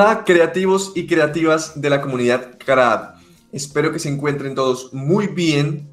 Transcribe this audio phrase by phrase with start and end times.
[0.00, 3.16] Hola creativos y creativas de la comunidad CRAD.
[3.50, 5.88] Espero que se encuentren todos muy bien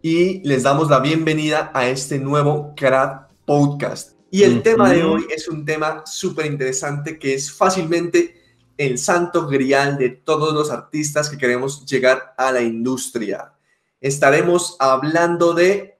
[0.00, 4.12] y les damos la bienvenida a este nuevo CRAD podcast.
[4.30, 8.40] Y el tema de hoy es un tema súper interesante que es fácilmente
[8.78, 13.52] el santo grial de todos los artistas que queremos llegar a la industria.
[14.00, 15.98] Estaremos hablando de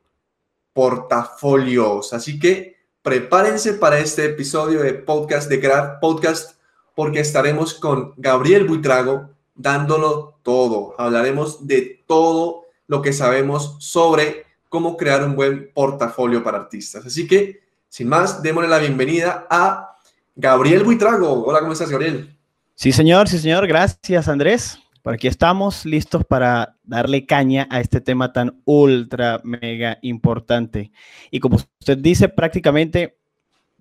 [0.72, 6.55] portafolios, así que prepárense para este episodio de podcast de CRAD Podcast
[6.96, 10.94] porque estaremos con Gabriel Buitrago dándolo todo.
[10.96, 17.04] Hablaremos de todo lo que sabemos sobre cómo crear un buen portafolio para artistas.
[17.04, 19.94] Así que, sin más, démosle la bienvenida a
[20.34, 21.44] Gabriel Buitrago.
[21.44, 22.34] Hola, ¿cómo estás, Gabriel?
[22.74, 23.66] Sí, señor, sí, señor.
[23.66, 24.78] Gracias, Andrés.
[25.02, 30.90] Por aquí estamos listos para darle caña a este tema tan ultra, mega importante.
[31.30, 33.18] Y como usted dice, prácticamente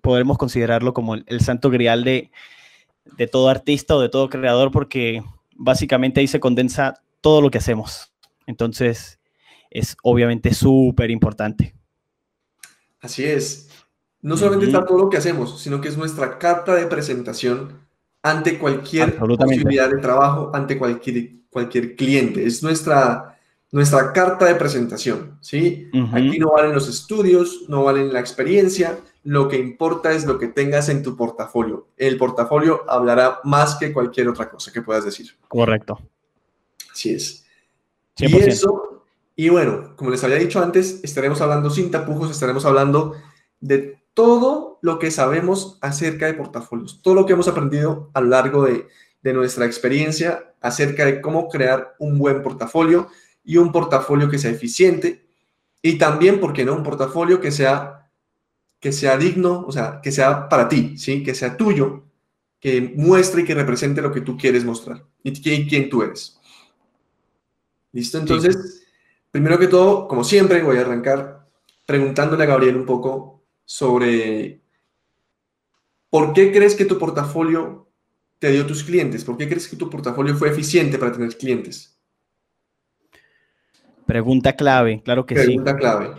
[0.02, 2.30] podremos considerarlo como el santo grial de
[3.16, 5.22] de todo artista o de todo creador porque
[5.54, 8.12] básicamente ahí se condensa todo lo que hacemos.
[8.46, 9.18] Entonces,
[9.70, 11.74] es obviamente súper importante.
[13.00, 13.68] Así es.
[14.22, 17.86] No solamente está todo lo que hacemos, sino que es nuestra carta de presentación
[18.22, 22.44] ante cualquier posibilidad de trabajo, ante cualquier, cualquier cliente.
[22.44, 23.38] Es nuestra,
[23.70, 25.88] nuestra carta de presentación, ¿sí?
[26.12, 30.46] Aquí no valen los estudios, no valen la experiencia, lo que importa es lo que
[30.46, 31.88] tengas en tu portafolio.
[31.96, 35.36] El portafolio hablará más que cualquier otra cosa que puedas decir.
[35.48, 35.98] Correcto.
[36.92, 37.44] Así es.
[38.18, 39.02] Y eso,
[39.34, 43.14] y bueno, como les había dicho antes, estaremos hablando sin tapujos, estaremos hablando
[43.60, 48.28] de todo lo que sabemos acerca de portafolios, todo lo que hemos aprendido a lo
[48.28, 48.86] largo de,
[49.22, 53.08] de nuestra experiencia acerca de cómo crear un buen portafolio
[53.44, 55.26] y un portafolio que sea eficiente
[55.82, 56.74] y también, ¿por qué no?
[56.74, 58.05] Un portafolio que sea
[58.80, 61.22] que sea digno, o sea, que sea para ti, ¿sí?
[61.22, 62.04] Que sea tuyo,
[62.60, 66.38] que muestre y que represente lo que tú quieres mostrar y quién, tú eres.
[67.92, 68.18] ¿Listo?
[68.18, 68.86] Entonces,
[69.30, 71.46] primero que todo, como siempre, voy a arrancar
[71.84, 74.60] preguntándole a Gabriel un poco sobre
[76.10, 77.88] por qué crees que tu portafolio
[78.38, 81.98] te dio tus clientes, por qué crees que tu portafolio fue eficiente para tener clientes.
[84.06, 85.46] Pregunta clave, claro que sí.
[85.46, 86.14] Pregunta clave.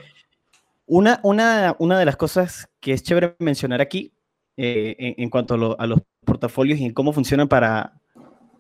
[0.88, 4.14] Una, una, una de las cosas que es chévere mencionar aquí
[4.56, 8.00] eh, en, cuanto a, los portafolios y en cómo funcionan para,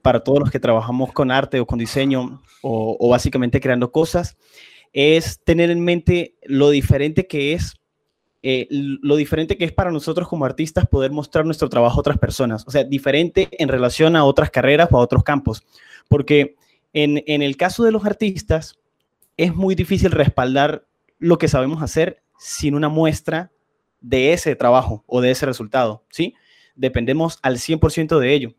[0.02, 4.36] para todos los que trabajamos con arte o con diseño o, básicamente creando cosas,
[4.92, 7.76] es tener en mente lo diferente que es,
[8.44, 12.18] eh, lo diferente que es para nosotros como artistas poder mostrar nuestro trabajo a otras
[12.18, 12.68] personas.
[12.68, 15.64] O sea, diferente en relación a otras carreras o a otros campos.
[16.10, 16.58] Porque
[16.92, 18.78] en, en el caso de los artistas,
[19.38, 20.87] es muy difícil respaldar
[21.20, 23.52] lo que sabemos hacer sin una muestra
[24.02, 26.36] de ese trabajo o de ese resultado, ¿sí?
[26.76, 28.54] Dependemos al 100% de ello.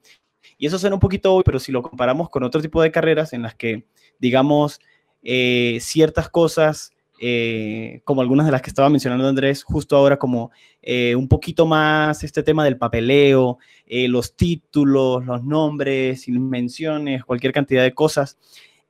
[0.56, 3.32] Y eso suena un poquito hoy, pero si lo comparamos con otro tipo de carreras
[3.32, 3.86] en las que,
[4.18, 4.80] digamos,
[5.22, 10.50] eh, ciertas cosas, eh, como algunas de las que estaba mencionando Andrés justo ahora, como
[10.82, 17.82] eh, un poquito más este tema del papeleo, los títulos, los nombres, menciones, cualquier cantidad
[17.82, 18.36] de cosas,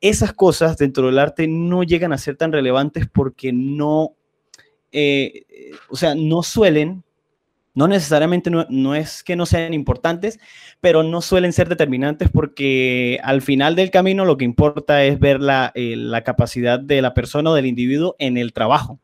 [0.01, 4.15] esas cosas dentro del arte no llegan a ser tan relevantes porque no,
[4.91, 5.45] eh,
[5.89, 7.03] o sea, no suelen,
[7.73, 10.39] no necesariamente no, es que no sean importantes,
[10.81, 15.41] pero no suelen ser determinantes porque al final del camino lo que importa es ver
[15.41, 18.99] la, eh, la capacidad de la persona o del individuo en el trabajo.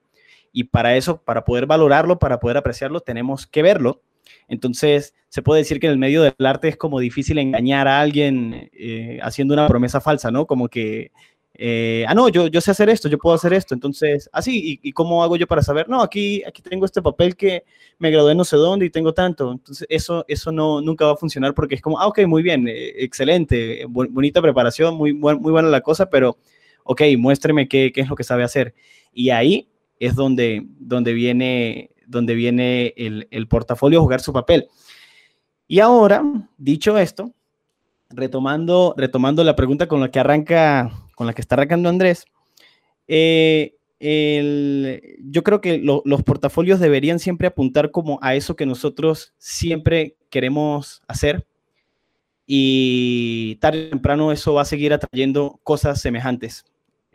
[0.51, 4.01] Y para eso, para poder valorarlo, para poder apreciarlo, tenemos que verlo
[4.48, 8.00] entonces, se puede decir que en el medio del arte es como difícil engañar a
[8.00, 10.45] alguien eh, haciendo una promesa falsa, ¿no?
[10.45, 11.12] Como que,
[11.57, 13.74] eh, ah, no, yo, yo sé hacer esto, yo puedo hacer esto.
[13.74, 15.89] Entonces, así, ¿y, cómo hago yo para saber?
[15.89, 17.63] No, aquí, aquí tengo este papel que
[17.98, 19.51] me gradué no sé dónde y tengo tanto.
[19.51, 22.68] Entonces, eso, eso no, nunca va a funcionar porque es como, ah, ok, muy bien,
[22.68, 26.38] eh, excelente, bonita preparación, muy, muy buena la cosa, pero,
[26.83, 28.74] ok, muéstreme qué, qué es lo que sabe hacer.
[29.13, 29.69] Y ahí
[30.00, 34.67] es donde, donde viene donde viene el, portafolio a jugar su papel.
[35.67, 36.23] Y ahora,
[36.57, 37.31] dicho esto,
[38.09, 42.25] retomando, retomando la pregunta con la que arranca, con la que está arrancando Andrés,
[43.07, 50.15] eh, yo creo que los portafolios deberían siempre apuntar como a eso que nosotros siempre
[50.29, 51.45] queremos hacer
[52.45, 56.65] y tarde o temprano eso va a seguir atrayendo cosas semejantes.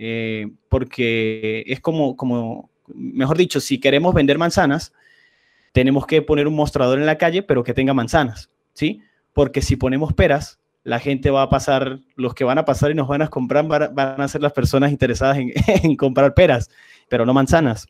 [0.02, 4.92] Eh, porque es como, como, mejor dicho, si queremos vender manzanas,
[5.72, 9.00] tenemos que poner un mostrador en la calle, pero que tenga manzanas, ¿sí?
[9.32, 12.94] Porque si ponemos peras, la gente va a pasar, los que van a pasar y
[12.94, 15.38] nos van a comprar van a ser las personas interesadas
[15.82, 16.70] en, comprar peras,
[17.08, 17.87] pero no manzanas.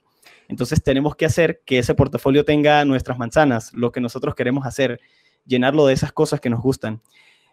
[0.49, 5.00] Entonces tenemos que hacer que ese portafolio tenga nuestras manzanas, lo que nosotros queremos hacer,
[5.47, 7.00] llenarlo de esas cosas que nos gustan.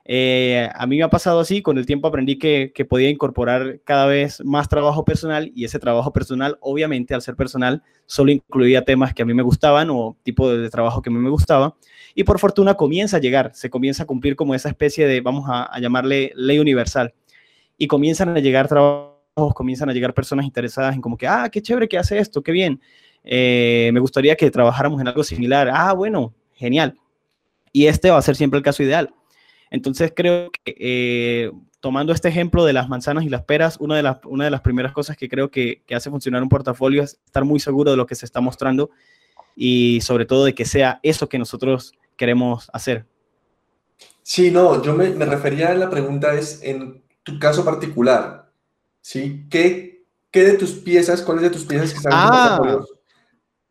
[0.10, 4.06] Eh, a mí me ha pasado así, con el tiempo aprendí que, podía incorporar cada
[4.06, 9.14] vez más trabajo personal y ese trabajo personal, obviamente, al ser personal, solo incluía temas
[9.14, 11.76] que a mí me gustaban o tipo de, trabajo que a mí me gustaba.
[12.16, 15.46] Y por fortuna comienza a llegar, se comienza a cumplir como esa especie de, vamos
[15.50, 17.14] a, llamarle ley universal.
[17.78, 21.62] Y comienzan a llegar trabajos, comienzan a llegar personas interesadas en como que, ah, qué
[21.62, 22.80] chévere que hace esto, qué bien.
[23.26, 25.70] Eh, me gustaría que trabajáramos en algo similar.
[25.70, 26.96] Ah, bueno, genial.
[27.74, 29.14] Y este va a ser siempre el caso ideal
[29.70, 34.04] entonces creo que eh, tomando este ejemplo de las manzanas y las peras, una de
[34.04, 37.46] las, una de las primeras cosas que creo que, hace funcionar un portafolio es estar
[37.46, 38.90] muy seguro de lo que se está mostrando
[39.56, 43.06] y sobre todo de que sea eso que nosotros queremos hacer.
[44.22, 48.52] Sí, no, yo me, refería a la pregunta es en tu caso particular,
[49.02, 49.46] ¿sí?
[49.50, 52.78] ¿Qué, qué de tus piezas, cuáles de tus piezas que están en ah,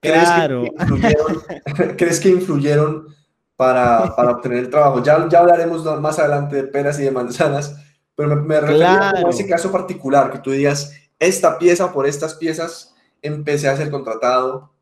[0.00, 0.64] claro.
[1.96, 3.08] ¿crees que influyeron
[3.56, 5.02] para, para obtener el trabajo.
[5.02, 7.76] Ya, ya hablaremos más adelante de peras y de manzanas,
[8.14, 12.34] pero me, me refiero a ese caso particular, que tú digas, esta pieza por estas
[12.34, 14.72] piezas empecé a ser contratado.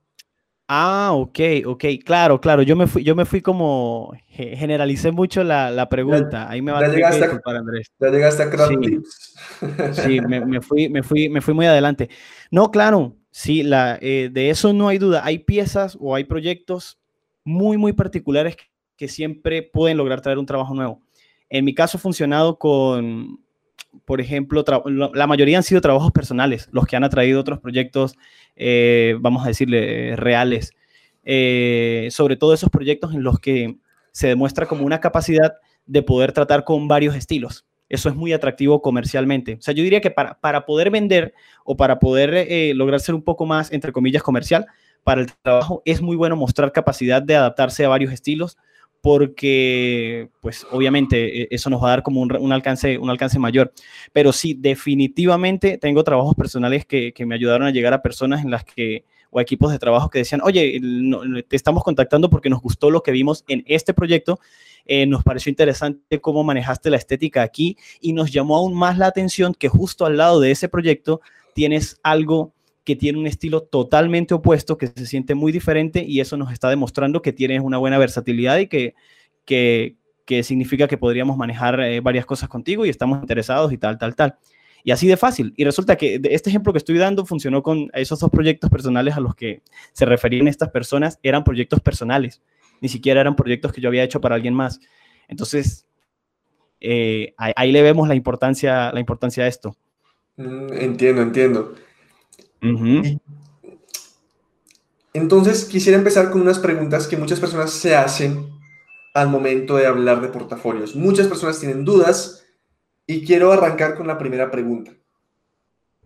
[0.67, 5.71] Ah, ok, ok, claro, claro, yo me fui, yo me fui como, generalicé mucho la,
[5.71, 7.93] la pregunta, ahí me va a tener que disculpar, Andrés.
[7.99, 9.03] Ya llegaste a Craft sí,
[9.93, 12.09] Sí, me, me, fui, me, fui, me fui muy adelante.
[12.51, 16.99] No, claro, sí, la, eh, de eso no hay duda, hay piezas o hay proyectos
[17.45, 18.57] muy, muy particulares
[18.97, 21.01] que siempre pueden lograr traer un trabajo nuevo.
[21.49, 23.41] En mi caso ha funcionado con,
[24.05, 24.65] por ejemplo,
[25.15, 28.17] la mayoría han sido trabajos personales, los que han atraído otros proyectos,
[28.57, 30.73] eh, vamos a decirle, reales.
[31.25, 33.77] Eh, sobre todo esos proyectos en los que
[34.13, 35.55] se demuestra como una capacidad
[35.87, 37.67] de poder tratar con varios estilos.
[37.89, 39.55] Eso es muy atractivo comercialmente.
[39.55, 43.15] O sea, yo diría que para, para poder vender o para poder eh, lograr ser
[43.15, 44.67] un poco más, entre comillas, comercial,
[45.05, 48.57] para el trabajo es muy bueno mostrar capacidad de adaptarse a varios estilos
[49.05, 53.71] porque pues obviamente e, eso nos va a dar como un, alcance, un alcance mayor.
[54.15, 58.65] Pero sí, definitivamente tengo trabajos personales que, me ayudaron a llegar a personas en las
[58.65, 60.81] que, o equipos de trabajo que decían, oye,
[61.47, 64.41] te estamos contactando porque nos gustó lo que vimos en este proyecto,
[64.87, 69.07] eh, nos pareció interesante cómo manejaste la estética aquí y nos llamó aún más la
[69.07, 71.21] atención que justo al lado de ese proyecto
[71.53, 72.54] tienes algo
[72.85, 76.69] que tiene un estilo totalmente opuesto, que se siente muy diferente y eso nos está
[76.69, 78.95] demostrando que tienes una buena versatilidad y que,
[79.45, 79.97] que,
[80.43, 84.37] significa que podríamos manejar eh, varias cosas contigo y estamos interesados y tal, tal, tal.
[84.87, 85.55] Y así de fácil.
[85.57, 89.21] Y resulta que este ejemplo que estoy dando funcionó con esos dos proyectos personales a
[89.21, 91.19] los que se referían estas personas.
[91.23, 92.43] Eran proyectos personales,
[92.83, 94.81] ni siquiera eran proyectos que yo había hecho para alguien más.
[95.27, 95.87] Entonces,
[96.81, 99.75] eh, ahí, le vemos la importancia, la importancia de esto.
[100.37, 101.75] Mm, entiendo,
[105.13, 108.49] Entonces, quisiera empezar con unas preguntas que muchas personas se hacen
[109.15, 110.97] al momento de hablar de portafolios.
[110.97, 112.45] Muchas personas tienen dudas
[113.07, 114.93] y quiero arrancar con la primera pregunta.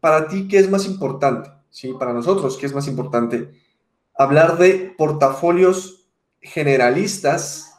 [0.00, 1.50] Para ti, ¿qué es más importante?
[1.70, 1.92] ¿Sí?
[1.98, 3.50] Para nosotros, ¿qué es más importante?
[4.16, 6.08] Hablar de portafolios
[6.40, 7.72] generalistas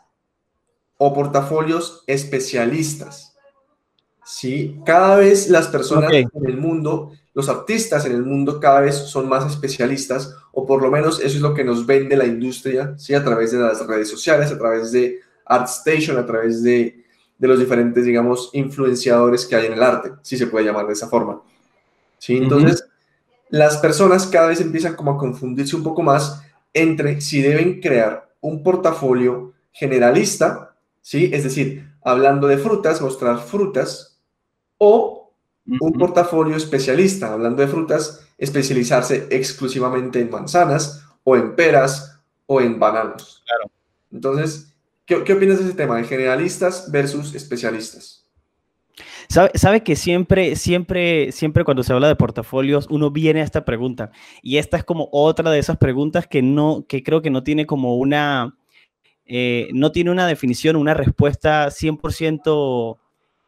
[0.98, 3.29] o portafolios especialistas.
[4.32, 4.80] ¿Sí?
[4.86, 9.30] Cada vez las personas en el mundo los artistas en el mundo cada vez son
[9.30, 13.14] más especialistas, o por lo menos eso es lo que nos vende la industria, ¿sí?
[13.14, 17.06] a través de las redes sociales, a través de ArtStation, a través de,
[17.40, 21.08] los diferentes, digamos, influenciadores que hay en el arte, si se puede llamar de esa
[21.08, 21.42] forma.
[22.18, 22.36] ¿sí?
[22.36, 22.84] Entonces,
[23.48, 26.42] las personas cada vez empiezan como a confundirse un poco más
[26.74, 31.30] entre si deben crear un portafolio generalista, ¿sí?
[31.32, 34.09] es decir, hablando de frutas, mostrar frutas,
[34.80, 35.32] o
[35.80, 42.80] un portafolio especialista, hablando de frutas, especializarse exclusivamente en manzanas o en peras o en
[42.80, 43.44] bananos.
[43.46, 43.72] Claro.
[44.12, 44.74] Entonces,
[45.06, 48.26] ¿qué, ¿qué, opinas de ese tema de generalistas versus especialistas?
[49.28, 53.64] Sabe, sabe, que siempre, siempre, siempre cuando se habla de portafolios, uno viene a esta
[53.64, 54.12] pregunta.
[54.42, 57.68] Y esta es como otra de esas preguntas que no, que creo que no tiene
[57.68, 58.58] como una,
[59.26, 62.98] eh, no tiene una definición, una respuesta 100%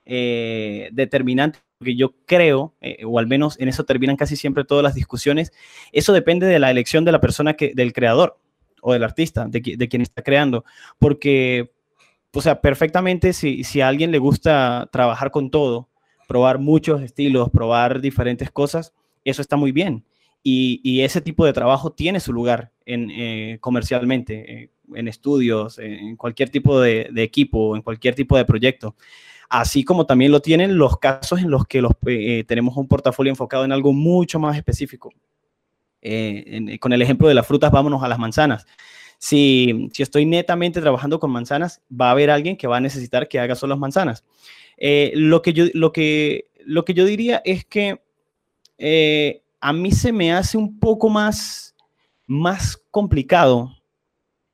[0.05, 4.83] eh, determinante porque yo creo, eh, o al menos en eso terminan casi siempre todas
[4.83, 5.51] las discusiones,
[5.91, 8.37] eso depende de la elección de la persona, que, del creador
[8.83, 10.63] o del artista, de, quien está creando,
[10.99, 11.71] porque,
[12.35, 15.89] o sea, perfectamente si, si a alguien le gusta trabajar con todo,
[16.27, 18.93] probar muchos estilos, probar diferentes cosas,
[19.25, 20.05] eso está muy bien.
[20.43, 26.51] Y, ese tipo de trabajo tiene su lugar en, eh, comercialmente, en estudios, en cualquier
[26.51, 28.95] tipo de, de equipo, en cualquier tipo de proyecto
[29.51, 33.31] así como también lo tienen los casos en los que los, eh, tenemos un portafolio
[33.31, 35.11] enfocado en algo mucho más específico.
[36.01, 38.65] Eh, con el ejemplo de las frutas, vámonos a las manzanas.
[39.19, 43.27] Si, si estoy netamente trabajando con manzanas, va a haber alguien que va a necesitar
[43.27, 44.23] que haga solo manzanas.
[44.77, 48.01] Eh, lo, que yo, lo, que, lo que yo diría es que
[48.79, 51.75] eh, a mí se me hace un poco más,
[52.25, 53.71] más complicado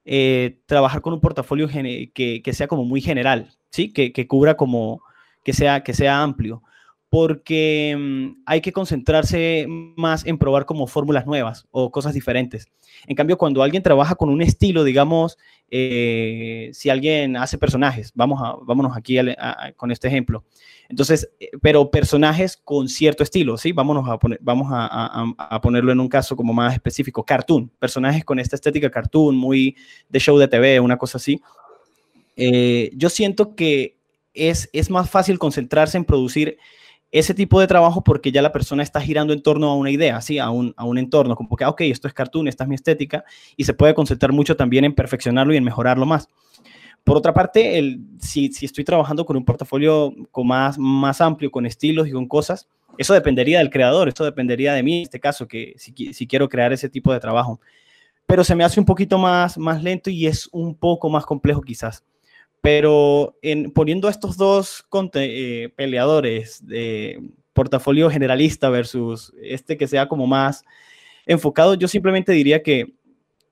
[0.04, 3.92] eh, trabajar con un portafolio que, que, sea como muy general, ¿sí?
[3.92, 5.02] Que, que, cubra como,
[5.44, 6.64] que sea, que sea amplio,
[7.10, 12.68] porque mm, hay que concentrarse más en probar como fórmulas nuevas o cosas diferentes.
[13.06, 15.38] En cambio, cuando alguien trabaja con un estilo, digamos,
[15.70, 19.18] eh, si alguien hace personajes, vamos a, vámonos aquí
[19.76, 20.44] con este ejemplo.
[20.90, 23.72] Entonces, eh, pero personajes con cierto estilo, ¿sí?
[23.72, 28.40] Vámonos a, poner, vamos a, ponerlo en un caso como más específico, cartoon, personajes con
[28.40, 29.76] esta estética cartoon, muy
[30.10, 31.42] de show de TV, una cosa así.
[32.38, 33.98] Eh, yo siento que
[34.34, 36.58] es, es más fácil concentrarse en producir
[37.12, 40.22] ese tipo de trabajo porque ya la persona está girando en torno a una idea,
[40.22, 40.40] ¿sí?
[40.40, 42.76] a, un, a un entorno, como que, ah, ok, esto es cartoon, esta es mi
[42.76, 43.24] estética,
[43.56, 46.30] y se puede concentrar mucho también en perfeccionarlo y en mejorarlo más.
[47.04, 51.50] Por otra parte, el, si, si estoy trabajando con un portafolio con más, más amplio,
[51.50, 52.68] con estilos y con cosas,
[52.98, 56.50] eso dependería del creador, eso dependería de mí en este caso, que si, si quiero
[56.50, 57.62] crear ese tipo de trabajo.
[58.26, 61.62] Pero se me hace un poquito más, más lento y es un poco más complejo
[61.62, 62.04] quizás.
[62.68, 70.28] Pero en, poniendo estos dos eh, peleadores de portafolio generalista versus este que sea como
[70.28, 70.66] más
[71.26, 72.94] enfocado, yo simplemente diría que,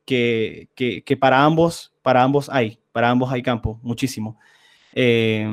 [0.04, 4.38] que, que para, ambos, para ambos hay para ambos hay campo, muchísimo.
[4.92, 5.50] Eh,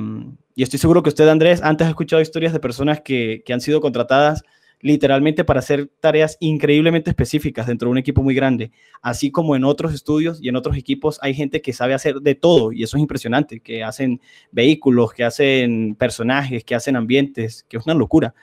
[0.57, 3.61] y estoy seguro que usted, Andrés, antes ha escuchado historias de personas que, que han
[3.61, 4.43] sido contratadas
[4.83, 8.73] literalmente para hacer tareas increíblemente específicas dentro de un equipo muy grande.
[9.01, 12.35] Así como en otros estudios y en otros equipos hay gente que sabe hacer de
[12.35, 14.21] todo y eso es impresionante, que hacen
[14.51, 18.35] vehículos, que hacen personajes, que hacen ambientes, que es una locura.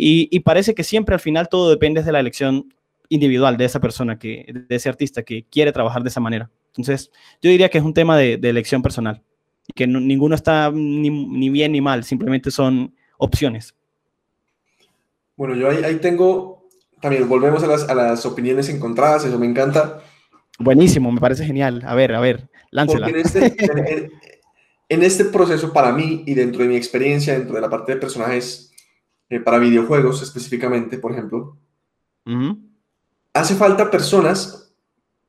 [0.00, 2.72] Y, parece que siempre al final todo depende de la elección
[3.08, 6.50] individual de esa persona, que, de ese artista que quiere trabajar de esa manera.
[6.68, 7.10] Entonces,
[7.42, 9.22] yo diría que es un tema de, elección personal
[9.66, 13.74] y que ninguno está ni, bien ni mal, simplemente son opciones.
[15.38, 16.68] Bueno, yo ahí, tengo,
[17.00, 20.02] también volvemos a las, a las, opiniones encontradas, eso me encanta.
[20.58, 21.84] Buenísimo, me parece genial.
[21.86, 23.08] A ver, a ver, láncela.
[23.08, 24.10] En este,
[24.88, 28.00] en, este, proceso, para mí y dentro de mi experiencia, dentro de la parte de
[28.00, 28.72] personajes
[29.30, 31.56] eh, para videojuegos específicamente, por ejemplo,
[33.32, 34.74] hace falta personas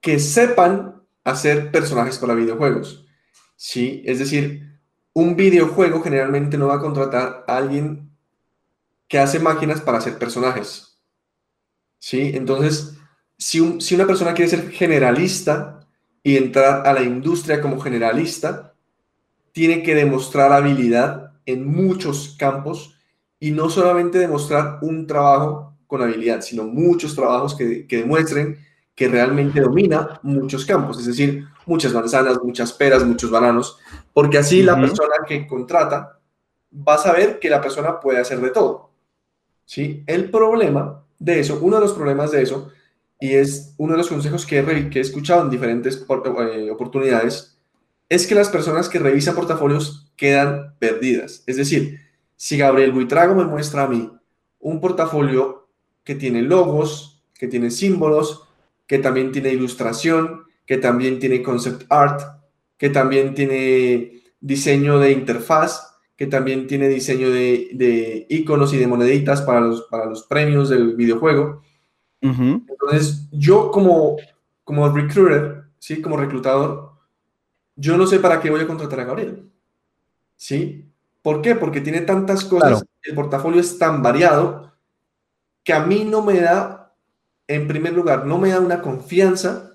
[0.01, 3.05] que sepan hacer personajes para videojuegos.
[3.55, 4.01] ¿sí?
[4.07, 4.79] Es decir,
[5.13, 8.09] un videojuego generalmente no va a contratar a alguien
[9.09, 10.97] que hace máquinas para hacer personajes.
[11.97, 12.31] ¿sí?
[12.33, 12.97] Entonces,
[13.37, 15.81] si, si una persona quiere ser generalista
[16.23, 18.75] y entrar a la industria como generalista,
[19.51, 22.95] tiene que demostrar habilidad en muchos campos
[23.39, 28.59] y no solamente demostrar un trabajo con habilidad, sino muchos trabajos que, que demuestren
[28.93, 33.79] que realmente domina muchos campos, es decir, muchas manzanas, muchas peras, muchos bananos,
[34.13, 36.19] porque así la persona que contrata
[36.71, 38.88] va a saber que la persona puede hacer de todo.
[39.69, 40.03] ¿Sí?
[40.07, 42.71] El problema de eso, uno de los problemas de eso,
[43.19, 47.55] y es uno de los consejos que he, escuchado en diferentes eh, oportunidades,
[48.09, 51.43] es que las personas que revisan portafolios quedan perdidas.
[51.45, 51.99] Es decir,
[52.35, 54.11] si Gabriel Buitrago me muestra a mí
[54.59, 55.67] un portafolio
[56.03, 58.45] que tiene logos, que tiene símbolos,
[58.87, 62.21] que también tiene ilustración, que también tiene concept art,
[62.75, 65.88] que también tiene diseño de interfaz,
[66.19, 70.93] que también tiene diseño de, iconos y de moneditas para los, para los premios del
[70.97, 71.61] videojuego.
[72.19, 74.17] Entonces, yo como,
[74.65, 76.01] como recruiter, ¿sí?
[76.01, 76.91] como reclutador,
[77.77, 79.49] yo no sé para qué voy a contratar a Gabriel.
[80.35, 80.91] ¿Sí?
[81.21, 81.55] ¿Por qué?
[81.55, 84.73] Porque tiene tantas cosas, el portafolio es tan variado
[85.63, 86.93] que a mí no me da
[87.47, 89.71] en primer lugar, no me da una confianza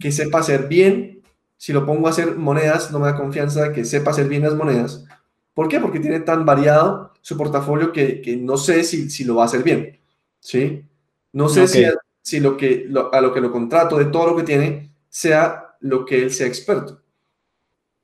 [0.00, 1.22] que sepa hacer bien.
[1.56, 4.42] Si lo pongo a hacer monedas, no me da confianza de que sepa hacer bien
[4.42, 5.06] las monedas.
[5.54, 5.80] ¿Por qué?
[5.80, 9.62] Porque tiene tan variado su portafolio que, no sé si, si, lo va a hacer
[9.62, 9.98] bien.
[10.38, 10.84] ¿Sí?
[11.32, 11.84] No sé si,
[12.22, 16.04] si lo que, a lo que lo contrato de todo lo que tiene sea lo
[16.04, 17.00] que él sea experto.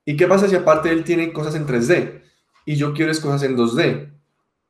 [0.05, 2.21] ¿Y qué pasa si aparte él tiene cosas en 3D
[2.65, 4.11] y yo quiero es cosas en 2D?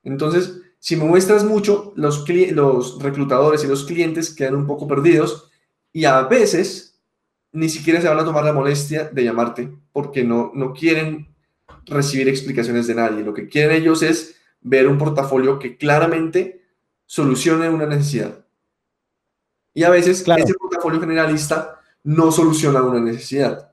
[0.03, 5.51] Entonces, si me muestras mucho, los, los reclutadores y los clientes quedan un poco perdidos
[5.91, 6.99] y a veces
[7.51, 11.27] ni siquiera se van a tomar la molestia de llamarte porque no, no quieren
[11.87, 13.23] recibir explicaciones de nadie.
[13.23, 16.65] Lo que quieren ellos es ver un portafolio que claramente
[17.05, 18.45] solucione una necesidad.
[19.73, 23.71] Y a veces ese portafolio generalista no soluciona una necesidad,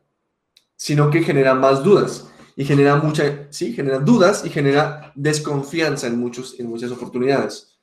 [0.77, 6.19] sino que genera más dudas y genera mucha, sí, genera dudas y genera desconfianza en,
[6.19, 7.79] muchos, en muchas oportunidades.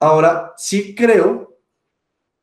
[0.00, 1.58] Ahora, sí creo,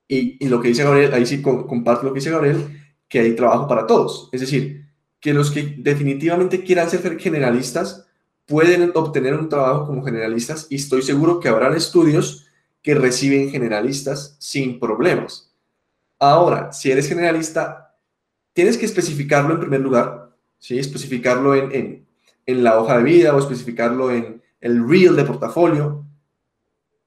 [0.08, 3.36] y, y lo que dice Gabriel, ahí sí comparto lo que dice Gabriel, que hay
[3.36, 4.30] trabajo para todos.
[4.32, 4.80] Es decir,
[5.22, 8.08] que los que definitivamente quieran ser generalistas
[8.48, 12.48] pueden obtener un trabajo como generalistas y estoy seguro que habrán estudios
[12.82, 15.54] que reciben generalistas sin problemas.
[16.20, 17.96] Ahora, si eres generalista,
[18.54, 20.80] tienes que especificarlo en primer lugar, ¿sí?
[20.80, 22.06] especificarlo en,
[22.46, 26.04] en la hoja de vida o especificarlo en el reel de portafolio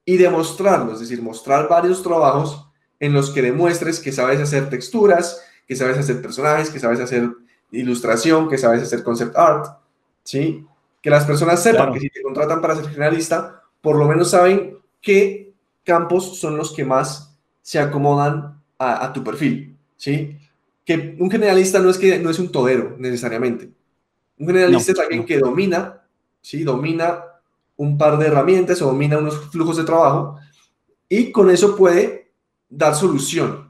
[0.05, 2.69] y demostrarlo, es decir, mostrar varios trabajos
[2.99, 7.29] en los que demuestres que sabes hacer texturas, que sabes hacer personajes, que sabes hacer
[7.79, 9.77] ilustración, que sabes hacer concept art,
[10.23, 10.65] ¿sí?
[11.01, 14.77] Que las personas sepan que si te contratan para ser generalista, por lo menos saben
[15.01, 15.53] qué
[15.83, 20.37] campos son los que más se acomodan a, tu perfil, ¿sí?
[20.83, 23.69] Que un generalista no es, que, no es un todero necesariamente.
[24.37, 26.01] Un generalista es alguien que domina,
[26.41, 26.63] ¿sí?
[26.63, 27.23] Domina
[27.77, 30.37] un par de herramientas o domina unos flujos de trabajo
[31.09, 32.31] y con eso puede
[32.69, 33.69] dar solución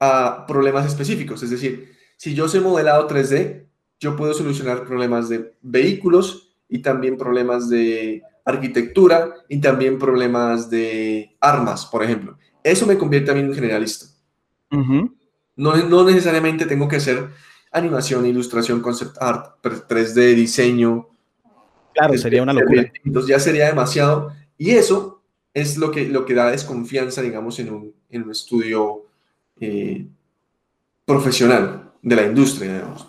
[0.00, 1.42] a problemas específicos.
[1.42, 3.64] Es decir, si yo sé modelado 3D,
[4.00, 11.36] yo puedo solucionar problemas de vehículos y también problemas de arquitectura y también problemas de
[11.40, 12.36] armas, por ejemplo.
[12.64, 14.06] Eso me convierte a mí en un generalista.
[14.70, 17.28] no, no necesariamente tengo que hacer
[17.70, 21.08] animación, ilustración, concept art, 3D, diseño.
[21.94, 22.90] Claro, sería una locura.
[23.04, 24.32] Entonces ya sería demasiado.
[24.56, 25.22] Y eso
[25.54, 29.04] es lo que, lo que da desconfianza, digamos, en un, en un estudio
[29.60, 30.04] eh,
[31.04, 33.06] profesional de la industria, digamos.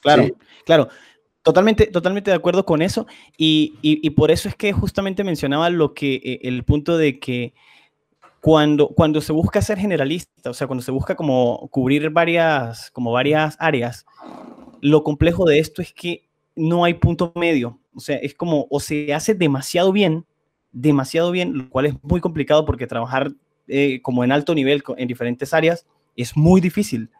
[0.00, 0.26] Claro,
[0.64, 0.88] claro.
[1.42, 3.06] Totalmente, totalmente de acuerdo con eso.
[3.38, 7.54] Y, por eso es que justamente mencionaba lo que, eh, el punto de que
[8.40, 13.12] cuando, cuando se busca ser generalista, o sea, cuando se busca como cubrir varias, como
[13.12, 14.04] varias áreas,
[14.80, 17.78] lo complejo de esto es que no hay punto medio.
[17.94, 20.26] O sea, es como o se hace demasiado bien,
[20.70, 23.32] demasiado bien, lo cual es muy complicado porque trabajar
[23.68, 27.10] eh, como en alto nivel en diferentes áreas es muy difícil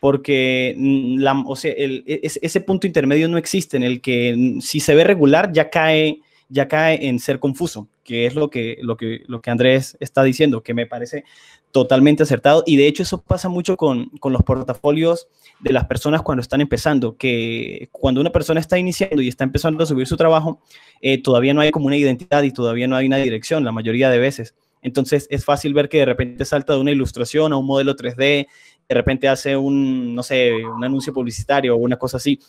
[0.00, 1.22] porque mm,
[1.62, 5.70] e, ese punto intermedio no existe en el que mm, si se ve regular ya
[5.70, 9.96] cae, ya cae en ser confuso, que es lo que, lo, que, lo que Andrés
[10.00, 11.24] está diciendo, que me parece
[11.70, 12.64] totalmente acertado.
[12.66, 15.28] Y de hecho eso pasa mucho con, con los portafolios
[15.60, 19.84] de las personas cuando están empezando, que cuando una persona está iniciando y está empezando
[19.84, 20.60] a subir su trabajo,
[21.02, 24.10] eh, todavía no hay como una identidad y todavía no hay una dirección la mayoría
[24.10, 24.54] de veces.
[24.82, 28.46] Entonces es fácil ver que de repente salta de una ilustración a un modelo 3D
[28.90, 32.40] de repente hace un, no sé, un anuncio publicitario o una cosa así.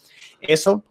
[0.41, 0.83] Eso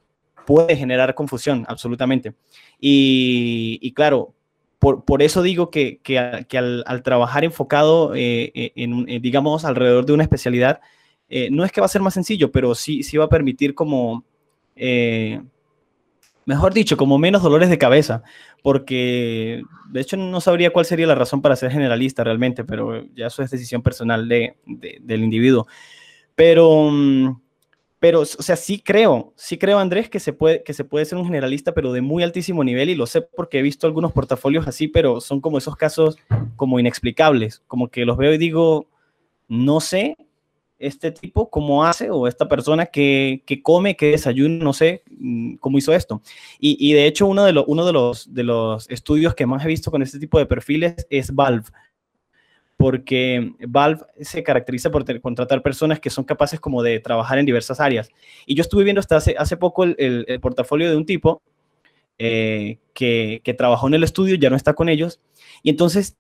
[0.46, 2.34] puede generar confusión, absolutamente.
[2.80, 4.32] Y, claro,
[4.78, 10.12] por, eso digo que, que, al, trabajar enfocado, eh, eh, en, eh, digamos, alrededor de
[10.12, 10.80] una especialidad,
[11.50, 14.24] no es que va a ser más sencillo, pero sí, sí va a permitir como
[16.46, 18.22] mejor dicho, como menos dolores de cabeza,
[18.62, 23.26] porque de hecho no sabría cuál sería la razón para ser generalista realmente, pero ya
[23.26, 25.66] eso es decisión personal de, del individuo.
[26.34, 27.40] Pero, mm,
[27.98, 31.18] pero, o sea, sí creo, sí creo, Andrés, que se, puede, que se puede ser
[31.18, 34.66] un generalista, pero de muy altísimo nivel, y lo sé porque he visto algunos portafolios
[34.66, 36.16] así, pero son como esos casos
[36.56, 38.86] como inexplicables, como que los veo y digo,
[39.48, 40.16] no sé,
[40.80, 45.78] este tipo cómo hace o esta persona que, come, que desayuna, no sé mm, cómo
[45.78, 46.22] hizo esto.
[46.58, 49.68] Y, de hecho uno, de, los uno de, los, de los estudios que más he
[49.68, 51.68] visto con este tipo de perfiles es Valve,
[52.76, 57.78] porque Valve se caracteriza por contratar personas que son capaces como de trabajar en diversas
[57.78, 58.10] áreas.
[58.46, 61.42] Y yo estuve viendo hasta hace, hace poco el, portafolio de un tipo
[62.18, 65.20] eh, que, que trabajó en el estudio, ya no está con ellos,
[65.62, 66.16] y entonces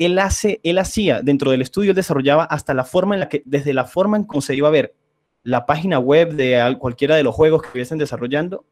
[0.00, 3.42] él, hace, él hacía dentro del estudio, él desarrollaba hasta la forma en la que,
[3.44, 4.94] desde la forma en cómo se iba a ver
[5.42, 8.64] la página web de cualquiera de los juegos que estuviesen desarrollando,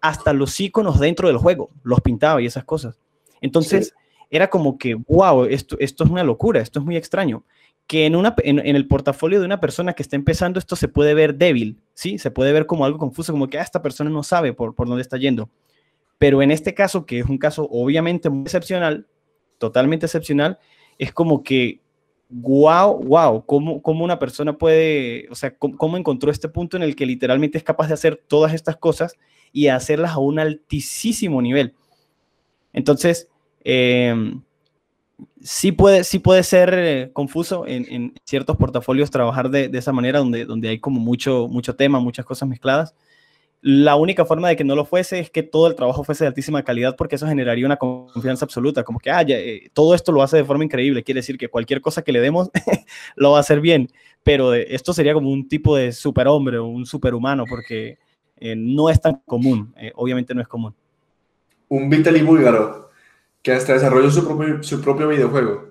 [0.00, 2.98] hasta los iconos dentro del juego, los pintaba y esas cosas.
[3.40, 3.94] Entonces,
[4.28, 7.44] era como que, wow, esto, esto es una locura, esto es muy extraño.
[7.86, 11.14] Que en, una, en, el portafolio de una persona que está empezando esto se puede
[11.14, 12.18] ver débil, ¿sí?
[12.18, 14.88] Se puede ver como algo confuso, como que ah, esta persona no sabe por, por
[14.88, 15.48] dónde está yendo.
[16.18, 19.06] Pero en este caso, que es un caso obviamente muy excepcional,
[19.62, 20.58] totalmente excepcional,
[20.98, 21.80] es como que,
[22.28, 26.96] wow, wow, cómo, cómo una persona puede, o sea, cómo, encontró este punto en el
[26.96, 29.14] que literalmente es capaz de hacer todas estas cosas
[29.52, 31.76] y hacerlas a un altísimo nivel.
[32.72, 33.28] Entonces,
[33.62, 34.42] em,
[35.40, 40.18] sí, puede, sí puede ser eh, confuso en, ciertos portafolios trabajar de, de, esa manera,
[40.18, 42.96] donde, donde hay como mucho, mucho tema, muchas cosas mezcladas.
[43.64, 46.28] La única forma de que no lo fuese es que todo el trabajo fuese de
[46.28, 50.20] altísima calidad porque eso generaría una confianza absoluta, como que ah, eh, todo esto lo
[50.20, 52.50] hace de forma increíble, quiere decir que cualquier cosa que le demos
[53.14, 53.88] lo va a hacer bien,
[54.24, 57.98] pero esto sería como un tipo de superhombre o un superhumano porque
[58.36, 60.74] eh, no es tan común, eh, obviamente no es común.
[61.68, 62.90] Un Vitaly Búlgaro
[63.42, 65.70] que hasta desarrolló su propio, videojuego.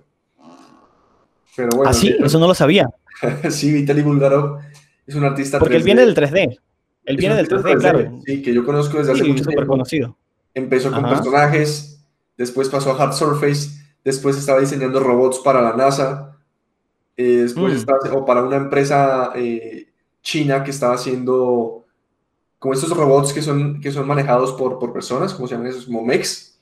[1.57, 2.15] Pero bueno, ¿Ah, sí?
[2.23, 2.87] Eso no lo sabía.
[3.49, 4.59] sí, Vitaly Bulgarov
[5.05, 6.57] Es un artista Porque él viene del 3D.
[7.05, 8.19] Él viene del 3D, claro.
[8.25, 9.67] Sí, que yo conozco desde hace mucho tiempo.
[9.67, 10.17] conocido.
[10.53, 12.03] Empezó con personajes,
[12.37, 13.69] después pasó a Hard Surface,
[14.03, 16.37] después estaba diseñando robots para la NASA,
[17.17, 17.77] eh, después mm.
[17.77, 19.89] estaba, o para una empresa eh,
[20.21, 21.85] china que estaba haciendo
[22.59, 25.85] como estos robots que son, que son manejados por, por personas, ¿cómo se llaman esos?
[25.85, 26.59] Como mechs.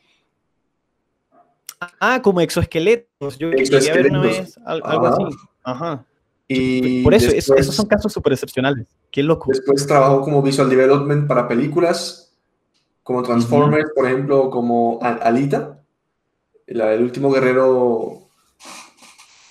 [1.99, 3.37] Ah, como exoesqueletos.
[3.37, 5.23] Yo quería ver una vez algo así.
[5.63, 6.05] Ajá.
[6.47, 8.87] Y por eso, esos son casos súper excepcionales.
[9.11, 9.49] Qué loco.
[9.49, 12.35] Después trabajó como visual development para películas,
[13.03, 15.81] como Transformers, por ejemplo, como Alita,
[16.67, 18.29] el último guerrero,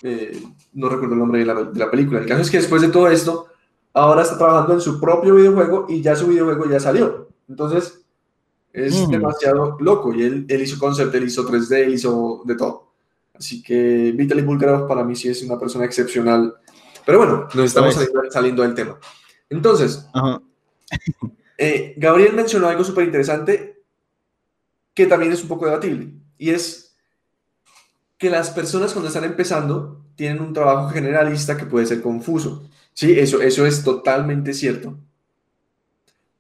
[0.03, 0.41] eh,
[0.75, 2.21] no recuerdo el nombre de la, de la película.
[2.21, 3.49] El caso es que después de todo esto,
[3.93, 7.29] ahora está trabajando en su propio videojuego y ya su videojuego ya salió.
[7.49, 8.05] Entonces,
[8.73, 9.11] es mm.
[9.11, 10.15] demasiado loco.
[10.15, 12.89] Y él, él, hizo concept, él hizo 3D, él hizo de todo.
[13.35, 16.55] Así que Vitaly Bulgarov para mí sí es una persona excepcional.
[17.07, 17.97] Pero bueno, nos estamos
[18.31, 18.99] saliendo, del tema.
[19.51, 20.07] Entonces,
[21.57, 23.83] eh, Gabriel mencionó algo súper interesante
[24.95, 26.13] que también es un poco debatible.
[26.37, 26.97] Y es
[28.19, 32.69] que las personas cuando están empezando tienen un trabajo generalista que puede ser confuso.
[32.93, 34.99] Sí, eso, eso es totalmente cierto.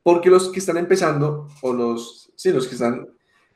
[0.02, 3.08] Porque los que están empezando, o los, sí, los que están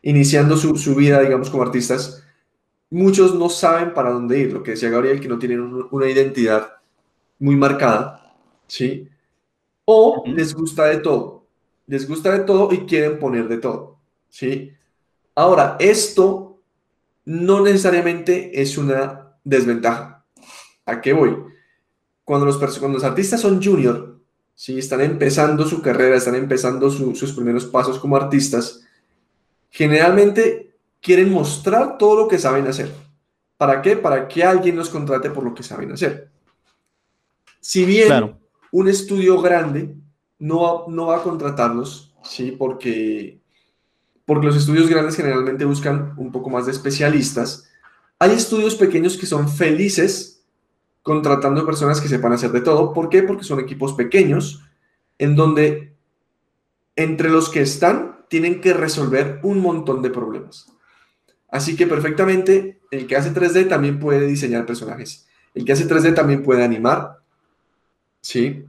[0.02, 2.22] iniciando su, su, vida, digamos, como artistas,
[2.90, 4.52] muchos no saben para dónde ir.
[4.52, 5.60] Lo que decía Gabriel, que no tienen
[5.90, 6.74] una identidad
[7.40, 8.36] muy marcada,
[8.68, 9.08] ¿sí?
[9.84, 11.46] O les gusta de todo.
[11.86, 14.72] Les gusta de todo y quieren poner de todo, ¿sí?
[15.34, 16.60] Ahora, esto
[17.24, 20.24] no necesariamente es una desventaja.
[20.86, 21.36] ¿A qué voy?
[22.24, 24.18] cuando los, cuando los artistas son junior,
[24.54, 24.78] ¿sí?
[24.78, 28.82] están empezando su carrera, están empezando sus primeros pasos como artistas,
[29.70, 32.92] generalmente quieren mostrar todo lo que saben hacer.
[33.56, 33.96] ¿Para qué?
[33.96, 36.30] Para que alguien los contrate por lo que saben hacer.
[37.60, 38.36] Si bien
[38.72, 39.94] un estudio grande
[40.40, 42.50] no, no va a contratarlos, ¿sí?
[42.50, 43.40] Porque,
[44.24, 47.68] porque los estudios grandes generalmente buscan un poco más de especialistas,
[48.18, 50.44] hay estudios pequeños que son felices
[51.02, 52.92] contratando personas que sepan hacer de todo.
[52.92, 53.22] ¿Por qué?
[53.22, 54.62] Porque son equipos pequeños
[55.18, 55.94] en donde
[56.96, 60.72] entre los que están tienen que resolver un montón de problemas.
[61.48, 65.26] Así que perfectamente el que hace 3D también puede diseñar personajes.
[65.54, 67.21] El que hace 3D también puede animar.
[68.22, 68.64] ¿Sí?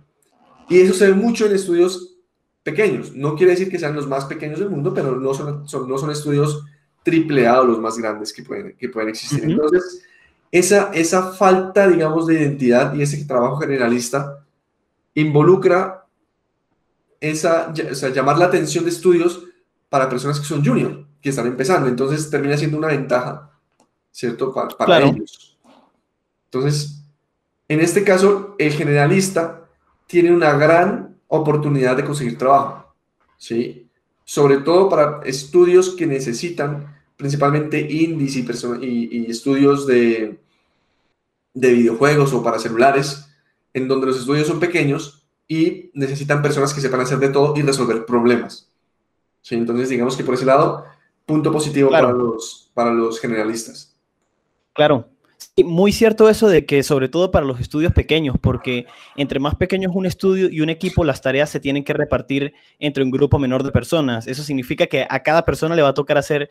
[0.67, 2.15] Y eso se ve mucho en estudios
[2.63, 3.15] pequeños.
[3.15, 6.11] No quiere decir que sean los más pequeños del mundo, pero no son, no son
[6.11, 6.65] estudios
[7.03, 9.43] triple A o los más grandes que pueden, que pueden existir.
[9.43, 10.03] Entonces,
[10.51, 14.45] esa, esa falta, digamos, de identidad y ese trabajo generalista
[15.13, 16.05] involucra
[17.19, 19.43] esa, o sea, llamar la atención de estudios
[19.89, 21.87] para personas que son junior, que están empezando.
[21.87, 23.51] Entonces termina siendo una ventaja,
[24.11, 24.53] ¿cierto?
[24.53, 25.57] Para, ellos.
[26.45, 27.02] Entonces,
[27.73, 29.67] en este caso, el generalista
[30.07, 32.93] tiene una gran oportunidad de conseguir trabajo,
[33.37, 33.87] ¿sí?
[34.23, 40.39] Sobre todo para estudios que necesitan principalmente indies y, estudios de,
[41.53, 43.27] de videojuegos o para celulares,
[43.73, 47.61] en donde los estudios son pequeños y necesitan personas que sepan hacer de todo y
[47.61, 48.69] resolver problemas.
[49.41, 49.55] ¿Sí?
[49.55, 50.85] Entonces, digamos que por ese lado,
[51.25, 53.95] punto positivo para, los, para los generalistas.
[54.73, 55.12] Claro.
[55.63, 59.89] Muy cierto eso de que sobre todo para los estudios pequeños, porque entre más pequeño
[59.89, 63.39] es un estudio y un equipo, las tareas se tienen que repartir entre un grupo
[63.39, 64.27] menor de personas.
[64.27, 66.49] Eso significa que a cada persona le va a tocar hacer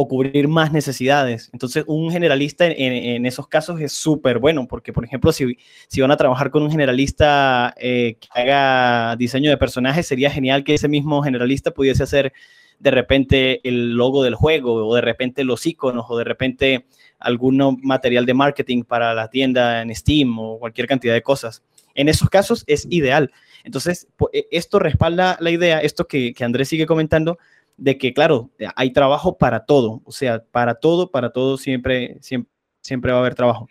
[0.00, 1.50] o cubrir más necesidades.
[1.52, 6.12] Entonces, un generalista en, esos casos es súper bueno, porque, por ejemplo, si, si, van
[6.12, 10.86] a trabajar con un generalista eh, que haga diseño de personajes, sería genial que ese
[10.86, 12.32] mismo generalista pudiese hacer
[12.78, 16.86] de repente el logo del juego, o de repente los iconos, o de repente
[17.18, 21.62] algún material de marketing para la tienda en Steam, o cualquier cantidad de cosas.
[21.94, 23.32] En esos casos es ideal.
[23.64, 27.38] Entonces, e, esto respalda la idea, esto que, que Andrés sigue comentando,
[27.78, 33.12] de que, claro, hay trabajo para todo, o sea, para todo, para todo siempre, siempre,
[33.12, 33.68] va a haber trabajo.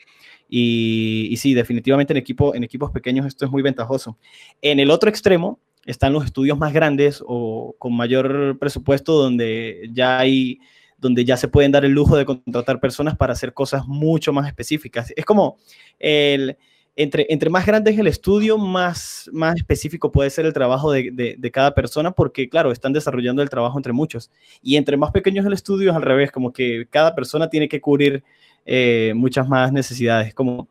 [0.49, 4.17] Y, sí, definitivamente en, equipo, en equipos pequeños esto es muy ventajoso.
[4.61, 10.19] En el otro extremo están los estudios más grandes o con mayor presupuesto donde ya
[10.19, 10.59] hay
[10.97, 14.47] donde ya se pueden dar el lujo de contratar personas para hacer cosas mucho más
[14.47, 15.13] específicas.
[15.15, 15.57] Es como
[15.99, 16.57] el,
[16.95, 21.51] entre, entre más grande es el estudio, más, más específico puede ser el trabajo de,
[21.53, 24.31] cada persona, porque claro, están desarrollando el trabajo entre muchos.
[24.63, 27.69] Y entre más pequeño es el estudio, es al revés, como que cada persona tiene
[27.69, 28.23] que cubrir
[28.65, 30.67] eh, muchas más necesidades, como,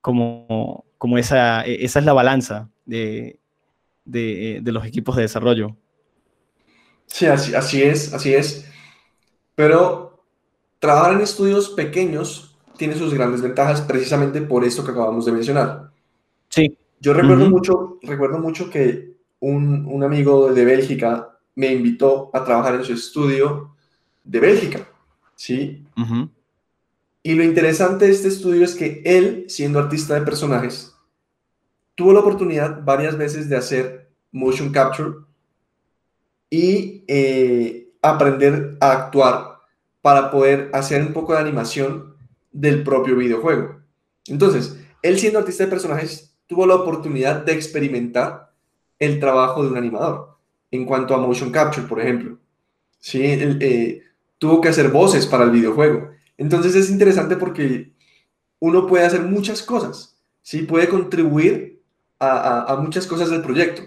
[0.00, 3.38] como, como esa, esa es la balanza de,
[4.04, 5.76] los equipos de desarrollo.
[7.06, 8.66] Sí, así, así es, así es.
[9.54, 10.24] Pero
[10.78, 15.90] trabajar en estudios pequeños tiene sus grandes ventajas precisamente por esto que acabamos de mencionar.
[16.48, 16.76] Sí.
[17.00, 22.76] Yo recuerdo, mucho, recuerdo mucho que un, un, amigo de Bélgica me invitó a trabajar
[22.76, 23.74] en su estudio
[24.24, 24.88] de Bélgica,
[25.34, 25.84] ¿sí?
[27.24, 30.91] Y lo interesante de este estudio es que él, siendo artista de personajes,
[31.94, 35.10] tuvo la oportunidad varias veces de hacer motion capture
[36.50, 39.60] y eh, aprender a actuar
[40.00, 42.16] para poder hacer un poco de animación
[42.50, 43.80] del propio videojuego.
[44.26, 48.52] Entonces, él siendo artista de personajes, tuvo la oportunidad de experimentar
[48.98, 50.36] el trabajo de un animador
[50.70, 52.38] en cuanto a motion capture, por ejemplo.
[52.98, 53.20] ¿Sí?
[53.24, 54.02] Eh,
[54.38, 56.10] tuvo que hacer voces para el videojuego.
[56.36, 57.92] Entonces es interesante porque
[58.58, 60.62] uno puede hacer muchas cosas, ¿sí?
[60.62, 61.81] puede contribuir
[62.22, 63.82] a, muchas cosas del proyecto.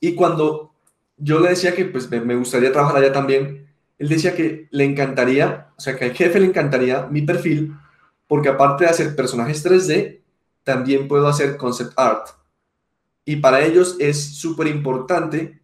[0.00, 0.72] Y cuando
[1.16, 5.68] yo le decía que pues, me gustaría trabajar allá también, él decía que le encantaría,
[5.76, 7.74] o sea, que al jefe le encantaría mi perfil,
[8.26, 10.20] porque aparte de hacer personajes 3D,
[10.62, 12.28] también puedo hacer concept art.
[13.24, 15.60] Y para ellos es súper importante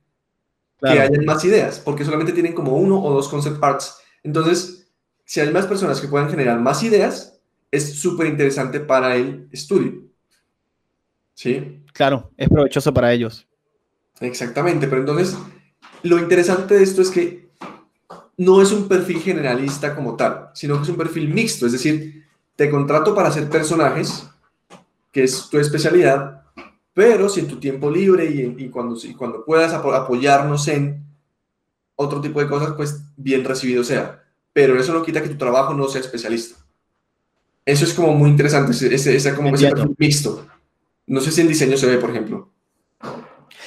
[0.80, 3.98] que haya más ideas, porque solamente tienen como uno o dos concept arts.
[4.22, 4.90] Entonces,
[5.24, 7.40] si hay más personas que puedan generar más ideas,
[7.70, 10.03] es súper interesante para el estudio.
[11.34, 11.82] ¿Sí?
[11.92, 13.46] Claro, es provechoso para ellos.
[14.20, 15.36] Exactamente, pero entonces,
[16.02, 17.48] lo interesante de esto es que
[18.36, 22.24] no es un perfil generalista como tal, sino que es un perfil mixto, es decir,
[22.56, 24.28] te contrato para hacer personajes,
[25.12, 26.42] que es tu especialidad,
[26.92, 31.04] pero si en tu tiempo libre y, cuando, y cuando puedas apoyarnos en
[31.96, 34.22] otro tipo de cosas, pues bien recibido sea.
[34.52, 36.56] Pero eso no quita que tu trabajo no sea especialista.
[37.64, 40.46] Eso es como muy interesante, ese, ese como ese perfil mixto.
[41.06, 42.50] No sé si en diseño se ve, por ejemplo.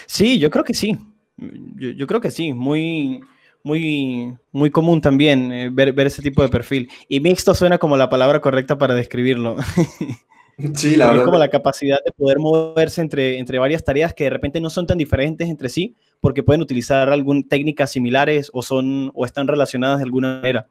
[0.06, 0.97] Sí, yo creo que sí.
[1.38, 2.54] Yo, yo creo que sí.
[2.54, 3.21] Muy,
[3.63, 6.89] muy, muy común también eh, ver, ver, ese tipo de perfil.
[7.08, 9.58] Y mixto suena como la palabra correcta para describirlo.
[10.73, 11.21] Sí, la verdad.
[11.21, 14.69] Es como la capacidad de poder moverse entre, entre varias tareas que de repente no
[14.69, 19.47] son tan diferentes entre sí, porque pueden utilizar algunas técnicas similares o, son, o están
[19.47, 20.67] relacionadas de alguna manera.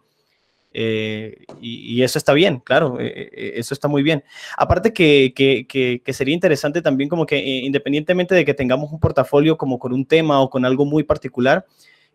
[0.78, 4.22] Eh, y, eso está bien, claro, eh, eso está muy bien.
[4.58, 9.78] Aparte que, que, sería interesante también como que independientemente de que tengamos un portafolio como
[9.78, 11.64] con un tema o con algo muy particular,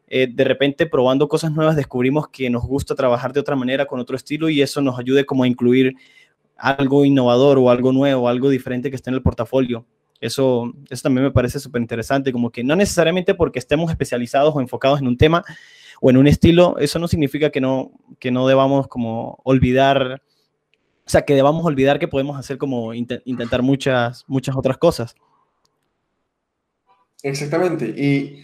[0.07, 3.99] eh, de repente probando cosas nuevas descubrimos que nos gusta trabajar de otra manera, con
[3.99, 5.95] otro estilo, y eso nos ayude como a incluir
[6.55, 9.87] algo innovador o algo nuevo, algo diferente que esté en el portafolio.
[10.19, 14.61] Eso, eso también me parece súper interesante, como que no necesariamente porque estemos especializados o
[14.61, 15.43] enfocados en un tema
[16.01, 20.23] o en un estilo, eso no significa que no, que no debamos como olvidar,
[21.05, 25.15] o sea, que debamos olvidar que podemos hacer como intentar muchas, muchas otras cosas.
[27.21, 27.85] Exactamente.
[27.85, 28.43] Y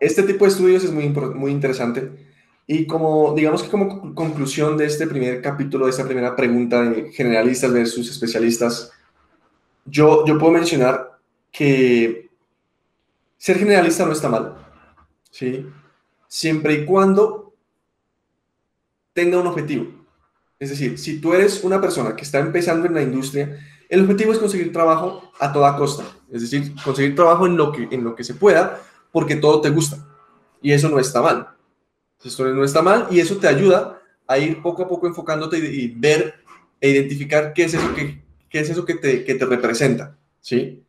[0.00, 2.26] este tipo de estudios es muy, muy interesante.
[2.66, 7.12] Y como, digamos que como conclusión de este primer capítulo, de esta primera pregunta de
[7.12, 8.90] generalistas versus especialistas,
[9.86, 11.18] yo, yo puedo mencionar
[11.52, 12.28] que
[13.36, 14.56] ser generalista no está mal,
[15.30, 15.64] ¿sí?
[16.28, 17.54] Siempre y cuando
[19.12, 19.86] tenga un objetivo.
[20.58, 24.32] Es decir, si tú eres una persona que está empezando en la industria, el objetivo
[24.32, 26.04] es conseguir trabajo a toda costa.
[26.30, 29.70] Es decir, conseguir trabajo en lo que, en lo que se pueda porque todo te
[29.70, 30.06] gusta.
[30.60, 31.48] Y eso no está mal.
[32.22, 35.88] Eso no está mal y eso te ayuda a ir poco a poco enfocándote y,
[35.88, 36.34] ver
[36.80, 40.16] e identificar qué es eso que, qué es eso que te, que te representa.
[40.40, 40.84] ¿sí?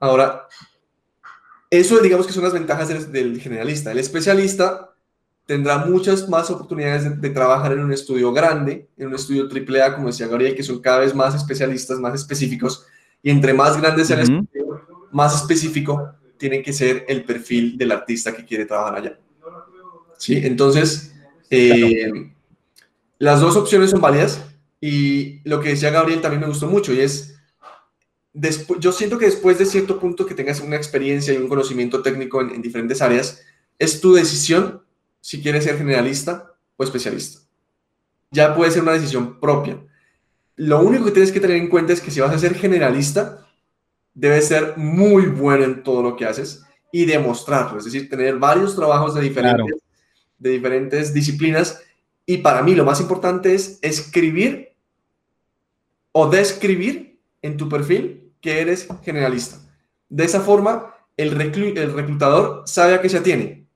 [0.00, 0.46] Ahora,
[1.70, 3.92] eso digamos que son las ventajas del, del generalista.
[3.92, 4.94] El especialista
[5.48, 10.08] tendrá muchas más oportunidades de, trabajar en un estudio grande, en un estudio AAA, como
[10.08, 12.84] decía Gabriel, que son cada vez más especialistas, más específicos,
[13.22, 17.92] y entre más grande sea el estudio, más específico tiene que ser el perfil del
[17.92, 19.18] artista que quiere trabajar allá.
[20.18, 20.36] ¿Sí?
[20.36, 21.14] Entonces,
[21.48, 22.30] eh,
[23.18, 24.44] las dos opciones son válidas
[24.82, 27.37] y lo que decía Gabriel también me gustó mucho y es,
[28.34, 32.40] yo siento que después de cierto punto que tengas una experiencia y un conocimiento técnico
[32.40, 33.42] en, en diferentes áreas,
[33.78, 34.82] es tu decisión
[35.20, 37.40] si quieres ser generalista o especialista.
[38.30, 39.78] Ya puede ser una decisión propia.
[40.56, 43.46] Lo único que tienes que tener en cuenta es que si vas a ser generalista,
[44.14, 48.74] debes ser muy bueno en todo lo que haces y demostrarlo, es decir, tener varios
[48.74, 49.76] trabajos de diferentes,
[50.38, 51.82] de diferentes disciplinas.
[52.26, 54.74] Y para mí lo más importante es escribir
[56.12, 57.07] o describir
[57.42, 59.58] en tu perfil que eres generalista.
[60.08, 63.66] De esa forma, el, el reclutador sabe a qué se atiene.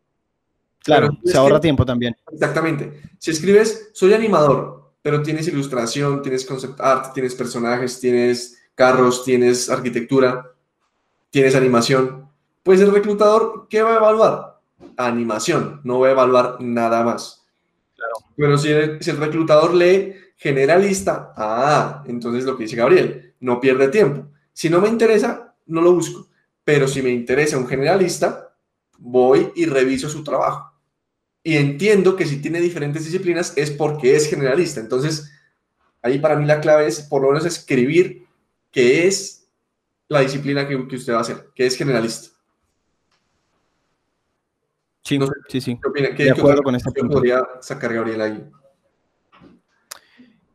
[0.80, 2.16] Claro, se ahorra tiempo también.
[2.32, 3.02] Exactamente.
[3.18, 9.68] Si escribes, soy animador, pero tienes ilustración, tienes concept art, tienes personajes, tienes carros, tienes
[9.68, 10.52] arquitectura,
[11.30, 12.28] tienes animación,
[12.62, 14.60] pues el reclutador, ¿qué va a evaluar?
[14.96, 17.44] Animación, no va a evaluar nada más.
[17.96, 18.14] Claro.
[18.36, 23.60] Pero si el, si el reclutador lee generalista, ah, entonces lo que dice Gabriel, no
[23.60, 24.28] pierde tiempo.
[24.52, 26.28] Si no me interesa, no lo busco.
[26.64, 28.56] Pero si me interesa un generalista,
[28.98, 30.72] voy y reviso su trabajo.
[31.42, 34.80] Y entiendo que si tiene diferentes disciplinas es porque es generalista.
[34.80, 35.32] Entonces,
[36.02, 38.26] ahí para mí la clave es por lo menos escribir
[38.70, 39.48] qué es
[40.08, 42.30] la disciplina que, usted va a hacer, que es generalista.
[45.02, 45.78] Sí, sí, sí.
[45.82, 46.14] ¿Qué opina?
[46.14, 48.50] ¿Qué, de acuerdo con esta podría sacar Gabriel ahí?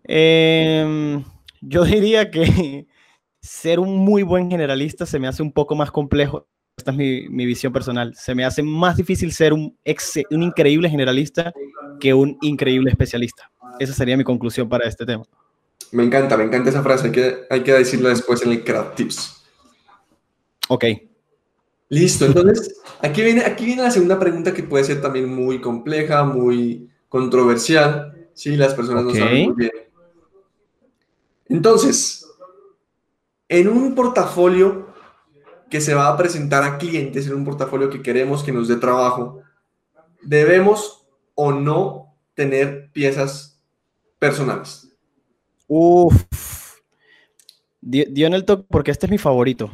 [0.06, 1.22] Em,
[1.68, 2.88] yo diría que
[3.42, 6.48] ser un muy buen generalista se me hace un poco más complejo.
[6.78, 8.14] Esta es mi, visión personal.
[8.16, 9.76] Se me hace más difícil ser un,
[10.30, 11.52] un increíble generalista
[12.00, 13.52] que un increíble especialista.
[13.80, 15.24] Esa sería mi conclusión para este tema.
[15.92, 17.08] Me encanta, me encanta esa frase.
[17.08, 19.44] Hay que, hay que decirla después en el Craft Tips.
[20.68, 20.86] Ok.
[21.90, 26.26] Listo, entonces aquí viene, aquí viene la segunda pregunta que puede ser también muy compleja,
[26.26, 29.72] muy controversial, si las personas no saben muy bien.
[31.50, 32.26] Entonces,
[33.50, 34.88] en un portafolio
[35.70, 38.78] que se va a presentar a clientes, en un portafolio que queremos que nos dé
[38.78, 39.42] trabajo,
[40.22, 43.62] debemos o no tener piezas
[44.20, 44.88] personales.
[45.68, 46.16] Uf,
[47.82, 49.72] dio en el toque porque este es mi favorito.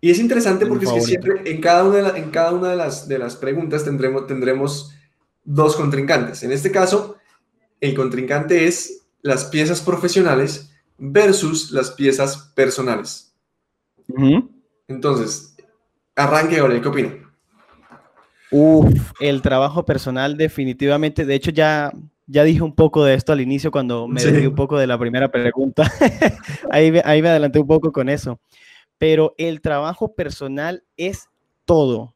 [0.00, 2.76] Y es interesante porque es que siempre en cada una, de, en cada una de,
[2.76, 4.92] las, de las preguntas tendremos, tendremos
[5.44, 6.42] dos contrincantes.
[6.42, 7.16] En este caso,
[7.80, 10.71] el contrincante es las piezas profesionales
[11.04, 13.34] versus las piezas personales.
[14.86, 15.56] Entonces,
[16.14, 17.34] arranque ahora, ¿qué opina?
[18.52, 21.90] Uf, el trabajo personal definitivamente, de hecho ya,
[22.26, 24.46] ya dije un poco de esto al inicio cuando me sí.
[24.46, 25.90] un poco de la primera pregunta,
[26.70, 28.38] ahí, ahí me adelanté un poco con eso,
[28.96, 31.28] pero el trabajo personal es
[31.64, 32.14] todo.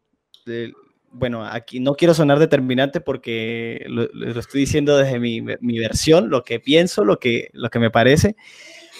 [1.10, 4.04] bueno, aquí no quiero sonar determinante porque lo,
[4.38, 8.36] estoy diciendo desde mi, mi, versión, lo que pienso, lo que, lo que me parece,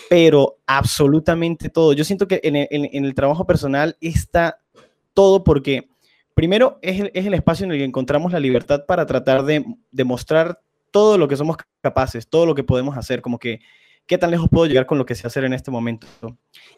[0.09, 1.93] pero absolutamente todo.
[1.93, 4.61] Yo siento que en el, trabajo personal está
[5.15, 5.89] todo porque,
[6.35, 9.65] primero, es el, es el, espacio en el que encontramos la libertad para tratar de
[9.91, 13.61] demostrar todo lo que somos capaces, todo lo que podemos hacer, como que
[14.07, 16.07] qué tan lejos puedo llegar con lo que sé hacer en este momento.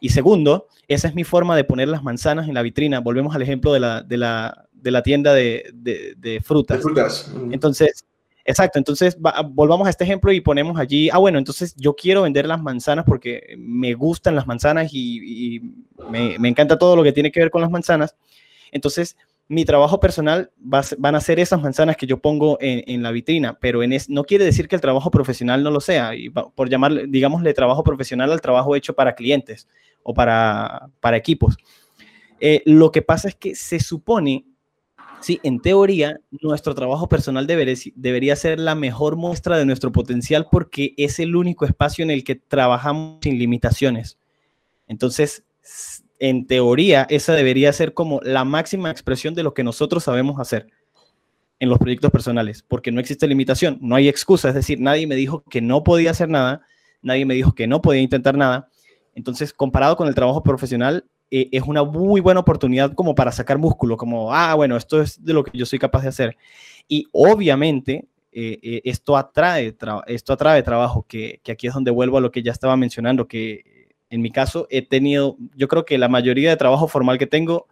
[0.01, 3.01] Y segundo, esa es mi forma de poner las manzanas en la vitrina.
[3.01, 6.81] Volvemos al ejemplo de la, de la, de la tienda de, de, frutas.
[6.81, 7.33] frutas.
[7.51, 8.07] Entonces,
[8.49, 9.19] Exacto, entonces
[9.51, 13.05] volvamos a este ejemplo y ponemos allí, ah, bueno, entonces yo quiero vender las manzanas
[13.05, 15.61] porque me gustan las manzanas y,
[16.09, 18.17] me, encanta todo lo que tiene que ver con las manzanas.
[18.73, 23.11] Entonces, mi trabajo personal va, van a ser esas manzanas que yo pongo en, la
[23.11, 26.31] vitrina, pero en es, no quiere decir que el trabajo profesional no lo sea, y
[26.31, 29.69] por llamarle, digámosle trabajo profesional al trabajo hecho para clientes
[30.03, 31.59] o para, para equipos.
[32.41, 34.47] Eh, lo que pasa es que se supone
[35.21, 40.95] Sí, en teoría, nuestro trabajo personal debería, ser la mejor muestra de nuestro potencial porque
[40.97, 44.19] es el único espacio en el que trabajamos sin limitaciones.
[44.87, 45.45] Entonces,
[46.21, 50.69] en teoría, esa debería ser como la máxima expresión de lo que nosotros sabemos hacer
[51.61, 55.17] en los proyectos personales, porque no existe limitación, no hay excusa, es decir, nadie me
[55.17, 56.63] dijo que no podía hacer nada,
[57.03, 58.69] nadie me dijo que no podía intentar nada.
[59.17, 63.59] Entonces, comparado con el trabajo profesional, eh, es una muy buena oportunidad como para sacar
[63.59, 66.37] músculo, como, ah, bueno, esto es de lo que yo soy capaz de hacer.
[66.89, 69.75] Y obviamente eh, eh, esto, atrae
[70.07, 73.29] esto atrae trabajo, que, que, aquí es donde vuelvo a lo que ya estaba mencionando,
[73.29, 77.27] que en mi caso he tenido, yo creo que la mayoría de trabajo formal que
[77.27, 77.69] tengo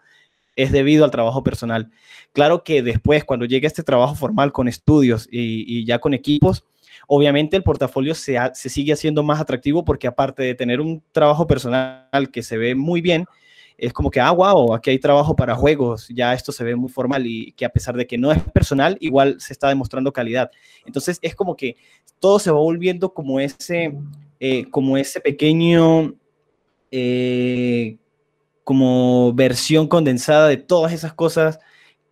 [0.55, 1.90] es debido al trabajo personal.
[2.33, 6.64] Claro que después, cuando llegue este trabajo formal con estudios y, y ya con equipos,
[7.07, 11.47] obviamente el portafolio se, se, sigue haciendo más atractivo porque aparte de tener un trabajo
[11.47, 13.26] personal que se ve muy bien,
[13.79, 16.89] es como que, ah, wow, aquí hay trabajo para juegos, ya esto se ve muy
[16.89, 20.51] formal y que a pesar de que no es personal, igual se está demostrando calidad.
[20.87, 21.77] Entonces es como que
[22.18, 23.95] todo se va volviendo como ese,
[24.41, 26.14] eh, como ese pequeño,
[26.91, 27.97] eh,
[28.64, 31.59] como versión condensada de todas esas cosas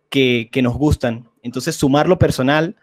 [0.09, 1.29] que, que nos gustan.
[1.41, 2.75] Entonces sumar lo personal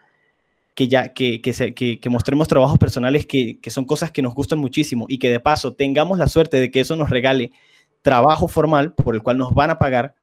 [0.75, 4.59] que ya que, que, que, que mostremos trabajos personales que, son cosas que nos gustan
[4.59, 7.51] muchísimo y que de paso tengamos la suerte de que eso nos regale
[8.03, 10.13] trabajo formal por el cual nos van a pagar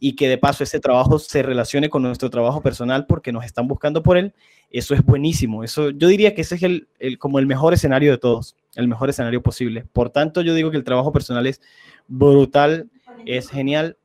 [0.00, 3.68] y que de paso ese trabajo se relacione con nuestro trabajo personal porque nos están
[3.68, 4.32] buscando por él,
[4.70, 5.62] eso es buenísimo.
[5.62, 8.88] Eso, yo diría que ese es el, el, como el mejor escenario de todos, el
[8.88, 9.84] mejor escenario posible.
[9.92, 11.60] Por tanto, yo digo que el trabajo personal es
[12.08, 12.88] brutal,
[13.26, 13.98] es genial.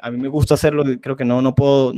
[0.00, 1.92] a mí me gusta hacerlo, creo que no, no puedo,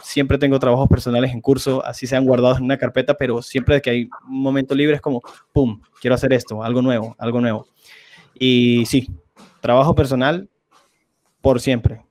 [0.00, 3.90] siempre tengo trabajos personales en curso, así sean guardados en una carpeta, pero siempre que
[3.90, 5.22] hay un momento libre es como,
[5.52, 7.66] ¡pum!, quiero hacer esto, algo nuevo, algo nuevo.
[8.38, 9.08] Y sí,
[9.60, 10.48] trabajo personal
[11.40, 12.04] por siempre.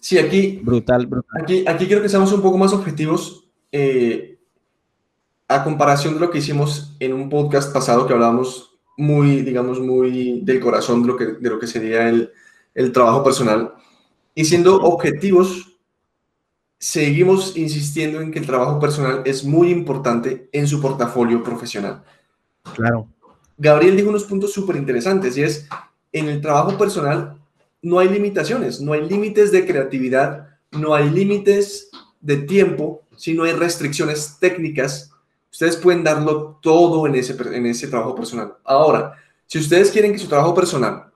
[0.00, 0.60] Sí, aquí.
[0.62, 1.42] Brutal, brutal.
[1.42, 4.38] Aquí, aquí creo que seamos un poco más objetivos eh,
[5.46, 10.40] a comparación de lo que hicimos en un podcast pasado que hablábamos muy, digamos, muy
[10.42, 12.30] del corazón de lo que, de lo que sería el,
[12.74, 13.74] el trabajo personal.
[14.34, 15.78] Y siendo objetivos,
[16.78, 22.02] seguimos insistiendo en que el trabajo personal es muy importante en su portafolio profesional.
[22.74, 23.06] Claro.
[23.58, 25.68] Gabriel dijo unos puntos súper interesantes y es,
[26.12, 27.40] en el trabajo personal
[27.82, 31.90] no hay limitaciones, no hay límites de creatividad, no hay límites
[32.20, 35.12] de tiempo, sino hay restricciones técnicas.
[35.50, 38.54] Ustedes pueden darlo todo en ese, en ese trabajo personal.
[38.64, 39.14] Ahora,
[39.46, 41.06] si ustedes quieren que su trabajo personal,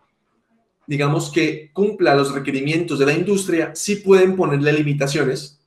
[0.86, 5.60] digamos que cumpla los requerimientos de la industria, sí pueden ponerle limitaciones,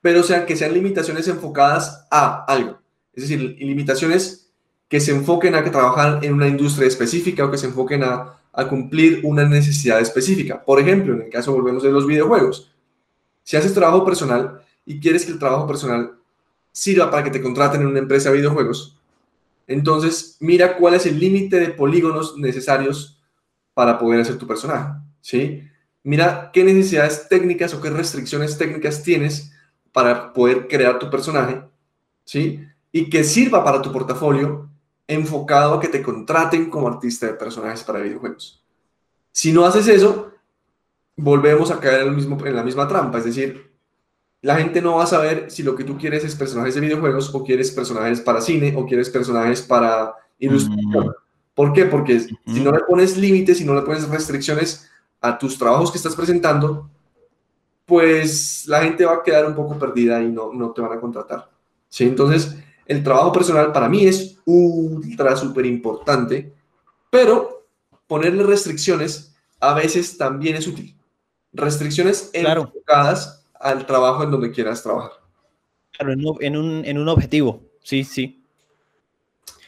[0.00, 2.80] pero sean que sean limitaciones enfocadas a algo.
[3.12, 4.50] Es decir, limitaciones
[4.88, 8.41] que se enfoquen a que trabajar en una industria específica o que se enfoquen a,
[8.52, 10.62] a cumplir una necesidad específica.
[10.62, 12.70] Por ejemplo, en el caso, volvemos de los videojuegos.
[13.42, 16.12] Si haces trabajo personal y quieres que el trabajo personal
[16.70, 18.98] sirva para que te contraten en una empresa de videojuegos,
[19.66, 23.20] entonces mira cuál es el límite de polígonos necesarios
[23.74, 25.62] para poder hacer tu personaje, ¿sí?
[26.02, 29.52] Mira qué necesidades técnicas o qué restricciones técnicas tienes
[29.92, 31.62] para poder crear tu personaje,
[32.24, 32.66] ¿sí?
[32.90, 34.68] Y que sirva para tu portafolio
[35.06, 38.62] enfocado a que te contraten como artista de personajes para videojuegos.
[39.30, 40.32] Si no haces eso,
[41.16, 43.72] volvemos a caer en, el mismo, en la misma trampa, es decir,
[44.42, 47.32] la gente no va a saber si lo que tú quieres es personajes de videojuegos
[47.32, 51.06] o quieres personajes para cine o quieres personajes para ilustración.
[51.06, 51.10] Mm.
[51.54, 51.84] ¿Por qué?
[51.84, 54.90] Porque si no le pones límites, si no le pones restricciones
[55.20, 56.90] a tus trabajos que estás presentando,
[57.86, 61.00] pues la gente va a quedar un poco perdida y no, no te van a
[61.00, 61.48] contratar.
[61.88, 62.04] ¿sí?
[62.04, 62.56] Entonces,
[62.86, 66.52] el trabajo personal para mí es ultra súper importante,
[67.10, 67.66] pero
[68.06, 70.96] ponerle restricciones a veces también es útil.
[71.52, 75.12] Restricciones enfocadas al trabajo en donde quieras trabajar.
[75.92, 78.41] Claro, en un, en un, objetivo, sí, sí.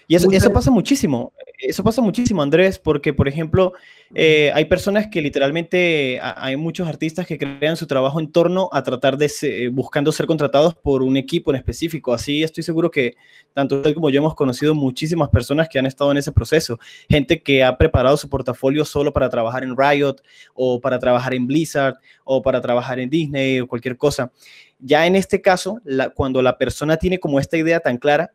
[0.07, 3.73] Y eso, eso pasa muchísimo, eso pasa muchísimo, Andrés, porque, por ejemplo,
[4.15, 8.83] eh, hay personas que literalmente, hay muchos artistas que crean su trabajo en torno a
[8.83, 12.13] tratar de, ser, buscando ser contratados por un equipo en específico.
[12.13, 13.17] Así estoy seguro que
[13.55, 16.79] tanto usted como yo hemos conocido muchísimas personas que han estado en ese proceso.
[17.09, 20.17] Gente que ha preparado su portafolio solo para trabajar en Riot
[20.55, 24.33] o para trabajar en Blizzard o para trabajar en Disney o cualquier cosa.
[24.79, 25.81] Ya en este caso,
[26.15, 28.31] cuando la persona tiene como esta idea tan clara,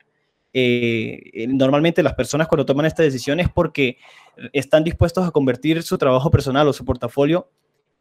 [0.53, 3.97] eh, normalmente las personas cuando toman esta decisión es porque
[4.53, 7.49] están dispuestos a convertir su trabajo personal o su portafolio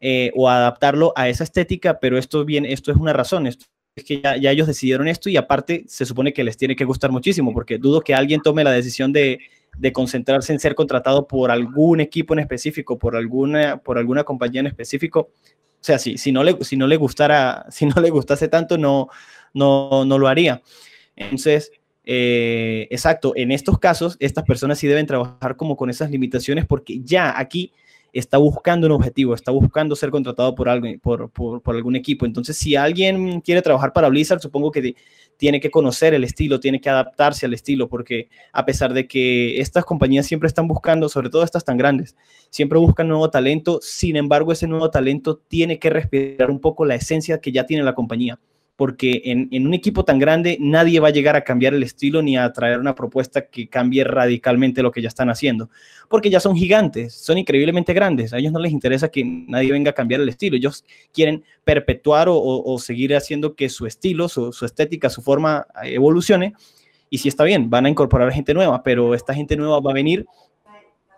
[0.01, 3.59] eh, o adaptarlo a esa estética, pero esto, bien, esto es una razón, es
[4.07, 7.53] que ya, ellos decidieron esto y aparte se supone que les tiene que gustar muchísimo,
[7.53, 9.41] porque dudo que alguien tome la decisión de,
[9.77, 14.61] de concentrarse en ser contratado por algún equipo en específico, por alguna, por alguna compañía
[14.61, 15.31] en específico.
[15.81, 18.79] O sea, si, si, no le, si no le gustara, si no le gustase tanto,
[18.79, 19.09] no,
[19.53, 20.63] no, no lo haría.
[21.17, 21.73] Entonces,
[22.11, 27.01] eh, exacto, en estos casos, estas personas sí deben trabajar como con esas limitaciones porque
[27.05, 27.71] ya aquí
[28.15, 32.25] está buscando un objetivo, está buscando ser contratado por, algún equipo.
[32.25, 34.97] Entonces, si alguien quiere trabajar para Blizzard, supongo que
[35.37, 39.61] tiene que conocer el estilo, tiene que adaptarse al estilo, porque a pesar de que
[39.61, 42.17] estas compañías siempre están buscando, sobre todo estas tan grandes,
[42.49, 46.95] siempre buscan nuevo talento, sin embargo, ese nuevo talento tiene que respirar un poco la
[46.95, 48.39] esencia que ya tiene la compañía
[48.79, 52.39] porque en, un equipo tan grande nadie va a llegar a cambiar el estilo ni
[52.39, 55.69] a traer una propuesta que cambie radicalmente lo que ya están haciendo,
[56.09, 59.91] porque ya son gigantes, son increíblemente grandes, a ellos no les interesa que nadie venga
[59.91, 65.11] a cambiar el estilo, ellos quieren perpetuar o, seguir haciendo que su estilo, su, estética,
[65.11, 66.55] su forma eh, evolucione,
[67.11, 69.95] y si está bien, van a incorporar gente nueva, pero esta gente nueva va a
[69.95, 70.25] venir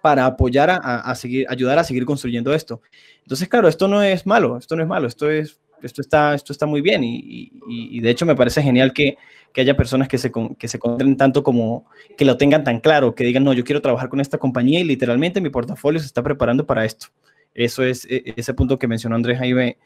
[0.01, 2.81] para apoyar a, a, seguir, ayudar a seguir construyendo esto.
[3.23, 6.53] Entonces, claro, esto no es malo, esto no es malo, esto es esto está, esto
[6.53, 9.17] está muy bien y, de hecho me parece genial que,
[9.57, 13.25] haya personas que se, que se concentren tanto como que lo tengan tan claro, que
[13.25, 16.65] digan, no, yo quiero trabajar con esta compañía y literalmente mi portafolio se está preparando
[16.67, 17.09] para esto.
[17.55, 19.79] Eso es e, ese punto que mencionó Andrés Jaime.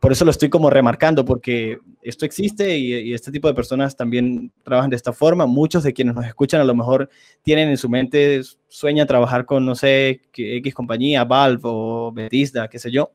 [0.00, 4.52] Por eso lo estoy como remarcando, porque esto existe y, este tipo de personas también
[4.62, 5.46] trabajan de esta forma.
[5.46, 7.08] Muchos de quienes nos escuchan a lo mejor
[7.42, 12.90] tienen en su mente, sueña trabajar con, no sé, X compañía, Valve o qué sé
[12.90, 13.12] yo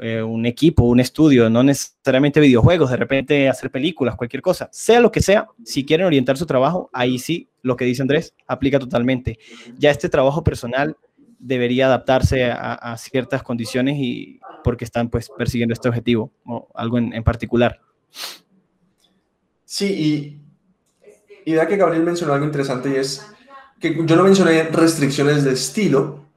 [0.00, 5.00] eh, un equipo, un estudio, no necesariamente videojuegos, de repente hacer películas, cualquier cosa, sea
[5.00, 8.78] lo que sea, si quieren orientar su trabajo, ahí sí, lo que dice Andrés, aplica
[8.78, 9.38] totalmente.
[9.76, 10.96] Ya este trabajo personal
[11.38, 17.22] debería adaptarse a, ciertas condiciones y porque están pues persiguiendo este objetivo o algo en,
[17.22, 17.80] particular.
[19.64, 20.40] Sí,
[21.44, 23.24] y, y que Gabriel mencionó algo interesante y es
[23.80, 26.27] que yo no mencioné restricciones de estilo,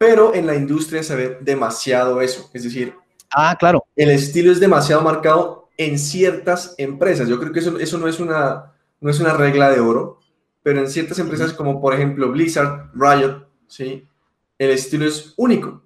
[0.00, 2.48] pero en la industria se ve demasiado eso.
[2.54, 2.94] Es decir,
[3.36, 3.84] ah, claro.
[3.94, 7.28] el estilo es demasiado marcado en ciertas empresas.
[7.28, 10.18] Yo creo que eso, eso no, es una, no es una regla de oro,
[10.62, 14.08] pero en ciertas empresas como por ejemplo Blizzard, Riot, ¿sí?
[14.56, 15.82] el estilo es único.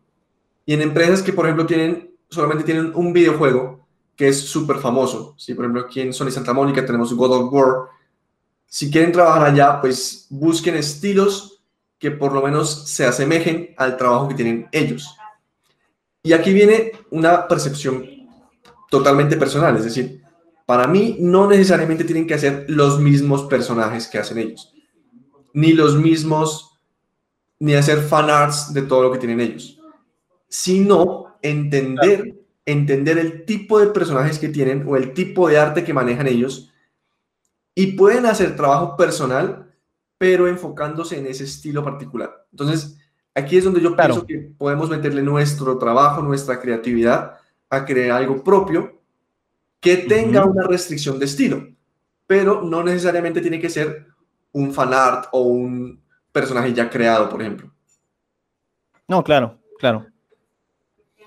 [0.64, 3.84] Y en empresas que por ejemplo tienen, solamente tienen un videojuego
[4.14, 5.54] que es súper famoso, ¿sí?
[5.54, 7.88] por ejemplo aquí en Sony Santa Mónica tenemos God of War,
[8.64, 11.53] si quieren trabajar allá, pues busquen estilos
[12.04, 15.16] que por lo menos se asemejen al trabajo que tienen ellos.
[16.22, 18.06] Y aquí viene una percepción
[18.90, 20.22] totalmente personal, es decir,
[20.66, 24.74] para mí no necesariamente tienen que hacer los mismos personajes que hacen ellos,
[25.54, 26.78] ni los mismos,
[27.58, 29.80] ni hacer fan arts de todo lo que tienen ellos,
[30.46, 32.34] sino entender,
[32.66, 36.70] entender el tipo de personajes que tienen o el tipo de arte que manejan ellos
[37.74, 39.73] y pueden hacer trabajo personal,
[40.18, 42.46] pero enfocándose en ese estilo particular.
[42.50, 42.98] Entonces,
[43.34, 47.38] aquí es donde yo pienso que podemos meterle nuestro trabajo, nuestra creatividad
[47.68, 49.00] a crear algo propio
[49.80, 51.68] que tenga una restricción de estilo,
[52.26, 54.06] pero no necesariamente tiene que ser
[54.52, 56.00] un fan art o un
[56.32, 57.70] personaje ya creado, por ejemplo.
[59.06, 60.06] No, claro, claro.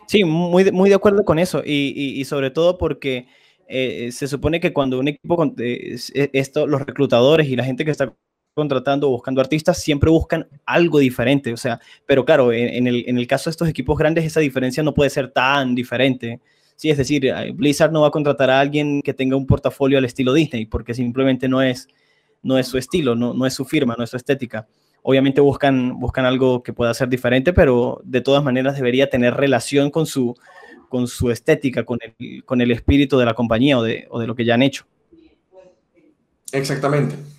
[0.08, 3.28] Sí, muy, muy de acuerdo con eso y, sobre todo porque
[3.68, 5.98] eh, se supone que cuando un equipo, eh,
[6.34, 8.14] esto, los reclutadores y la gente que está
[8.58, 13.28] contratando buscando artistas siempre buscan algo diferente, o sea, pero claro, en, el, en el
[13.28, 16.42] caso de estos equipos grandes esa diferencia no puede ser tan diferente.
[16.76, 20.00] Sí, es decir, eh, Blizzard no va a contratar a alguien que tenga un portafolio
[20.00, 21.88] al estilo Disney, porque simplemente no es,
[22.42, 24.68] no es su estilo, no, no es su firma, no es su estética.
[25.04, 29.92] Obviamente buscan, buscan algo que pueda ser diferente, pero de todas maneras debería tener relación
[29.92, 30.36] con su,
[30.90, 34.26] con su estética, con el, con el espíritu de la compañía o de, o de
[34.26, 34.86] lo que ya han hecho.
[36.52, 37.37] Exactamente.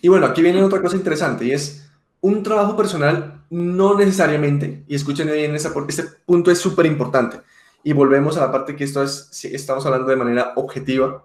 [0.00, 1.88] Y bueno, aquí viene otra cosa interesante y es
[2.20, 7.40] un trabajo personal no necesariamente, y escuchen bien, ese, este punto es súper importante,
[7.82, 11.24] y volvemos a la parte que esto es, estamos hablando de manera objetiva,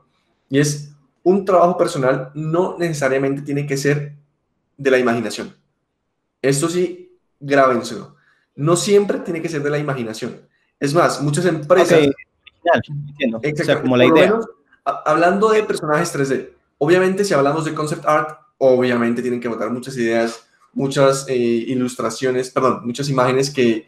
[0.49, 0.93] y es
[1.23, 4.15] un trabajo personal no necesariamente tiene que ser
[4.77, 5.55] de la imaginación.
[6.41, 8.15] Esto sí, grábenselo.
[8.55, 10.41] No siempre tiene que ser de la imaginación.
[10.79, 12.07] Es más, muchas empresas...
[13.81, 14.39] como la idea.
[14.83, 19.97] hablando de personajes 3D, obviamente si hablamos de concept art, obviamente tienen que botar muchas
[19.97, 23.87] ideas, muchas eh, ilustraciones, perdón, muchas imágenes que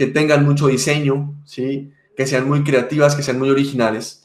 [0.00, 1.92] que tengan mucho diseño, ¿sí?
[2.16, 4.24] que sean muy creativas, que sean muy originales.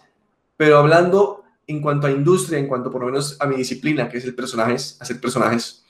[0.55, 4.19] Pero hablando en cuanto a industria, en cuanto por lo menos a mi disciplina, que
[4.19, 5.83] es el personajes, hacer personajes,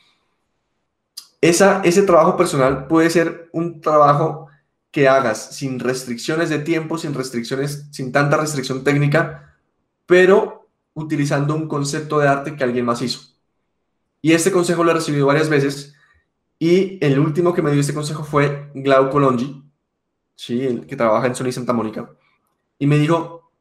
[1.40, 4.48] esa, ese trabajo personal puede ser un trabajo
[4.90, 9.56] que hagas sin restricciones de tiempo, sin restricciones, sin tanta restricción técnica,
[10.08, 13.35] pero utilizando un concepto de arte que alguien más hizo.
[14.26, 15.94] Y este consejo lo he recibido varias veces
[16.58, 19.64] y el último que me dio este consejo fue Glauco Longi,
[20.36, 20.66] ¿sí?
[20.66, 22.10] el que trabaja en Sony Santa Mónica,
[22.80, 23.52] y me dijo,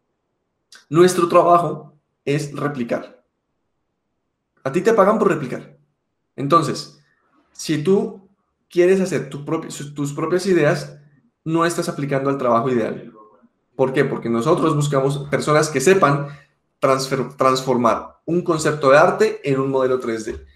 [0.88, 1.92] nuestro trabajo
[2.24, 3.22] es replicar.
[4.62, 5.76] A ti te pagan por replicar.
[6.34, 6.98] Entonces,
[7.52, 8.26] si tú
[8.70, 10.98] quieres hacer tus propias ideas,
[11.44, 13.12] no estás aplicando al trabajo ideal.
[13.76, 14.06] ¿Por qué?
[14.06, 16.28] Porque nosotros buscamos personas que sepan
[17.36, 20.53] transformar un concepto de arte en un modelo 3D.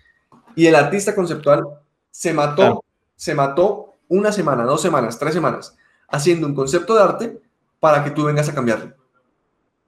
[0.59, 1.63] Y el artista conceptual
[2.11, 2.85] se mató,
[3.15, 5.77] se mató una semana, dos semanas, tres semanas
[6.09, 7.43] haciendo un concepto de arte
[7.79, 8.93] para que tú vengas a cambiarlo.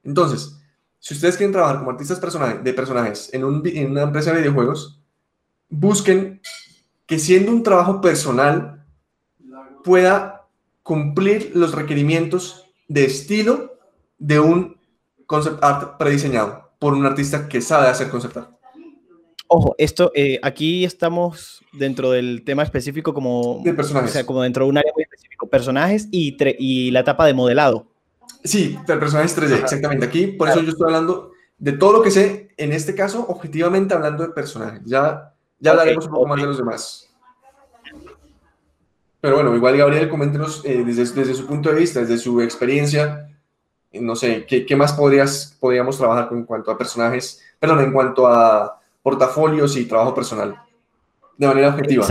[0.05, 0.57] Entonces,
[1.01, 2.21] si ustedes quieren trabajar como artistas
[2.63, 5.03] de personajes en, una empresa de videojuegos,
[5.69, 6.41] busquen
[7.05, 8.87] que siendo un trabajo personal
[9.83, 10.47] pueda
[10.85, 13.77] cumplir los requerimientos de estilo
[14.21, 14.79] de un
[15.27, 18.60] concept art prediseñado por un artista que sabe hacer concept art.
[19.53, 24.11] Ojo, esto, eh, aquí estamos dentro del tema específico como, personajes.
[24.11, 27.35] O sea, como dentro de un área muy específico, personajes y, y la etapa de
[27.35, 27.89] modelado.
[28.45, 30.07] Sí, de personajes 3D, exactamente.
[30.07, 33.93] Aquí, por eso yo estoy hablando de todo lo que sé, en este caso, objetivamente
[33.93, 34.83] hablando de personajes.
[34.85, 37.11] Ya, ya hablaremos un poco más de los demás.
[39.21, 43.29] Pero bueno, igual Gabriel, coméntenos eh, desde, desde, su punto de vista, desde su experiencia,
[43.95, 48.29] no sé, ¿qué, qué más podrías, podríamos trabajar en cuanto a personajes, perdón, en cuanto
[48.29, 50.57] a portafolios y trabajo personal,
[51.37, 52.07] de manera objetiva.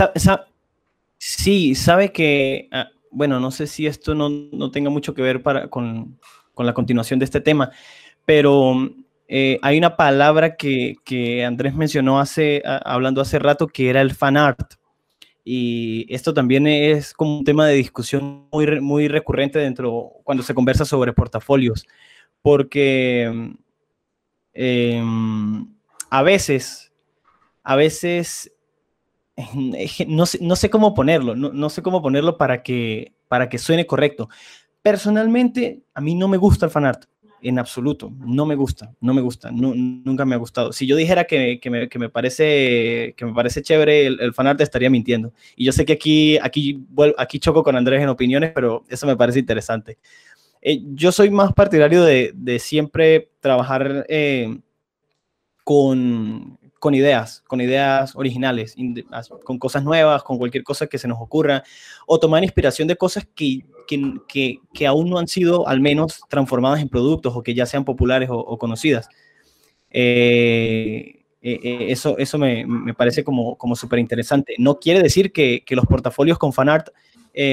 [1.18, 5.42] sí, sabe que, ah, bueno, no sé si esto no, no tenga mucho que ver
[5.42, 6.18] para, con,
[6.54, 7.70] con, la continuación de este tema,
[8.24, 8.74] pero
[9.28, 14.14] eh, hay una palabra que, que Andrés mencionó hace, hablando hace rato, que era el
[14.14, 14.74] fan art.
[15.44, 20.54] Y esto también es como un tema de discusión muy, muy recurrente dentro cuando se
[20.54, 21.86] conversa sobre portafolios,
[22.42, 23.52] porque
[24.52, 25.02] eh,
[26.10, 26.92] a veces,
[27.62, 28.52] a veces,
[30.06, 33.86] no sé, no sé cómo ponerlo, no, sé cómo ponerlo para que, para que suene
[33.86, 34.28] correcto.
[34.82, 37.04] Personalmente, a mí no me gusta el fanart.
[37.42, 38.12] en absoluto.
[38.18, 40.72] No me gusta, no me gusta, nunca me ha gustado.
[40.72, 44.34] Si yo dijera que, que, me, que me, parece, que me parece chévere el, el
[44.34, 45.32] fanart, estaría mintiendo.
[45.54, 46.84] Y yo sé que aquí, aquí,
[47.16, 49.98] aquí choco con Andrés en opiniones, pero eso me parece interesante.
[50.60, 54.58] Eh, yo soy más partidario de, de siempre trabajar eh,
[55.70, 58.74] con, con ideas, con ideas originales,
[59.44, 61.62] con cosas nuevas, con cualquier cosa que se nos ocurra,
[62.08, 63.64] o tomar inspiración de cosas que,
[64.26, 67.84] que, que, aún no han sido al menos transformadas en productos o que ya sean
[67.84, 69.08] populares o, conocidas.
[69.92, 74.56] Eh, eh, eh, eso eso me, me, parece como, como súper interesante.
[74.58, 76.88] No quiere decir que, que los portafolios con fanart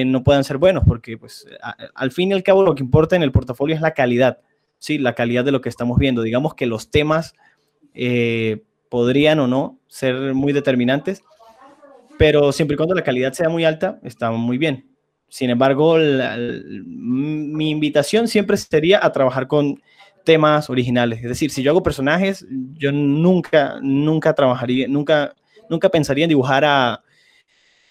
[0.07, 1.45] no puedan ser buenos, porque pues,
[1.93, 4.39] al fin y al cabo lo que importa en el portafolio es la calidad,
[4.79, 4.97] ¿sí?
[4.97, 6.23] la calidad de lo que estamos viendo.
[6.23, 7.35] Digamos que los temas
[8.89, 11.23] podrían o no ser muy determinantes,
[12.17, 14.87] pero siempre y cuando la calidad sea muy alta, está muy bien.
[15.29, 19.81] Sin embargo, mi invitación siempre sería a trabajar con
[20.23, 21.19] temas originales.
[21.19, 25.35] Es decir, si yo hago personajes, yo nunca, nunca trabajaría, nunca,
[25.69, 27.03] nunca pensaría en dibujar a,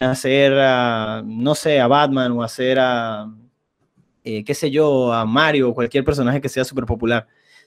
[0.01, 3.27] hacer, a, no sé, a Batman o hacer a,
[4.25, 7.27] eh, qué sé yo, a Mario o cualquier personaje que sea súper popular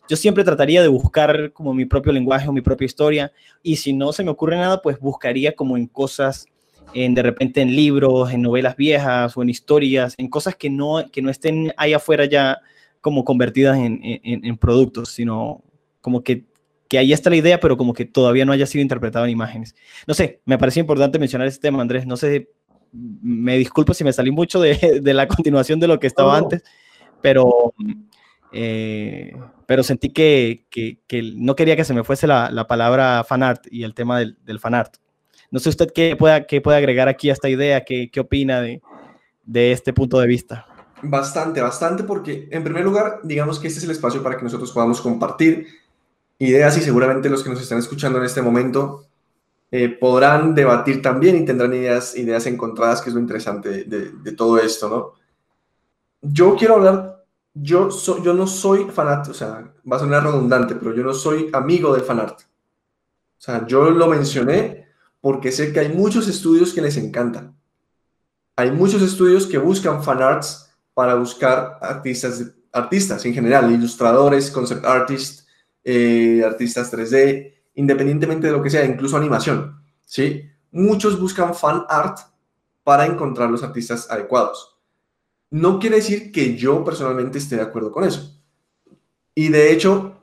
[0.10, 3.32] yo siempre trataría de buscar como mi propio lenguaje o mi propia historia
[3.62, 6.47] y si no se me ocurre nada, pues buscaría como en cosas,
[6.95, 11.05] en, de repente en libros, en novelas viejas o en historias, en cosas que no,
[11.12, 12.57] que no estén ahí afuera ya
[13.01, 15.64] como convertidas en, en, en productos, sino
[16.01, 16.43] como que,
[16.88, 19.76] que ahí está la idea, pero como que todavía no haya sido interpretado en imágenes.
[20.07, 22.07] No sé, me parece importante mencionar este tema, Andrés.
[22.07, 22.49] No sé,
[22.91, 26.64] me disculpo si me salí mucho de, de la continuación de lo que estaba antes,
[27.22, 27.76] pero
[28.52, 29.36] eh,
[29.66, 33.84] pero sentí que, que, no quería que se me fuese la, la palabra fanart y
[33.84, 34.95] el tema del, del, fanart.
[35.52, 38.62] No sé usted qué puede, qué puede agregar aquí a esta idea, qué, qué opina
[38.62, 38.82] de,
[39.45, 40.66] de este punto de vista.
[41.02, 44.72] Bastante, bastante, porque en primer lugar, digamos que este es el espacio para que nosotros
[44.72, 45.68] podamos compartir
[46.39, 49.06] ideas y seguramente los que nos están escuchando en este momento
[49.72, 54.12] eh, podrán debatir también y tendrán ideas, ideas encontradas, que es lo interesante de, de,
[54.12, 55.14] de todo esto, ¿no?
[56.22, 57.18] Yo quiero hablar
[57.54, 57.89] yo,
[58.34, 62.04] no soy fanático, o sea, va a sonar redundante, pero yo no soy amigo del
[62.04, 62.41] fanart.
[62.41, 64.88] O sea, yo lo mencioné
[65.22, 67.58] porque sé que hay muchos estudios que les encantan.
[68.56, 75.47] Hay muchos estudios que buscan fanarts para buscar artistas, artistas en general, ilustradores, concept artists,
[75.84, 79.82] eh, artistas 3D, independientemente de lo que sea, incluso animación.
[80.06, 80.50] ¿sí?
[80.72, 82.20] Muchos buscan fan art
[82.84, 84.78] para encontrar los artistas adecuados.
[85.52, 88.39] No quiere decir que yo personalmente esté de acuerdo con eso.
[89.34, 90.22] Y de hecho,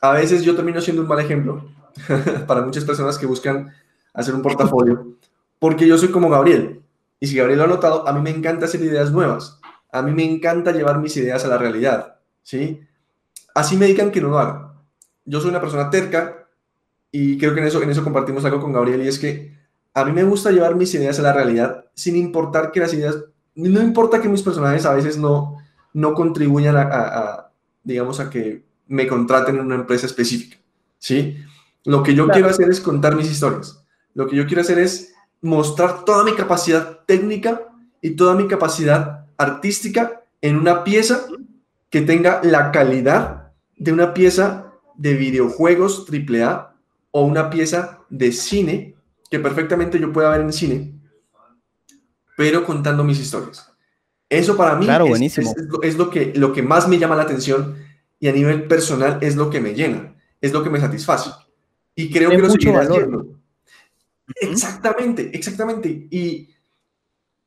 [0.00, 1.68] a veces yo termino siendo un mal ejemplo
[2.46, 3.72] para muchas personas que buscan
[4.12, 5.16] hacer un portafolio,
[5.58, 6.82] porque yo soy como Gabriel.
[7.20, 9.58] Y si Gabriel lo ha notado, a mí me encanta hacer ideas nuevas.
[9.90, 12.18] A mí me encanta llevar mis ideas a la realidad.
[12.42, 12.80] ¿sí?
[13.54, 14.74] Así me digan que no lo haga.
[15.24, 16.48] Yo soy una persona terca
[17.10, 19.56] y creo que en eso, en eso compartimos algo con Gabriel y es que
[19.94, 23.16] a mí me gusta llevar mis ideas a la realidad sin importar que las ideas
[23.58, 25.56] no importa que mis personajes a veces no,
[25.92, 27.50] no contribuyan a,
[27.82, 30.56] digamos, a que me contraten en una empresa específica,
[30.98, 31.36] ¿sí?
[31.84, 33.84] Lo que yo quiero hacer es contar mis historias.
[34.14, 37.62] Lo que yo quiero hacer es mostrar toda mi capacidad técnica
[38.00, 41.26] y toda mi capacidad artística en una pieza
[41.90, 46.74] que tenga la calidad de una pieza de videojuegos AAA
[47.10, 48.94] o una pieza de cine
[49.30, 50.97] que perfectamente yo pueda ver en cine
[52.38, 53.68] pero contando mis historias.
[54.28, 54.86] Eso para mí
[55.26, 55.38] es,
[55.82, 57.76] es, lo, que, lo que más me llama la atención
[58.20, 61.30] y a nivel personal es lo que me llena, es lo que me satisface.
[61.96, 63.40] Y creo que lo seguiré haciendo.
[64.36, 66.06] Exactamente, exactamente.
[66.12, 66.54] Y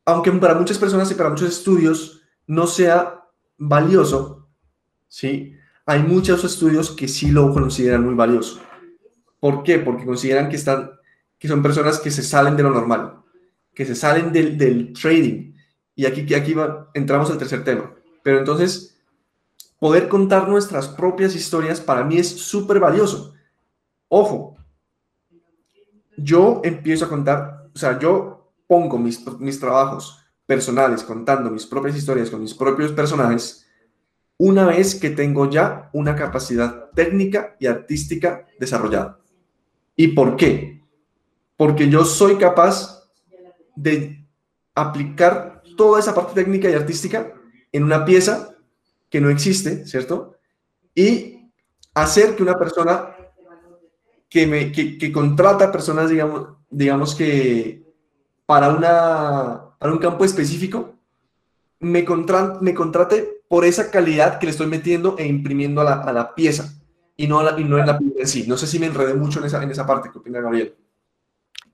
[0.03, 3.23] aunque para muchas personas y para muchos estudios no sea
[3.57, 4.49] valioso,
[5.07, 5.55] ¿sí?
[5.85, 8.59] Hay muchos estudios que sí lo consideran muy valioso.
[9.39, 9.79] ¿Por qué?
[9.79, 10.91] Porque consideran que, están,
[11.39, 13.20] que son personas que se salen de lo normal
[13.73, 15.53] que se salen del, trading.
[15.95, 16.55] Y aquí, aquí
[16.93, 17.93] entramos al tercer tema.
[18.23, 18.97] Pero entonces,
[19.79, 23.33] poder contar nuestras propias historias para mí es súper valioso.
[24.07, 24.57] Ojo,
[26.17, 31.95] yo empiezo a contar, o sea, yo pongo mis, mis trabajos personales contando mis propias
[31.95, 33.65] historias con mis propios personajes
[34.37, 39.19] una vez que tengo ya una capacidad técnica y artística desarrollada.
[39.95, 40.81] ¿Y por qué?
[41.55, 43.00] Porque yo soy capaz
[43.81, 44.25] de
[44.75, 47.33] aplicar toda esa parte técnica y artística
[47.71, 48.55] en una pieza
[49.09, 50.37] que no existe, ¿cierto?
[50.95, 51.51] Y
[51.93, 53.15] hacer que una persona
[54.29, 57.83] que, me, que, contrata personas, digamos, digamos que
[58.45, 60.95] para, una, para un campo específico,
[61.79, 62.05] me,
[62.61, 66.35] me contrate por esa calidad que le estoy metiendo e imprimiendo a la, a la
[66.35, 66.73] pieza
[67.17, 68.45] y no, y no en la pieza en sí.
[68.47, 70.09] No sé si me enredé mucho en esa, en esa parte.
[70.11, 70.75] ¿Qué opina Gabriel?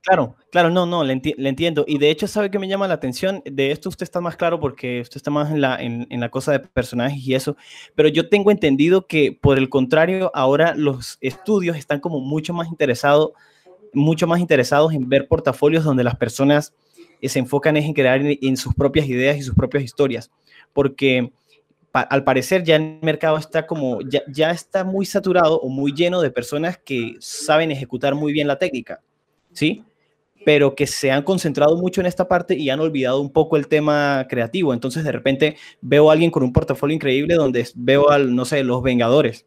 [0.07, 1.83] Claro, claro, no, no, le, entiendo.
[1.85, 3.41] Y de hecho, ¿sabe que me llama la atención?
[3.43, 6.29] De esto usted está más claro porque usted está más en la, en, en la
[6.29, 7.57] cosa de personajes y eso.
[7.93, 12.69] Pero yo tengo entendido que, por el contrario, ahora los estudios están como mucho más
[12.69, 13.31] interesados,
[13.91, 16.73] mucho más interesados en ver portafolios donde las personas
[17.19, 20.31] eh, se enfocan en crear en, sus propias ideas y sus propias historias.
[20.71, 21.33] Porque
[21.91, 26.21] al parecer ya el mercado está como, ya, ya está muy saturado o muy lleno
[26.21, 29.01] de personas que saben ejecutar muy bien la técnica.
[29.51, 29.83] ¿Sí?
[30.47, 33.67] Pero que se han concentrado mucho en esta parte y han olvidado un poco el
[33.67, 34.73] tema creativo.
[34.73, 38.63] Entonces, de repente veo a alguien con un portafolio increíble donde veo al, no sé,
[38.63, 39.45] los Vengadores.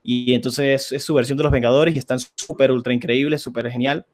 [0.00, 4.06] Y entonces es, su versión de los Vengadores y están súper, ultra increíbles, súper genial.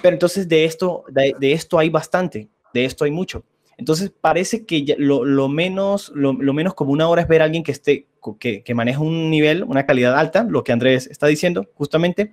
[0.00, 3.42] Pero entonces de esto, de, esto hay bastante, de esto hay mucho.
[3.78, 8.06] Entonces parece que lo, menos, lo, menos común ahora es ver a alguien que, esté,
[8.38, 12.32] que, que maneja un nivel, una calidad alta, lo que Andrés está diciendo justamente,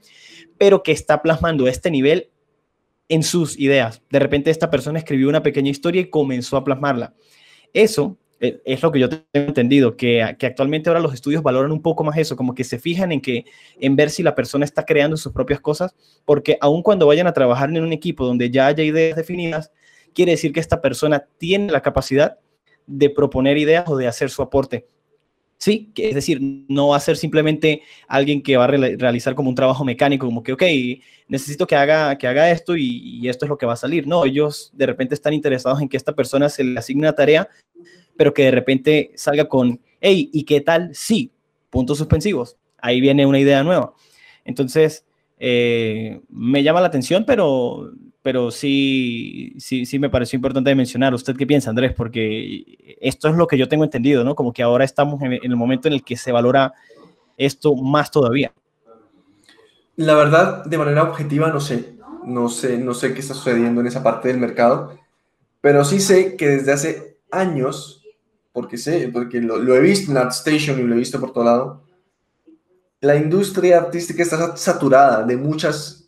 [0.60, 2.30] pero que está plasmando este nivel
[3.10, 4.01] en sus ideas.
[4.10, 7.14] De repente esta persona escribió una pequeña historia y comenzó a plasmarla.
[7.74, 11.82] Eso eh, es lo que yo tengo entendido, que, actualmente ahora los estudios valoran un
[11.82, 13.45] poco más eso, como que se fijan en que
[13.80, 15.95] en ver si la persona está creando sus propias cosas,
[16.26, 19.72] porque aun cuando vayan a trabajar en un equipo donde ya haya ideas definidas,
[20.14, 22.38] quiere decir que esta persona tiene la capacidad
[22.88, 24.88] de proponer ideas o de hacer su aporte.
[25.58, 29.56] Sí, es decir, no va a ser simplemente alguien que va a realizar como un
[29.56, 30.64] trabajo mecánico, como que, ok,
[31.28, 34.06] necesito que haga, que haga esto y, esto es lo que va a salir.
[34.06, 37.49] No, ellos de repente están interesados en que esta persona se le asigne una tarea,
[38.18, 40.93] pero que de repente salga con, hey, ¿y qué tal?
[40.93, 41.32] Sí,
[41.70, 42.58] puntos suspensivos.
[42.78, 43.93] Ahí viene una idea nueva.
[44.43, 45.06] Entonces,
[45.39, 47.91] eh, me llama la atención, pero
[48.26, 51.14] pero sí, sí, sí me pareció importante mencionar.
[51.14, 51.94] ¿Usted qué piensa, Andrés?
[51.94, 54.34] Porque esto es lo que yo tengo entendido, ¿no?
[54.34, 56.74] Como que ahora estamos en, el momento en el que se valora
[57.38, 58.52] esto más todavía.
[59.96, 61.98] La verdad, de manera objetiva, no sé.
[62.26, 64.98] No sé, no sé qué está sucediendo en esa parte del mercado,
[65.62, 68.04] pero sí sé que desde hace años,
[68.52, 71.44] porque sé, porque lo, lo he visto en ArtStation y lo he visto por todo
[71.44, 71.84] lado,
[73.02, 76.05] la industria artística está saturada de muchas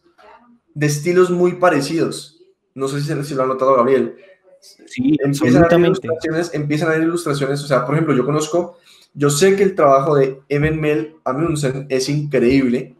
[0.78, 2.40] de estilos muy parecidos.
[2.76, 4.16] No sé si, lo ha notado Gabriel.
[4.62, 7.64] Sí, empiezan a, ilustraciones, empiezan a haber ilustraciones.
[7.64, 8.78] O sea, por ejemplo, yo conozco,
[9.16, 12.96] yo sé que el trabajo de Evan Mel Amundsen es increíble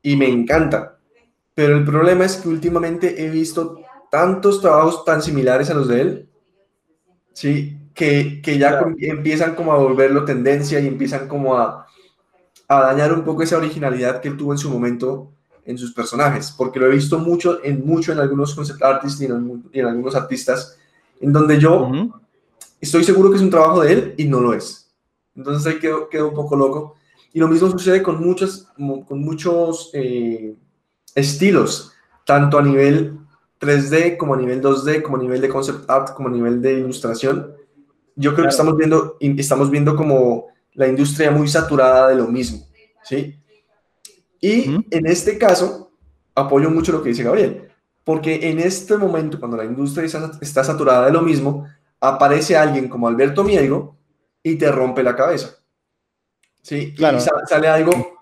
[0.00, 0.98] y me encanta.
[1.54, 3.80] Pero el problema es que últimamente he visto
[4.10, 6.28] tantos trabajos tan similares a los de él,
[7.34, 7.76] ¿sí?
[7.92, 11.86] Que, que ya empiezan como a volverlo tendencia y empiezan como a,
[12.66, 15.34] a dañar un poco esa originalidad que él tuvo en su momento
[15.66, 19.24] en sus personajes, porque lo he visto mucho en, mucho en algunos concept artists y
[19.26, 20.78] en, algunos artistas,
[21.20, 21.90] en donde yo
[22.80, 24.92] estoy seguro que es un trabajo de él y no lo es.
[25.34, 26.96] Entonces ahí quedo, quedo un poco loco.
[27.32, 30.54] Y lo mismo sucede con, muchos con muchos eh,
[31.14, 31.92] estilos,
[32.24, 33.18] tanto a nivel
[33.60, 36.74] 3D como a nivel 2D, como a nivel de concept art, como a nivel de
[36.74, 37.52] ilustración.
[38.16, 42.66] Yo creo que estamos viendo, estamos viendo como la industria muy saturada de lo mismo,
[43.02, 43.36] ¿sí?
[44.44, 45.90] Y en este caso,
[46.34, 47.70] apoyo mucho lo que dice Gabriel,
[48.04, 50.06] porque en este momento, cuando la industria
[50.42, 51.66] está saturada de lo mismo,
[51.98, 53.96] aparece alguien como Alberto Miego
[54.42, 55.56] y te rompe la cabeza.
[56.60, 56.92] ¿Sí?
[56.94, 57.16] Claro.
[57.16, 58.18] Y sale, algo,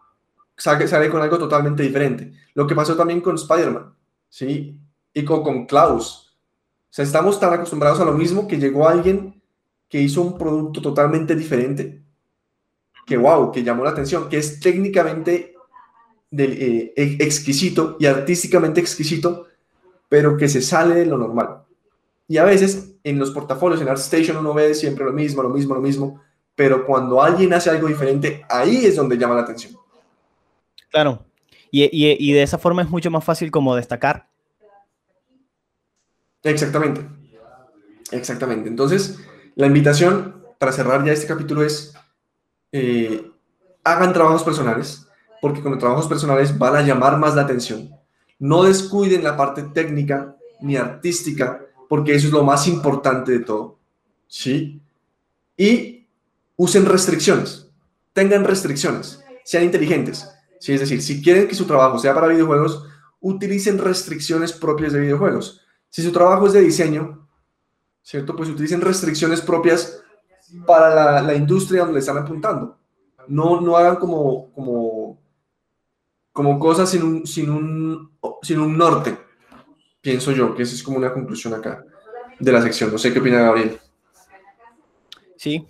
[0.57, 2.33] sale, sale, con algo totalmente diferente.
[2.55, 3.93] Lo que pasó también con Spider-Man,
[4.29, 4.79] ¿sí?
[5.12, 6.39] Y con, con Klaus.
[6.85, 9.43] O sea, estamos tan acostumbrados a lo mismo que llegó alguien
[9.89, 12.01] que hizo un producto totalmente diferente,
[13.07, 15.53] que wow, que llamó la atención, que es técnicamente
[16.33, 19.47] del, eh, exquisito y artísticamente exquisito,
[20.09, 21.62] pero que se sale de lo normal.
[22.26, 25.74] Y a veces en los portafolios, en ArtStation, uno ve siempre lo mismo, lo mismo,
[25.74, 26.20] lo mismo,
[26.55, 29.76] pero cuando alguien hace algo diferente, ahí es donde llama la atención.
[30.91, 31.24] Claro,
[31.70, 34.28] y, y, de esa forma es mucho más fácil como destacar.
[36.43, 37.07] Exactamente,
[38.11, 38.68] exactamente.
[38.68, 39.18] Entonces,
[39.55, 41.95] la invitación para cerrar ya este capítulo es,
[42.72, 43.30] eh,
[43.85, 45.09] hagan trabajos personales,
[45.43, 47.90] porque con los trabajos personales van a llamar más la atención.
[48.38, 53.76] No descuiden la parte técnica ni artística, porque eso es lo más importante de todo.
[54.28, 54.80] ¿Sí?
[55.57, 56.07] Y
[56.55, 57.68] usen restricciones.
[58.12, 59.20] Tengan restricciones.
[59.43, 60.28] Sean inteligentes.
[60.61, 60.74] ¿Sí?
[60.74, 62.86] Es decir, si quieren que su trabajo sea para videojuegos,
[63.20, 65.61] utilicen restricciones propias de videojuegos.
[65.88, 67.26] Si su trabajo es de diseño,
[68.01, 68.36] ¿cierto?
[68.36, 70.05] Pues utilicen restricciones propias
[70.68, 72.78] para la, industria donde están apuntando.
[73.26, 75.22] No, no hagan como, como
[76.33, 78.11] como cosas sin un, sin un,
[78.43, 79.18] sin un norte,
[80.01, 81.85] pienso yo, que esa es como una conclusión acá
[82.39, 82.91] de la sección.
[82.91, 83.78] No sé qué opina Gabriel.
[85.37, 85.66] Sí,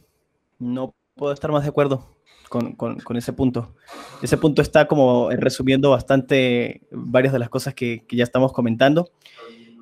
[0.58, 2.06] no puedo estar más de acuerdo
[2.48, 3.74] con, con, ese punto.
[4.20, 9.10] Ese punto está como resumiendo bastante varias de las cosas que, que ya estamos comentando.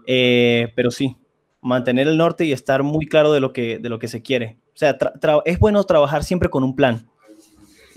[0.07, 1.17] Eh, pero sí,
[1.61, 4.59] mantener el norte y estar muy claro de lo que, de lo que se quiere.
[4.75, 4.97] O sea,
[5.45, 7.09] es bueno trabajar siempre con un plan.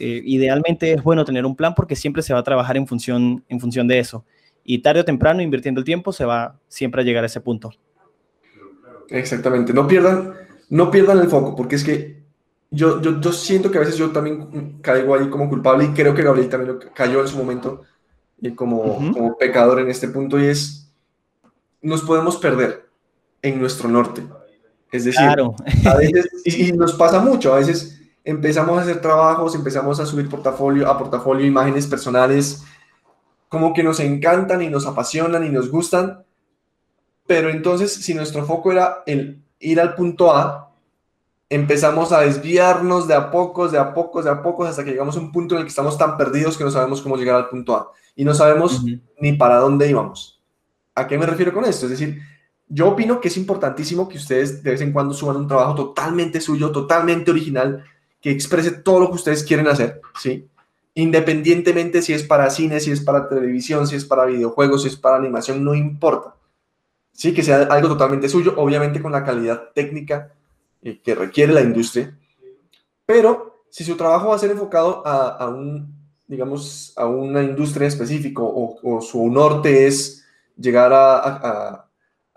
[0.05, 3.41] Eh, idealmente es bueno tener un plan porque siempre se va a trabajar en función,
[3.47, 4.25] en función de eso.
[4.65, 7.71] Y tarde o temprano, invirtiendo el tiempo, se va siempre a llegar a ese punto.
[9.07, 9.71] Exactamente.
[9.71, 10.33] No pierdan,
[10.69, 12.21] no pierdan el foco, porque es que
[12.69, 16.13] yo, yo, yo siento que a veces yo también caigo ahí como culpable y creo
[16.13, 17.83] que Gabriel también cayó en su momento
[18.41, 20.91] y como, como pecador en este punto y es,
[21.81, 22.89] nos podemos perder
[23.41, 24.21] en nuestro norte.
[24.91, 29.99] Es decir, a veces, y, nos pasa mucho, a veces empezamos a hacer trabajos, empezamos
[29.99, 32.63] a subir portafolio, a portafolio imágenes personales,
[33.49, 36.23] como que nos encantan y nos apasionan y nos gustan,
[37.27, 40.71] pero entonces si nuestro foco era el ir al punto A,
[41.49, 45.15] empezamos a desviarnos de a pocos, de a pocos, de a pocos, hasta que llegamos
[45.15, 47.49] a un punto en el que estamos tan perdidos que no sabemos cómo llegar al
[47.49, 48.83] punto A y no sabemos
[49.19, 50.41] ni para dónde íbamos.
[50.95, 51.85] ¿A qué me refiero con esto?
[51.85, 52.21] Es decir,
[52.67, 56.41] yo opino que es importantísimo que ustedes de vez en cuando suban un trabajo totalmente
[56.41, 57.83] suyo, totalmente original,
[58.23, 60.49] que exprese todo lo que ustedes quieren hacer, ¿sí?
[60.95, 64.95] Independientemente si es para cine, si es para televisión, si es para videojuegos, si es
[64.95, 66.35] para animación, no importa.
[67.11, 70.33] Sí, que sea algo totalmente suyo, obviamente con la calidad técnica
[70.81, 72.17] eh, que requiere la industria.
[73.05, 75.93] Pero si su trabajo va a ser enfocado a, un,
[76.27, 80.23] digamos, a una industria específica o, o su norte es
[80.57, 81.89] llegar a,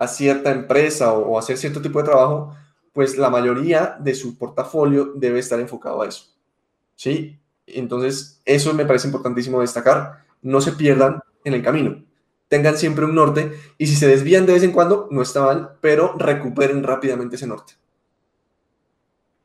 [0.07, 2.55] cierta empresa o, hacer cierto tipo de trabajo,
[2.97, 6.33] pues la mayoría de su portafolio debe estar enfocado a eso.
[6.95, 7.37] ¿Sí?
[7.67, 10.25] Entonces, eso me parece importantísimo destacar.
[10.41, 12.03] No se pierdan en el camino.
[12.47, 15.77] Tengan siempre un norte y si se desvían de vez en cuando, no está mal,
[15.79, 17.73] pero recuperen rápidamente ese norte.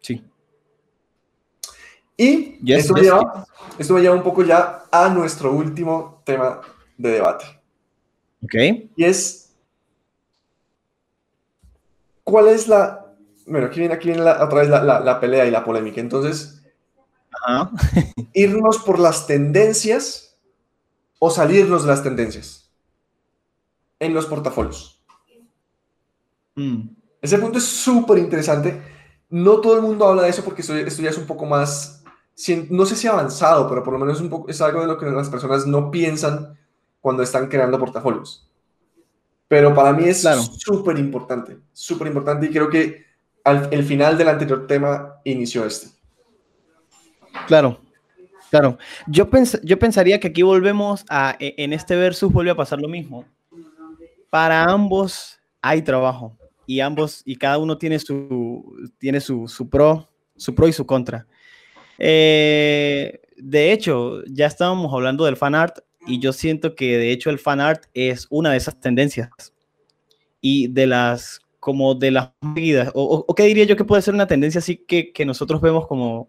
[0.01, 0.25] Sí.
[2.17, 2.95] Y esto,
[3.79, 6.63] esto me lleva un poco ya a nuestro último tema
[6.97, 7.45] de debate.
[8.43, 8.55] Ok.
[8.97, 9.55] Y es,
[12.25, 13.02] ¿cuál es la...
[13.53, 16.01] Bueno, aquí viene, aquí viene la, otra vez la, pelea y la polémica.
[16.01, 16.63] Entonces,
[18.33, 20.39] irnos por las tendencias
[21.19, 22.73] o salirnos de las tendencias
[24.01, 25.05] en los portafolios.
[26.55, 26.81] Mm.
[27.21, 28.81] Ese punto es súper interesante.
[29.29, 32.03] No todo el mundo habla de eso porque esto, ya es un poco más,
[32.71, 35.05] no sé si avanzado, pero por lo menos un poco, es algo de lo que
[35.05, 36.59] las personas no piensan
[37.03, 38.51] cuando están creando portafolios.
[39.47, 40.27] Pero para mí es
[40.57, 43.12] súper importante, súper importante y creo que
[43.45, 45.89] al, el final del anterior tema inició este.
[47.47, 47.81] Claro,
[48.51, 48.79] claro.
[49.07, 49.29] Yo,
[49.63, 53.25] yo pensaría que aquí volvemos a, e, en este versus vuelve a pasar lo mismo.
[54.31, 56.37] Para ambos hay trabajo
[56.67, 60.87] y ambos y cada uno tiene su, tiene su, su pro, su pro y su
[60.87, 61.27] contra.
[61.99, 67.31] Eh, de hecho, ya estábamos hablando del fan art y yo siento que de hecho
[67.31, 69.31] el fan art es una de esas tendencias
[70.41, 74.27] y de las como de las medidas, o, qué diría yo que puede ser una
[74.27, 76.29] tendencia así que, que, nosotros vemos como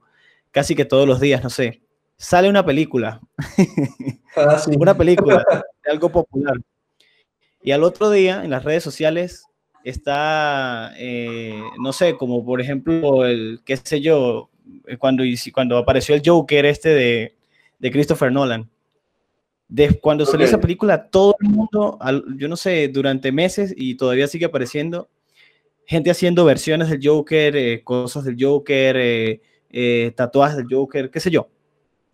[0.51, 1.81] casi que todos los días, no sé,
[2.17, 3.19] sale una película,
[4.37, 5.43] ah, una película
[5.83, 6.57] de algo popular,
[7.63, 9.47] y al otro día en las redes sociales
[9.83, 14.51] está, eh, no sé, como por ejemplo, el, qué sé yo,
[14.99, 17.35] cuando, cuando apareció el Joker este de,
[17.79, 18.69] de Christopher Nolan,
[19.67, 21.97] de cuando salió esa película, todo el mundo,
[22.37, 25.09] yo no sé, durante meses y todavía sigue apareciendo,
[25.85, 31.19] gente haciendo versiones del Joker, eh, cosas del Joker, eh, eh, tatuajes del Joker, qué
[31.19, 31.49] sé yo.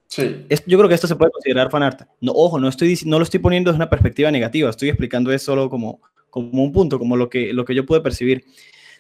[0.08, 0.46] Sí.
[0.66, 2.02] yo creo que esto se puede considerar fanart.
[2.20, 5.52] No, ojo, no, estoy, no lo estoy poniendo desde una perspectiva negativa, estoy explicando eso
[5.52, 6.02] solo como,
[6.32, 8.44] como un punto, como lo que, lo que yo pude percibir.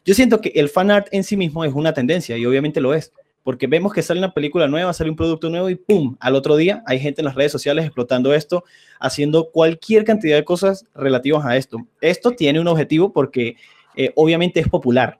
[0.05, 3.11] Yo siento que el fanart en sí mismo es una tendencia y obviamente lo es
[3.43, 6.15] porque vemos que sale una película nueva, sale un producto nuevo y ¡pum!
[6.19, 8.63] Al otro día hay gente en las redes sociales explotando esto,
[8.99, 11.79] haciendo cualquier cantidad de cosas relativas a esto.
[12.01, 13.55] Esto tiene un objetivo porque
[13.95, 15.19] eh, obviamente es popular,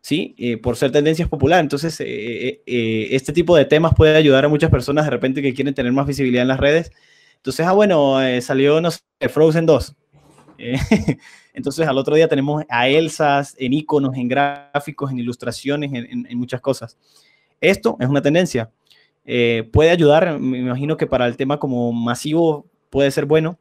[0.00, 0.34] ¿sí?
[0.38, 1.60] Eh, por ser tendencia es popular.
[1.60, 2.62] Entonces, eh,
[3.10, 6.06] este tipo de temas puede ayudar a muchas personas de repente que quieren tener más
[6.06, 6.92] visibilidad en las redes.
[7.36, 8.90] Entonces, ah, bueno, salió, no
[9.28, 9.96] Frozen 2.
[11.54, 16.60] Entonces, al otro día tenemos a Elsas en iconos, en gráficos, en ilustraciones, en muchas
[16.60, 16.98] cosas.
[17.60, 18.70] Esto es una tendencia.
[19.24, 23.58] Puede ayudar, me imagino que para el tema como masivo puede ser bueno,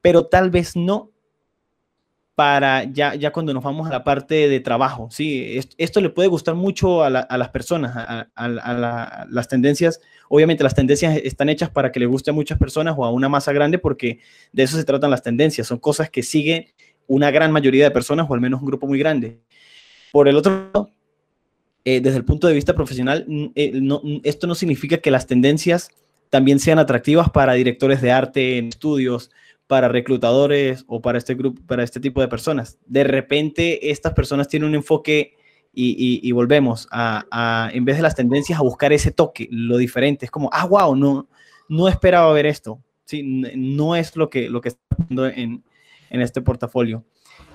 [0.00, 1.11] pero tal vez no
[2.34, 5.08] para ya, ya cuando nos vamos a la parte de trabajo.
[5.10, 10.00] Sí, esto, le puede gustar mucho a, las personas, a, las tendencias.
[10.28, 13.28] Obviamente las tendencias están hechas para que le guste a muchas personas o a una
[13.28, 14.20] masa grande porque
[14.52, 15.66] de eso se tratan las tendencias.
[15.66, 16.66] Son cosas que siguen
[17.06, 19.38] una gran mayoría de personas o al menos un grupo muy grande.
[20.10, 20.90] Por el otro lado,
[21.84, 23.80] eh, desde el punto de vista profesional, eh,
[24.24, 25.90] esto no significa que las tendencias
[26.30, 29.30] también sean atractivas para directores de arte en estudios,
[29.66, 32.78] para reclutadores o para este grupo, para este tipo de personas.
[32.86, 35.36] De repente, estas personas tienen un enfoque
[35.74, 40.26] y, volvemos a, en vez de las tendencias, a buscar ese toque, lo diferente.
[40.26, 41.28] Es como, ah, wow, no,
[41.68, 42.82] no esperaba ver esto.
[43.04, 43.22] ¿sí?
[43.22, 45.64] No es lo que, lo que está pasando en,
[46.10, 47.04] en este portafolio.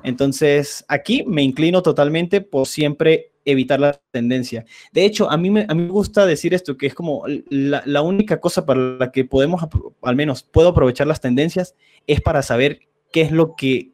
[0.04, 4.66] Entonces, aquí me inclino totalmente por siempre evitar la tendencia.
[4.92, 7.82] De hecho, a mí me, a mí me gusta decir esto, que es como la,
[7.86, 9.66] la, única cosa para la que podemos,
[10.02, 11.74] al menos puedo aprovechar las tendencias,
[12.08, 12.82] es para saber
[13.12, 13.94] qué es lo que,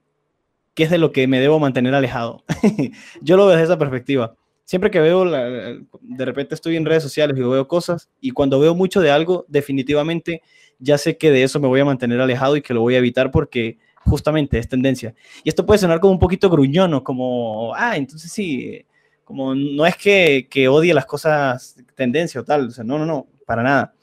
[0.73, 2.43] qué es de lo que me debo mantener alejado.
[3.21, 4.35] Yo lo veo desde esa perspectiva.
[4.65, 8.73] Siempre que veo, de repente estoy en redes sociales y veo cosas, y cuando veo
[8.73, 10.41] mucho de algo, definitivamente
[10.79, 12.97] ya sé que de eso me voy a mantener alejado y que lo voy a
[12.97, 15.13] evitar porque justamente es tendencia.
[15.43, 18.83] Y esto puede sonar como un poquito gruñón o como, ah, entonces sí,
[19.23, 23.05] como no es que, que odie las cosas tendencia o tal, o sea, no, no,
[23.05, 23.93] no, para nada.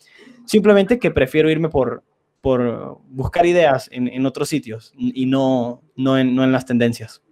[0.45, 2.03] Simplemente que prefiero irme por,
[2.41, 7.23] por buscar ideas en, en otros sitios y no, no, en, no en las tendencias.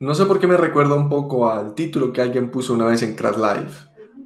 [0.00, 3.02] No sé por qué me recuerda un poco al título que alguien puso una vez
[3.02, 3.70] en Crash Live.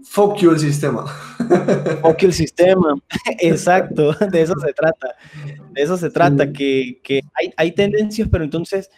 [0.05, 1.05] Fuck you el sistema.
[2.03, 2.95] Fuck you el sistema.
[3.39, 5.15] Exacto, de eso se trata.
[5.73, 8.91] De eso se trata, que, que hay, hay, tendencias, pero entonces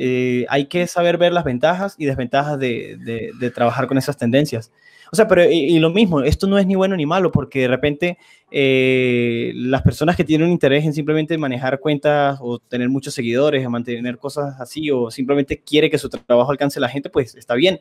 [0.00, 4.70] eh, hay que saber ver las ventajas y desventajas de, trabajar con esas tendencias.
[5.10, 7.68] O sea, pero y, lo mismo, esto no es ni bueno ni malo, porque de
[7.68, 8.18] repente
[8.52, 13.66] eh, las personas que tienen un interés en simplemente manejar cuentas o tener muchos seguidores,
[13.66, 17.34] o mantener cosas así, o simplemente quiere que su trabajo alcance a la gente, pues
[17.34, 17.80] está bien.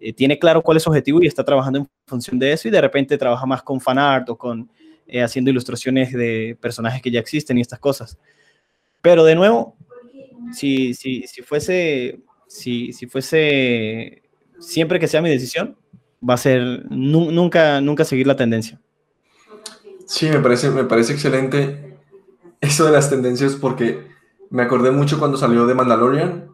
[0.00, 2.72] Eh, tiene claro cuál es su objetivo y está trabajando en función de eso y
[2.72, 4.68] de repente trabaja más con fanart o con
[5.22, 8.18] haciendo ilustraciones de personajes que ya existen y estas cosas.
[9.02, 9.76] Pero de nuevo,
[10.52, 14.22] si, si, si fuese, si, si fuese
[14.58, 15.76] siempre que sea mi decisión,
[16.28, 18.80] va a ser nunca, nunca seguir la tendencia.
[20.06, 21.98] Sí, me parece, me parece excelente
[22.60, 24.06] eso de las tendencias porque
[24.50, 26.50] me acordé mucho cuando salió de Mandalorian.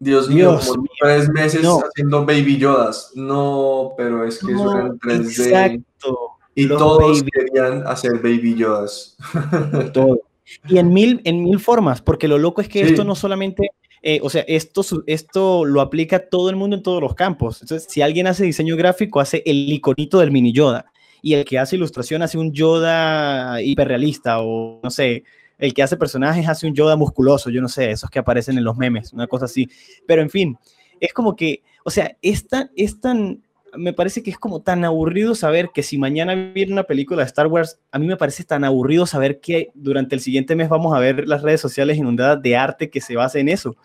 [0.00, 0.58] Dios, mío,
[1.00, 3.12] tres meses haciendo Baby Yodas.
[3.16, 5.46] No, pero es que eso era en 3D.
[5.46, 6.30] Exacto.
[6.54, 9.16] Y todos querían hacer Baby Yodas.
[9.92, 10.27] Todo.
[10.68, 13.70] Y en mil, en mil formas, porque lo loco es que esto no solamente
[14.02, 17.62] eh, o sea, esto, esto lo aplica todo el mundo en todos los campos.
[17.62, 20.86] Entonces, si alguien hace diseño gráfico, hace el iconito del mini Yoda.
[21.20, 25.24] Y el que hace ilustración hace un Yoda hiperrealista o no sé,
[25.58, 28.64] el que hace personajes hace un Yoda musculoso, yo no sé, esos que aparecen en
[28.64, 29.68] los memes, una cosa así.
[30.06, 30.56] Pero en fin,
[31.00, 33.42] es como que, o sea, es tan, es tan,
[33.76, 37.26] me parece que es como tan aburrido saber que si mañana viene una película de
[37.26, 40.94] Star Wars, a mí me parece tan aburrido saber que durante el siguiente mes vamos
[40.96, 43.76] a ver las redes sociales inundadas de arte que se base en eso.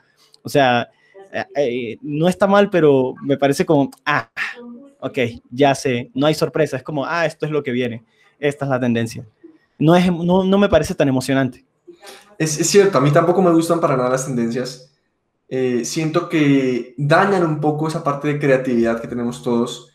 [0.44, 0.90] O sea,
[1.32, 4.30] eh, eh, no está mal, pero me parece como, ah,
[5.00, 5.18] ok,
[5.50, 8.04] ya sé, no hay sorpresa, es como, ah, esto es lo que viene,
[8.40, 9.26] esta es la tendencia.
[9.80, 11.66] No, es, no, no me parece tan emocionante.
[12.38, 14.93] Es, es, cierto, a mí tampoco me gustan para nada las tendencias.
[15.50, 19.94] Eh, siento que dañan un poco esa parte de creatividad que tenemos todos.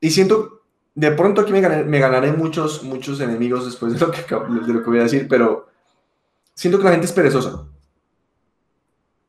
[0.00, 0.62] Y siento,
[0.94, 4.82] de pronto aquí me, me ganaré muchos, muchos enemigos después de lo, que, de lo
[4.82, 5.68] que voy a decir, pero
[6.54, 7.66] siento que la gente es perezosa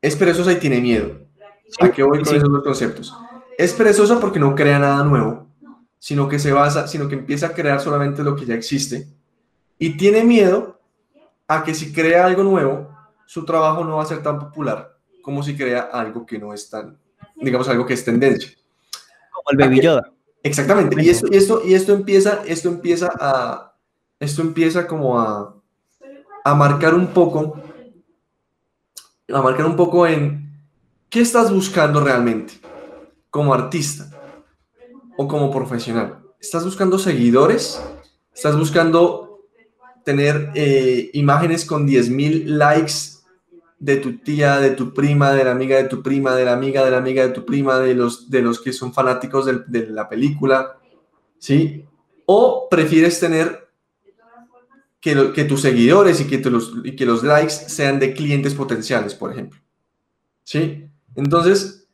[0.05, 1.17] es perezosa y tiene miedo.
[1.79, 3.15] ¿A qué voy con esos dos conceptos?
[3.57, 5.47] Es perezosa porque no crea nada nuevo,
[5.97, 9.07] sino que se basa, sino que empieza a crear solamente lo que ya existe.
[9.79, 10.79] Y tiene miedo
[11.47, 12.95] a que si crea algo nuevo,
[13.25, 14.94] su trabajo no va a ser tan popular
[15.25, 16.99] como si crea algo que no es tan,
[17.35, 18.51] digamos, algo que es tendencia.
[19.33, 20.11] Como el Baby Yoda.
[20.43, 21.01] Exactamente.
[21.03, 23.73] Y esto, y esto, y esto empieza, esto empieza a,
[24.19, 25.55] esto empieza como a,
[26.43, 27.59] a marcar un poco
[29.33, 30.47] a marcar un poco en
[31.09, 32.53] qué estás buscando realmente
[33.31, 34.07] como artista
[35.17, 36.19] o como profesional.
[36.39, 37.81] ¿Estás buscando seguidores?
[38.31, 39.47] ¿Estás buscando
[40.03, 43.14] tener eh, imágenes con 10.000 likes
[43.79, 46.83] de tu tía, de tu prima, de la amiga de tu prima, de la amiga
[46.83, 49.87] de la amiga de tu prima, de los, de los que son fanáticos de, de
[49.87, 50.77] la película?
[51.37, 51.85] ¿Sí?
[52.25, 53.65] ¿O prefieres tener
[55.33, 59.31] que, tus seguidores y que, los, y que los likes sean de clientes potenciales, por
[59.31, 59.59] ejemplo.
[60.43, 60.89] ¿Sí?
[61.15, 61.87] Entonces,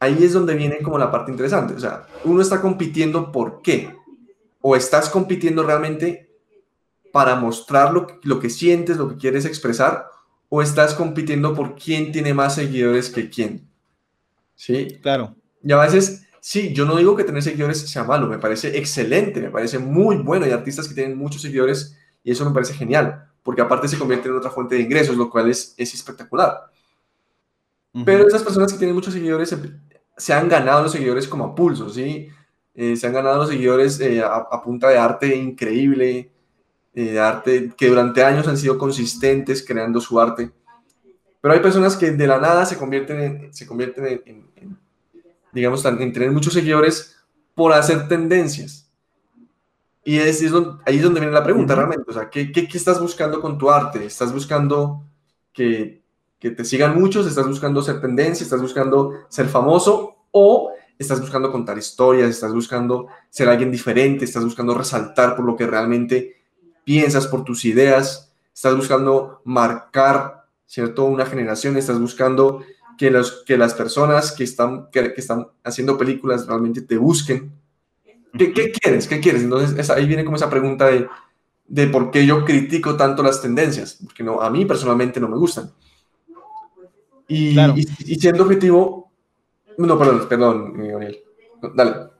[0.00, 1.74] ahí es donde viene como la parte interesante.
[1.74, 3.94] O sea, uno está compitiendo por qué.
[4.62, 6.30] O estás compitiendo realmente
[7.12, 10.06] para mostrar lo, lo que sientes, lo que quieres expresar,
[10.48, 13.68] o estás compitiendo por quién tiene más seguidores que quién.
[14.54, 14.98] ¿Sí?
[15.02, 15.34] Claro.
[15.62, 19.40] Y a veces, sí, yo no digo que tener seguidores sea malo, me parece excelente,
[19.40, 20.44] me parece muy bueno.
[20.44, 24.28] Hay artistas que tienen muchos seguidores y eso me parece genial, porque aparte se convierte
[24.28, 26.70] en otra fuente de ingresos, lo cual es, es espectacular.
[28.04, 29.56] Pero esas personas que tienen muchos seguidores
[30.16, 32.28] se, han ganado los seguidores como a pulso, ¿sí?
[32.76, 36.30] eh, se han ganado seguidores eh, a, punta de arte increíble,
[37.02, 40.50] de arte que durante años han sido consistentes creando su arte.
[41.40, 44.78] Pero hay personas que de la nada se convierten en, se convierten en,
[45.52, 47.16] digamos, en tener muchos seguidores
[47.54, 48.90] por hacer tendencias.
[50.04, 50.40] Y es,
[50.86, 52.04] ahí es donde viene la pregunta realmente.
[52.08, 54.06] O sea, ¿qué, ¿qué, qué, estás buscando con tu arte?
[54.06, 55.04] ¿Estás buscando
[55.52, 56.02] que,
[56.38, 57.26] que te sigan muchos?
[57.26, 58.42] ¿Estás buscando ser tendencia?
[58.42, 60.16] ¿Estás buscando ser famoso?
[60.30, 62.30] ¿O estás buscando contar historias?
[62.30, 64.24] ¿Estás buscando ser alguien diferente?
[64.24, 66.36] ¿Estás buscando resaltar por lo que realmente
[66.86, 68.32] piensas, por tus ideas?
[68.54, 71.04] ¿Estás buscando marcar, ¿cierto?
[71.04, 71.76] Una generación?
[71.76, 72.62] ¿Estás buscando
[72.96, 77.50] que, los, que las personas que están, que, están haciendo películas realmente te busquen?
[78.38, 79.08] ¿Qué, ¿Qué, quieres?
[79.08, 79.42] ¿Qué quieres?
[79.42, 81.08] Entonces ahí viene como esa pregunta de,
[81.66, 85.36] de por qué yo critico tanto las tendencias, porque no, a mí personalmente no me
[85.36, 85.72] gustan.
[87.26, 89.10] Y, y, siendo objetivo,
[89.78, 91.18] no, perdón, perdón, Gabriel,
[91.74, 92.15] dale.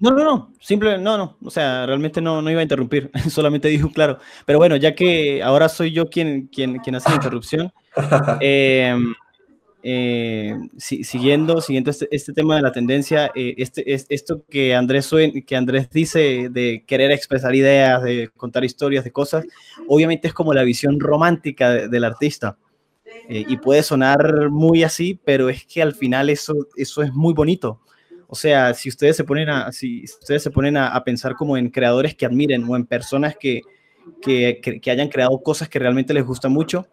[0.00, 3.68] No, no, no, simple, no, no, o sea, realmente no, no iba a interrumpir, solamente
[3.68, 4.18] dijo claro.
[4.46, 7.72] Pero bueno, ya que ahora soy yo quien, quien, quien hace la interrupción,
[8.40, 8.96] eh,
[9.82, 15.10] eh, siguiendo, siguiendo este, este, tema de la tendencia, eh, este, es, esto que Andrés,
[15.46, 19.46] que Andrés dice de querer expresar ideas, de contar historias, de cosas,
[19.88, 22.58] obviamente es como la visión romántica del artista.
[23.28, 27.32] Eh, y puede sonar muy así, pero es que al final eso, eso es muy
[27.32, 27.80] bonito.
[28.32, 31.68] O sea, si ustedes se ponen a, si ustedes se ponen a, pensar como en
[31.68, 33.62] creadores que admiren o en personas que,
[34.22, 36.86] que, que hayan creado cosas que realmente les gustan mucho,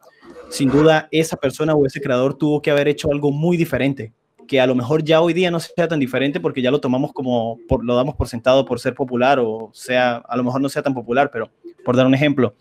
[0.50, 4.14] sin duda esa persona o ese creador tuvo que haber hecho algo muy diferente,
[4.48, 7.14] que a lo mejor ya hoy día no sea tan diferente porque ya lo tomamos
[7.14, 10.82] como, lo damos por sentado por ser popular o sea, a lo mejor no sea
[10.82, 11.52] tan popular, pero
[11.86, 12.56] por dar un ejemplo.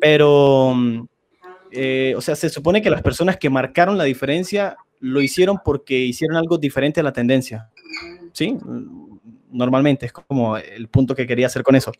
[0.00, 0.72] Pero,
[1.72, 5.98] eh, o sea, se supone que las personas que marcaron la diferencia lo hicieron porque
[5.98, 7.70] hicieron algo diferente a la tendencia.
[8.34, 8.58] ¿Sí?
[9.52, 11.92] Normalmente es como el punto que quería hacer con eso.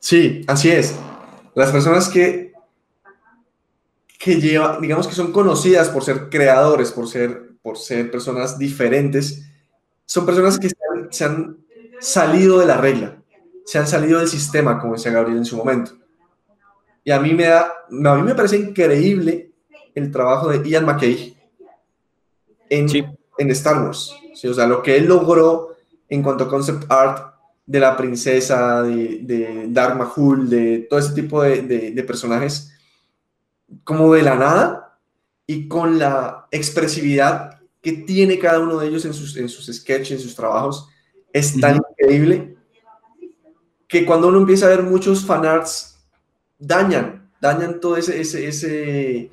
[0.00, 0.98] Sí, así es.
[1.54, 2.54] Las personas que,
[4.18, 9.46] que digamos que son conocidas por ser creadores, por ser, por ser personas diferentes,
[10.06, 10.70] son personas que
[11.10, 11.58] se han,
[12.00, 13.22] salido de la regla,
[13.64, 15.92] se han salido del sistema, como decía Gabriel en su momento.
[17.04, 19.52] Y a mí me da, a mí me parece increíble
[19.94, 21.31] el trabajo de Ian McKay
[22.72, 24.14] en, en Star Wars.
[24.44, 25.76] O sea, lo que él logró
[26.08, 27.34] en cuanto a concept art
[27.66, 32.72] de la princesa, de, de Dark Mahul, de todo ese tipo de, personajes,
[33.84, 34.98] como de la nada
[35.46, 40.12] y con la expresividad que tiene cada uno de ellos en sus, en sus sketches,
[40.12, 40.88] en sus trabajos,
[41.32, 42.56] es tan increíble
[43.88, 45.98] que cuando uno empieza a ver muchos fanarts,
[46.58, 49.30] dañan, dañan todo ese, ese, ese,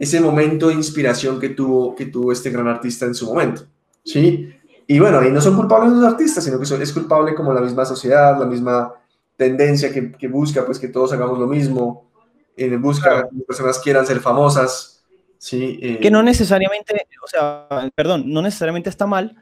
[0.00, 3.66] ese momento de inspiración que tuvo, que tuvo este gran artista en su momento.
[4.02, 4.48] ¿sí?
[4.86, 7.84] Y bueno, y no son culpables los artistas, sino que es culpable como la misma
[7.84, 8.94] sociedad, la misma
[9.36, 12.10] tendencia que, que busca, pues que todos hagamos lo mismo,
[12.56, 15.04] eh, busca que las personas quieran ser famosas,
[15.36, 15.78] ¿sí?
[15.82, 19.36] Eh, que no necesariamente, o sea, perdón, no necesariamente está mal,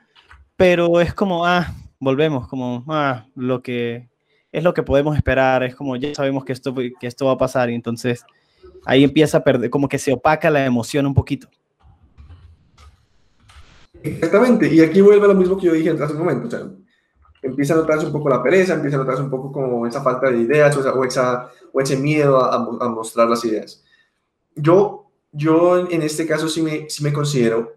[0.56, 4.08] pero es como, ah, volvemos, como, ah, lo que
[4.50, 7.38] es lo que podemos esperar, es como, ya sabemos que esto, que esto va a
[7.38, 8.24] pasar, y entonces
[8.84, 11.48] ahí empieza a perder, como que se opaca la emoción un poquito.
[14.02, 16.68] Exactamente, y aquí vuelve lo mismo que yo dije hace un momento, o sea,
[17.42, 20.30] empieza a notarse un poco la pereza, empieza a notarse un poco como esa falta
[20.30, 23.84] de ideas o, esa, o ese miedo a, a, mostrar las ideas.
[24.54, 27.76] Yo, yo en este caso sí me, sí me considero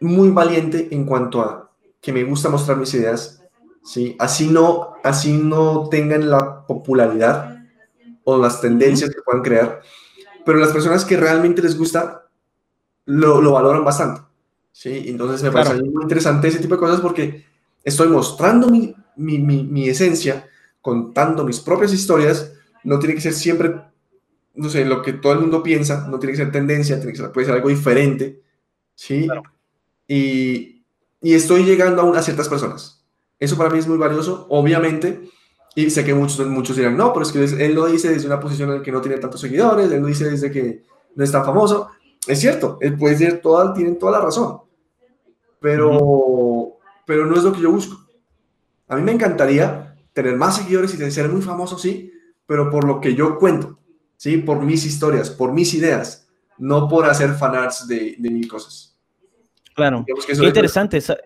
[0.00, 1.70] muy valiente en cuanto a
[2.00, 3.42] que me gusta mostrar mis ideas,
[3.84, 4.16] ¿sí?
[4.18, 7.61] así, no, así no tengan la popularidad
[8.24, 9.80] o las tendencias que puedan crear,
[10.44, 12.26] pero las personas que realmente les gusta
[13.04, 14.22] lo, lo valoran bastante.
[14.72, 15.04] ¿sí?
[15.06, 17.44] Entonces me parece muy interesante ese tipo de cosas porque
[17.84, 20.48] estoy mostrando mi, mi, mi, esencia,
[20.80, 22.52] contando mis propias historias,
[22.84, 23.80] no tiene que ser siempre,
[24.54, 27.18] no sé, lo que todo el mundo piensa, no tiene que ser tendencia, tiene que
[27.18, 28.42] ser, puede ser algo diferente,
[28.94, 29.28] ¿sí?
[30.08, 30.84] Y,
[31.20, 33.04] y, estoy llegando a, a, ciertas personas.
[33.38, 35.28] Eso para mí es muy valioso, obviamente,
[35.74, 38.40] y sé que muchos, muchos dirán, no, pero es que él lo dice desde una
[38.40, 40.82] posición en la que no tiene tantos seguidores, él lo dice desde que
[41.14, 41.88] no es tan famoso,
[42.26, 44.60] es cierto, él puede ser toda, tienen toda la razón,
[45.60, 47.98] pero, pero no es lo que yo busco.
[48.88, 52.12] A mí me encantaría tener más seguidores y ser muy famoso, sí,
[52.46, 53.78] pero por lo que yo cuento,
[54.16, 54.38] ¿sí?
[54.38, 56.28] Por mis historias, por mis ideas,
[56.58, 58.94] no por hacer fanarts de, de mil cosas.
[59.74, 61.16] Claro, qué interesante, esa,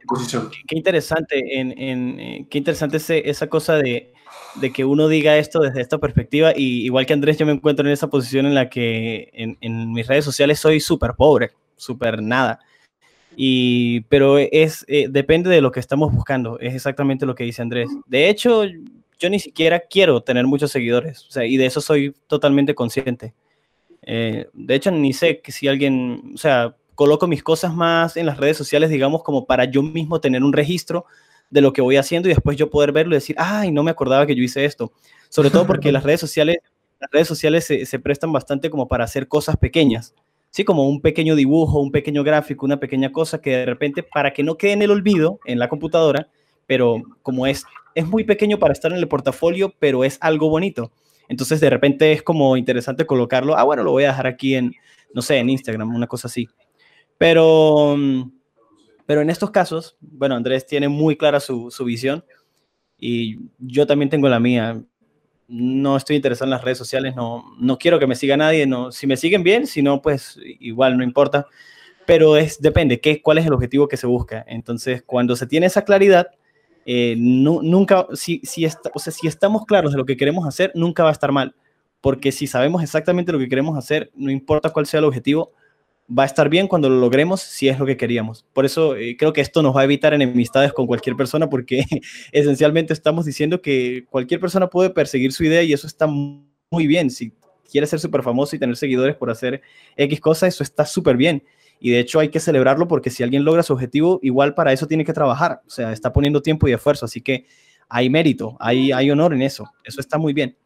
[0.68, 2.98] qué interesante, en, en, eh, qué interesante
[3.28, 4.14] esa cosa de,
[4.60, 6.52] de que uno diga esto desde esta perspectiva.
[6.56, 10.06] Y igual que Andrés, yo me encuentro en esa posición en la que en, mis
[10.06, 12.60] redes sociales soy súper pobre, súper nada.
[13.36, 17.60] Y, pero es, eh, depende de lo que estamos buscando, es exactamente lo que dice
[17.60, 17.90] Andrés.
[18.06, 18.64] De hecho,
[19.18, 23.34] yo ni siquiera quiero tener muchos seguidores, y de eso soy totalmente consciente.
[24.02, 28.24] Eh, de hecho, ni sé que si alguien, o sea, coloco mis cosas más en
[28.24, 31.04] las redes sociales, digamos, como para yo mismo tener un registro
[31.51, 33.90] de lo que voy haciendo y después yo poder verlo y decir, ay, no me
[33.90, 34.93] acordaba que yo hice esto.
[35.28, 36.59] Sobre todo porque las redes sociales,
[37.01, 40.14] las redes sociales se, se prestan bastante como para hacer cosas pequeñas.
[40.51, 44.32] Sí, como un pequeño dibujo, un pequeño gráfico, una pequeña cosa que de repente, para
[44.32, 46.28] que no quede en el olvido en la computadora,
[46.66, 47.64] pero como es,
[47.94, 50.90] es muy pequeño para estar en el portafolio, pero es algo bonito.
[51.28, 54.73] Entonces de repente es como interesante colocarlo, ah, bueno, lo voy a dejar aquí en,
[55.12, 56.48] no sé, en Instagram, una cosa así.
[57.18, 57.97] Pero,
[59.06, 62.24] pero en estos casos, bueno, Andrés tiene muy clara su, su visión
[62.98, 64.82] y yo también tengo la mía.
[65.48, 68.90] No estoy interesado en las redes sociales, no, no quiero que me siga nadie, no,
[68.90, 71.46] si me siguen bien, si no, pues igual no importa,
[72.04, 74.44] pero es, depende, ¿qué, cuál es el objetivo que se busca.
[74.48, 76.28] Entonces, cuando se tiene esa claridad,
[76.84, 81.04] eh, nunca, si, si, o sea, si estamos claros de lo que queremos hacer, nunca
[81.04, 81.54] va a estar mal,
[82.00, 85.52] porque si sabemos exactamente lo que queremos hacer, no importa cuál sea el objetivo,
[86.08, 88.44] va a estar bien cuando lo logremos si es lo que queríamos.
[88.52, 91.84] Por eso eh, creo que esto nos va a evitar enemistades con cualquier persona porque
[92.32, 97.10] esencialmente estamos diciendo que cualquier persona puede perseguir su idea y eso está muy bien.
[97.10, 97.32] Si
[97.70, 99.62] quieres ser súper famoso y tener seguidores por hacer
[99.96, 101.42] X cosa, eso está súper bien.
[101.78, 104.86] Y de hecho hay que celebrarlo porque si alguien logra su objetivo, igual para eso
[104.86, 105.60] tiene que trabajar.
[105.66, 107.04] O sea, está poniendo tiempo y esfuerzo.
[107.04, 107.46] Así que
[107.88, 109.70] hay mérito, hay honor en eso.
[109.84, 110.56] Eso está muy bien.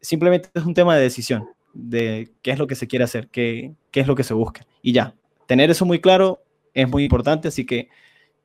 [0.00, 1.48] Simplemente es un tema de decisión
[1.78, 4.66] de qué es lo que se quiere hacer, qué, qué es lo que se busca.
[4.82, 5.14] Y ya,
[5.46, 6.42] tener eso muy claro
[6.74, 7.88] es muy importante, así que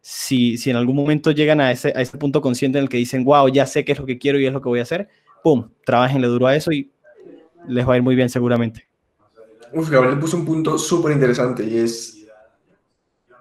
[0.02, 2.98] si, si en algún momento llegan a ese, a ese punto consciente en el que
[2.98, 4.84] dicen, wow, ya sé qué es lo que quiero y es lo que voy a
[4.84, 5.10] hacer,
[5.44, 5.70] ¡pum!
[5.84, 6.92] Trabajenle duro a eso y
[7.68, 8.88] les va a ir muy bien seguramente.
[9.74, 12.28] Uf, Gabriel puso un punto súper interesante y es,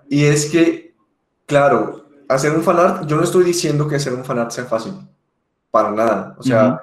[0.09, 0.95] y es que,
[1.45, 4.95] claro, hacer un fanart, yo no estoy diciendo que hacer un fanart sea fácil,
[5.71, 6.35] para nada.
[6.39, 6.81] O sea,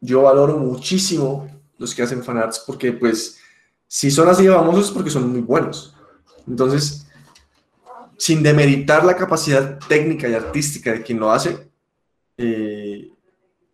[0.00, 3.38] yo valoro muchísimo los que hacen fanarts, porque pues
[3.86, 5.94] si son así de famosos es porque son muy buenos.
[6.46, 7.06] Entonces,
[8.16, 11.70] sin demeritar la capacidad técnica y artística de quien lo hace,
[12.36, 13.10] eh,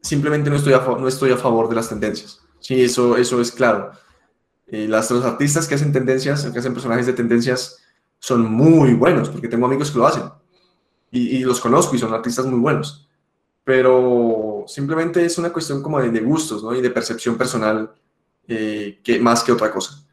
[0.01, 2.41] simplemente no estoy, a, no estoy a favor de las tendencias.
[2.61, 3.93] Sí, eso, eso es claro.
[4.67, 7.79] Eh, las, los artistas que hacen tendencias, que hacen personajes de tendencias,
[8.19, 10.25] son muy buenos, porque tengo amigos que lo hacen.
[11.11, 13.04] Y, y los conozco y son artistas muy buenos
[13.65, 16.75] pero simplemente es una cuestión como de, gustos ¿no?
[16.75, 17.91] y de percepción personal
[18.47, 20.05] eh, que, más que otra cosa.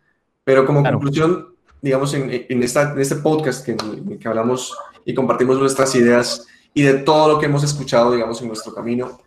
[0.44, 3.76] Pero como conclusión, digamos, en, en, esta, en este podcast que,
[4.18, 4.76] que hablamos
[5.06, 9.20] y compartimos nuestras ideas y de todo lo que hemos escuchado, digamos, en nuestro camino,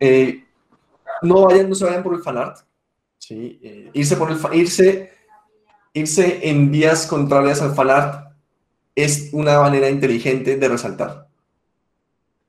[0.00, 0.44] eh,
[1.22, 2.58] no, vayan, no se vayan por el fanart,
[3.18, 3.60] ¿sí?
[3.62, 5.12] Eh, irse, por el, irse,
[5.92, 8.26] irse en vías contrarias al fanart
[8.94, 11.25] es una manera inteligente de resaltar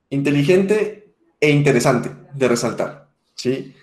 [0.09, 3.09] inteligente e interesante de resaltar.
[3.35, 3.75] ¿sí?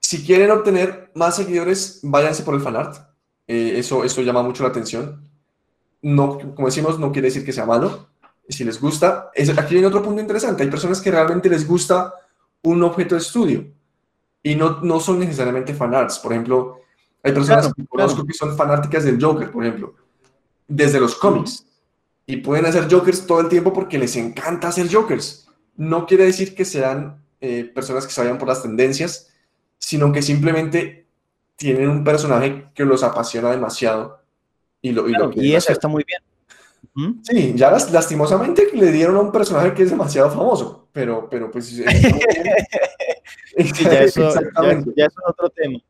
[0.00, 2.96] Si quieren obtener más seguidores, váyanse por el fanart.
[3.46, 5.28] Eh, eso, eso llama mucho la atención.
[6.02, 8.08] No, como decimos, no quiere decir que sea malo.
[8.48, 10.62] Si les gusta, es, aquí viene otro punto interesante.
[10.62, 12.14] Hay personas que realmente les gusta
[12.62, 13.66] un objeto de estudio
[14.42, 16.18] y no, no son necesariamente fanarts.
[16.18, 16.80] Por ejemplo,
[17.22, 19.94] hay personas que conozco que son fanáticas del Joker, por ejemplo,
[20.66, 21.66] desde los cómics
[22.30, 25.48] y pueden hacer jokers todo el tiempo porque les encanta hacer jokers.
[25.76, 29.30] No quiere decir que sean eh, personas que se vayan por las tendencias,
[29.78, 31.08] sino que simplemente
[31.56, 34.20] tienen un personaje que los apasiona demasiado.
[34.80, 36.22] Y, lo, y, eso está muy bien.
[37.24, 41.76] Sí, ya lastimosamente le dieron a un personaje que es demasiado famoso, pero, pero pues...
[41.76, 41.90] ya,
[44.04, 44.32] eso,
[44.94, 45.80] ya, es otro tema.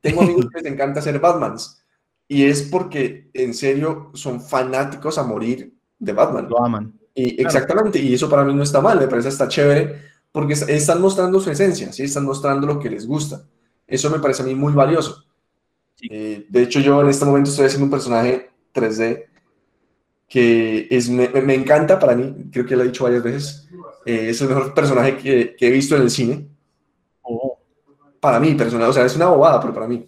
[0.00, 1.84] Tengo amigos que les encanta hacer Batmans
[2.26, 5.73] y es porque en serio son fanáticos a morir
[6.04, 6.46] de Batman.
[6.48, 6.92] Lo aman.
[7.14, 10.02] Y, Exactamente, y eso para mí no está mal, me parece está chévere,
[10.32, 12.02] porque están mostrando su esencia, ¿sí?
[12.02, 13.44] están mostrando lo que les gusta.
[13.86, 15.24] Eso me parece a mí muy valioso.
[16.10, 19.26] Eh, de hecho, yo en este momento estoy haciendo un personaje 3D
[20.28, 23.68] que es, me, me encanta para mí, creo que lo he dicho varias veces,
[24.04, 26.48] eh, es el mejor personaje que, que, he visto en el cine.
[27.22, 27.58] Oh.
[28.18, 30.06] Para mí, personal, o sea, es una bobada, pero para mí.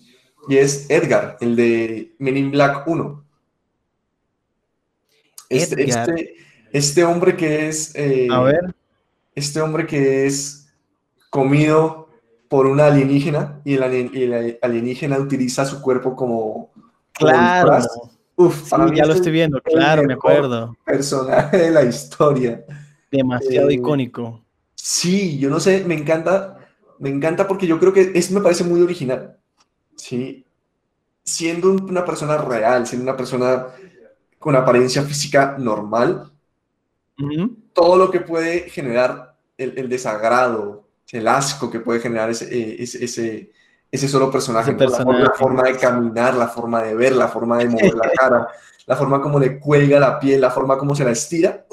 [0.48, 3.25] Y es Edgar, el de Men in Black 1.
[5.48, 6.34] Este, este,
[6.72, 7.94] este, hombre que es.
[7.94, 8.74] Eh, a ver.
[9.34, 10.68] Este hombre que es
[11.30, 12.08] comido
[12.48, 16.70] por una alienígena y el, alienígena utiliza su cuerpo como.
[17.12, 17.78] Claro.
[18.38, 20.76] Uf, ya lo estoy viendo, claro, me acuerdo.
[20.84, 22.64] Personaje de la historia.
[23.10, 24.44] Demasiado eh, icónico.
[24.74, 26.58] Sí, yo no sé, me encanta,
[26.98, 29.38] me encanta porque yo creo que eso me parece muy original.
[29.96, 30.44] Sí,
[31.24, 33.68] siendo una persona real, siendo una persona
[34.38, 36.30] con apariencia física normal,
[37.72, 43.50] todo lo que puede generar el, desagrado, el asco que puede generar ese, eh, ese,
[43.90, 47.94] ese, solo personaje, La, forma, de caminar, la forma de ver, la forma de mover
[47.94, 48.48] la cara,
[48.86, 51.66] la forma como le cuelga la piel, la forma como se la estira,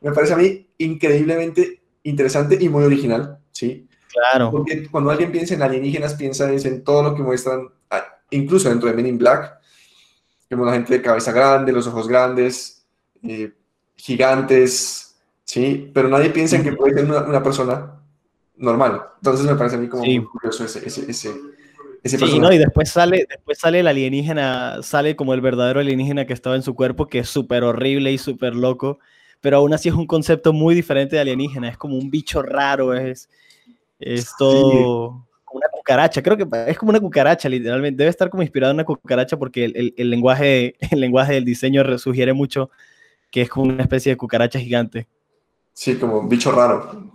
[0.00, 3.88] me parece a mí increíblemente interesante y muy original, ¿sí?
[4.12, 4.50] Claro.
[4.50, 7.68] Porque cuando alguien piensa en alienígenas, piensa en todo lo que muestran,
[8.30, 9.58] incluso dentro de Men in Black,
[10.48, 12.84] vemos la gente de cabeza grande, los ojos grandes,
[13.22, 13.52] eh,
[13.96, 15.90] gigantes, ¿sí?
[15.92, 18.00] Pero nadie piensa en que puede ser una, persona
[18.56, 19.02] normal.
[19.16, 21.34] Entonces me parece a mí como muy curioso ese, ese, ese,
[22.02, 26.26] ese sí, no, y después sale, después sale el alienígena, sale como el verdadero alienígena
[26.26, 28.98] que estaba en su cuerpo, que es súper horrible y súper loco,
[29.40, 32.94] pero aún así es un concepto muy diferente de alienígena, es como un bicho raro,
[32.94, 33.28] es
[33.98, 37.98] es todo una cucaracha, creo que es como una cucaracha, literalmente.
[37.98, 41.98] Debe estar como inspirado en una cucaracha porque el, el, lenguaje, el lenguaje del diseño
[41.98, 42.70] sugiere mucho
[43.30, 45.06] que es como una especie de cucaracha gigante.
[45.72, 47.10] Sí, como un bicho raro.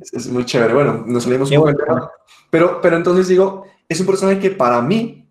[0.00, 0.74] es, muy chévere.
[0.74, 2.10] Bueno, nos salimos un poco
[2.50, 5.28] Pero, pero entonces digo, es un personaje que para mí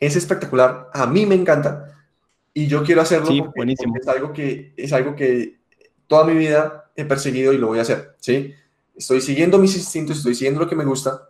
[0.00, 0.88] es espectacular.
[0.92, 1.94] A mí me encanta.
[2.54, 3.94] Y yo quiero hacerlo sí, buenísimo.
[4.00, 5.58] es algo que es algo que
[6.06, 8.54] toda mi vida he perseguido y lo voy a hacer, ¿sí?
[8.98, 11.27] estoy siguiendo mis instintos, estoy siguiendo lo que me gusta.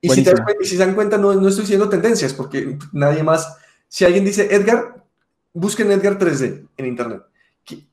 [0.00, 3.56] Y si, se dan cuenta, no, no, estoy siguiendo tendencias, porque nadie más,
[3.88, 5.04] si alguien dice Edgar,
[5.52, 7.22] busquen Edgar 3D en Internet.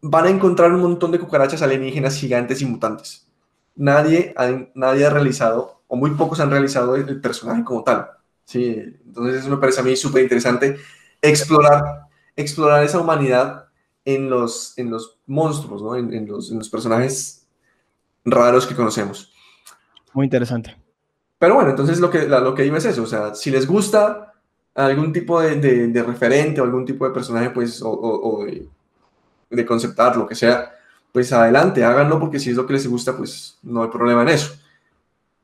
[0.02, 3.28] Van a encontrar un montón de cucarachas alienígenas gigantes y mutantes.
[3.76, 4.36] Nadie,
[4.76, 8.10] nadie ha realizado, o muy pocos han realizado el, personaje como tal.
[8.46, 8.98] ¿sí?
[9.06, 10.78] Entonces eso me parece a mí súper interesante,
[11.22, 13.70] explorar, explorar esa humanidad
[14.06, 15.96] en los, en los monstruos, ¿no?
[15.96, 17.48] en, en, los, en los personajes
[18.26, 19.34] raros que conocemos.
[20.14, 20.83] Muy interesante.
[21.44, 24.34] Pero bueno, entonces lo que, lo que digo es eso, o sea, si les gusta
[24.76, 28.66] algún tipo de, de, referente o algún tipo de personaje, pues, o, o, de,
[29.50, 30.72] de, conceptar, lo que sea,
[31.12, 34.30] pues adelante, háganlo porque si es lo que les gusta, pues no hay problema en
[34.30, 34.54] eso.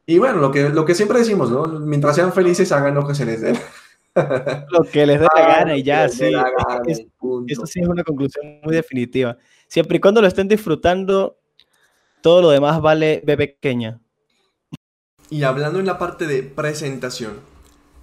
[0.05, 1.65] Y bueno, lo que, lo que siempre decimos, ¿no?
[1.65, 3.59] Mientras sean felices, hagan lo que se les dé.
[4.69, 6.31] Lo que les dé la gana y ya, sí.
[6.87, 9.37] eso sí es una conclusión muy definitiva.
[9.67, 11.37] Siempre y cuando lo estén disfrutando,
[12.21, 13.99] todo lo demás vale B pequeña.
[15.29, 17.39] Y hablando en la parte de presentación,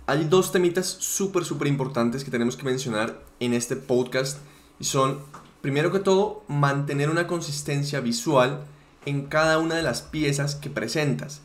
[0.06, 4.38] hay dos temitas súper, súper importantes que tenemos que mencionar en este podcast.
[4.78, 5.18] Y son,
[5.60, 8.64] primero que todo, mantener una consistencia visual
[9.06, 11.40] en cada una de las piezas que presentas.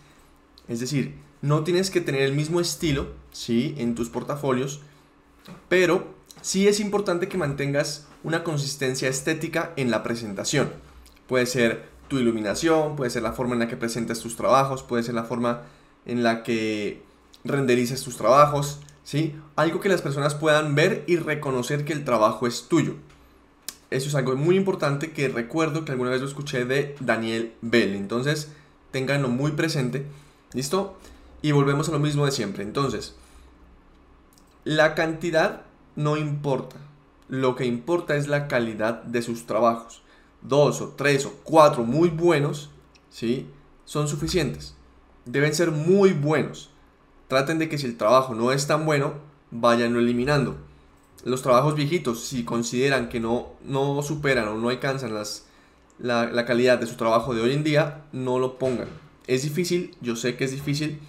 [0.68, 3.74] Es decir, no tienes que tener el mismo estilo, ¿sí?
[3.78, 4.82] En tus portafolios,
[5.68, 10.72] pero sí es importante que mantengas una consistencia estética en la presentación.
[11.28, 15.02] Puede ser tu iluminación, puede ser la forma en la que presentas tus trabajos, puede
[15.02, 15.62] ser la forma
[16.06, 17.02] en la que
[17.46, 19.34] renderices tus trabajos, ¿sí?
[19.56, 22.96] Algo que las personas puedan ver y reconocer que el trabajo es tuyo.
[23.92, 27.96] Eso es algo muy importante que recuerdo que alguna vez lo escuché de Daniel Bell.
[27.96, 28.52] Entonces,
[28.92, 30.06] ténganlo muy presente.
[30.52, 30.98] ¿Listo?
[31.42, 32.64] Y volvemos a lo mismo de siempre.
[32.64, 33.16] Entonces,
[34.66, 35.62] la cantidad
[35.96, 36.76] no importa.
[37.30, 40.01] Lo que importa es la calidad de sus trabajos
[40.42, 42.70] dos o tres o cuatro muy buenos,
[43.10, 43.48] ¿sí?
[43.86, 44.76] Son suficientes.
[45.26, 46.70] Deben ser muy buenos.
[47.28, 49.14] Traten de que si el trabajo no es tan bueno,
[49.52, 50.58] vayanlo eliminando.
[51.24, 55.46] Los trabajos viejitos, si consideran que no, no superan o no alcanzan las,
[56.00, 58.88] la, la calidad de su trabajo de hoy en día, no lo pongan.
[59.28, 61.00] Es difícil, yo sé que es difícil,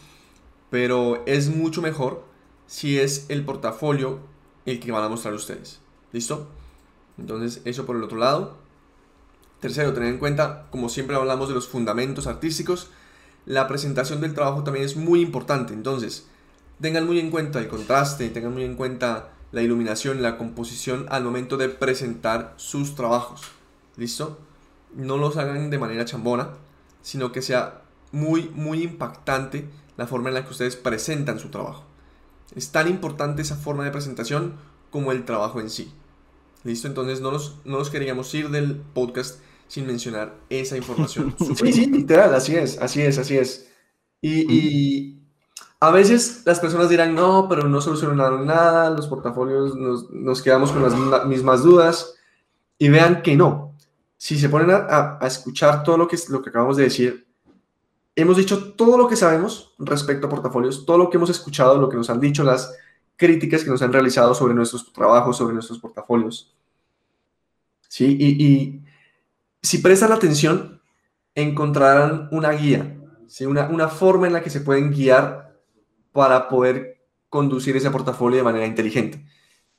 [0.71, 2.25] pero es mucho mejor
[2.67, 4.21] si es el portafolio
[4.67, 5.81] el que van a mostrar ustedes.
[6.13, 6.49] ¿Listo?
[7.19, 8.57] Entonces, eso por el otro lado.
[9.63, 12.91] Tercero, tener en cuenta, como siempre hablamos de los fundamentos artísticos,
[13.47, 15.73] la presentación del trabajo también es muy importante.
[15.73, 16.27] Entonces,
[16.81, 21.23] tengan muy en cuenta el contraste, tengan muy en cuenta la iluminación, la composición al
[21.23, 23.43] momento de presentar sus trabajos.
[23.97, 24.37] ¿Listo?
[24.97, 26.49] No los hagan de manera chambona,
[27.01, 31.85] sino que sea muy, muy impactante la forma en la que ustedes presentan su trabajo.
[32.57, 34.55] Es tan importante esa forma de presentación
[34.91, 35.93] como el trabajo en sí.
[36.65, 36.89] ¿Listo?
[36.89, 39.39] Entonces no nos, no nos queríamos ir del podcast
[39.73, 41.35] sin mencionar esa información.
[41.57, 43.73] sí, sí, literal, así es, así es, así es.
[44.21, 45.19] Y,
[45.81, 50.83] a veces las personas dirán, no, pero no solucionaron nada, los portafolios nos, quedamos con
[50.83, 52.17] las mismas dudas.
[52.77, 53.75] Y vean que no.
[54.19, 57.27] Si se ponen a, escuchar todo lo que, lo que acabamos de decir,
[58.15, 61.89] hemos dicho todo lo que sabemos respecto a portafolios, todo lo que hemos escuchado, lo
[61.89, 62.77] que nos han dicho, las
[63.17, 66.55] críticas que nos han realizado sobre nuestros trabajos, sobre nuestros portafolios.
[67.89, 68.92] Sí, y
[69.63, 70.83] si prestan atención,
[71.35, 72.99] encontrarán una guía,
[73.47, 75.57] una, forma en la que se pueden guiar
[76.13, 79.25] para poder conducir ese portafolio de manera inteligente.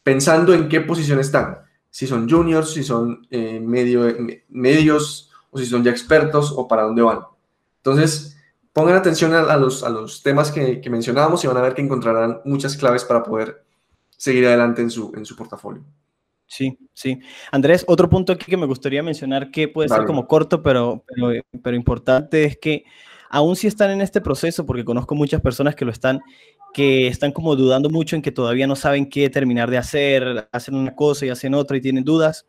[0.02, 4.06] pensando en qué posición están, si son juniors, si son eh, medio,
[4.50, 7.20] medios o si son ya expertos o para dónde van.
[7.78, 8.38] Entonces,
[8.74, 12.76] pongan atención a, los, temas que, que, mencionábamos y van a ver que encontrarán muchas
[12.76, 13.64] claves para poder
[14.18, 15.84] seguir adelante en su portafolio.
[16.54, 17.18] Sí, sí.
[17.52, 21.42] Andrés, otro punto aquí que me gustaría mencionar que puede ser como corto, pero, pero,
[21.64, 22.84] pero, importante es que
[23.32, 26.22] aún si están en este proceso, porque conozco muchas personas que lo están,
[26.72, 30.76] que están como dudando mucho en que todavía no saben qué terminar de hacer, hacen
[30.76, 32.46] una cosa y hacen otra y tienen dudas.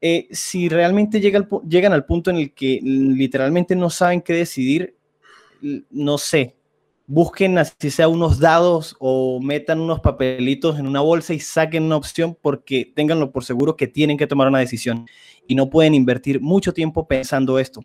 [0.00, 4.96] Eh, si realmente llega llegan al punto en el que literalmente no saben qué decidir,
[5.90, 6.56] no sé,
[7.12, 11.96] busquen así sea unos dados o metan unos papelitos en una bolsa y saquen una
[11.96, 15.06] opción porque ténganlo por seguro que tienen que tomar una decisión
[15.46, 17.84] y no pueden invertir mucho tiempo pensando esto,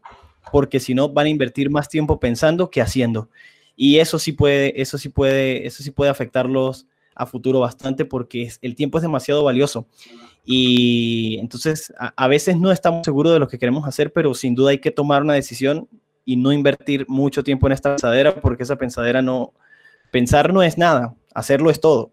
[0.50, 3.30] porque si no van a invertir más tiempo pensando que haciendo.
[3.76, 8.50] Y eso sí puede, eso sí puede, eso sí puede afectarlos a futuro bastante porque
[8.62, 9.88] el tiempo es demasiado valioso.
[10.46, 14.70] Y entonces a, veces no estamos seguros de lo que queremos hacer, pero sin duda
[14.70, 15.90] hay que tomar una decisión
[16.28, 19.54] y no invertir mucho tiempo en esta pensadera porque esa pensadera no,
[20.12, 22.12] pensar no es nada, hacerlo es todo.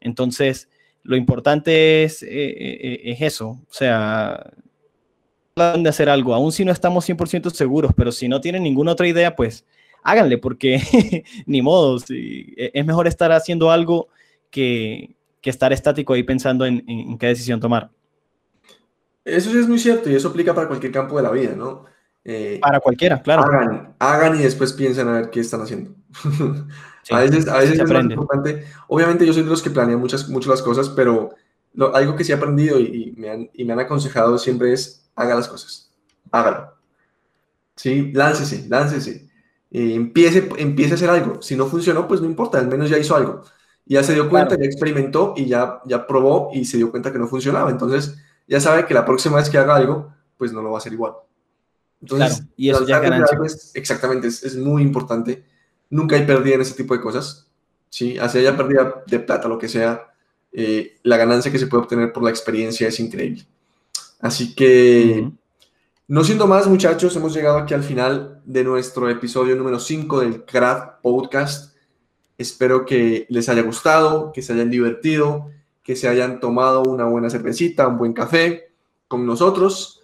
[0.00, 0.70] Entonces,
[1.02, 4.50] lo importante es, eh, eh, es eso, o sea,
[5.54, 9.06] de hacer algo, aún si no estamos 100% seguros, pero si no tienen ninguna otra
[9.06, 9.66] idea, pues
[10.02, 10.80] háganle, porque
[11.44, 14.08] ni modo, e, es mejor estar haciendo algo
[14.50, 17.90] que, que estar estático ahí pensando en, en, qué decisión tomar.
[19.22, 21.90] Eso sí es muy cierto y eso aplica para cualquier campo de la vida, ¿no?
[22.24, 23.42] Eh, para cualquiera, claro.
[23.42, 25.94] Hagan, hagan, y después piensen a ver qué están haciendo.
[27.10, 28.64] a veces, a veces es más importante.
[28.88, 31.30] Obviamente yo soy de los que planean muchas, muchas las cosas, pero
[31.94, 35.34] algo que sí he aprendido y, me han, y me han aconsejado siempre es haga
[35.34, 35.90] las cosas.
[36.30, 36.74] Hágalo.
[37.76, 39.30] Sí, láncese, láncese.
[39.70, 41.40] Eh, empiece, empiece a hacer algo.
[41.40, 43.42] Si no funcionó, pues no importa, al menos ya hizo algo.
[43.86, 47.18] Ya se dio cuenta, ya experimentó y ya, ya probó y se dio cuenta que
[47.18, 47.70] no funcionaba.
[47.70, 50.78] Entonces, ya sabe que la próxima vez que haga algo, pues no lo va a
[50.78, 51.14] hacer igual.
[52.00, 52.98] Entonces, y eso ya
[53.74, 55.44] exactamente, es, es, muy importante.
[55.90, 57.46] Nunca hay pérdida en ese tipo de cosas.
[57.90, 58.18] ¿sí?
[58.18, 60.12] Así haya pérdida de plata, lo que sea,
[60.52, 63.46] eh, la ganancia que se puede obtener por la experiencia es increíble.
[64.20, 65.30] Así que,
[66.08, 70.44] no siendo más, muchachos, hemos llegado aquí al final de nuestro episodio número 5 del
[70.44, 71.74] Craft Podcast.
[72.38, 75.50] Espero que les haya gustado, que se hayan divertido,
[75.82, 78.72] que se hayan tomado una buena cervecita, un buen café
[79.08, 80.02] con nosotros.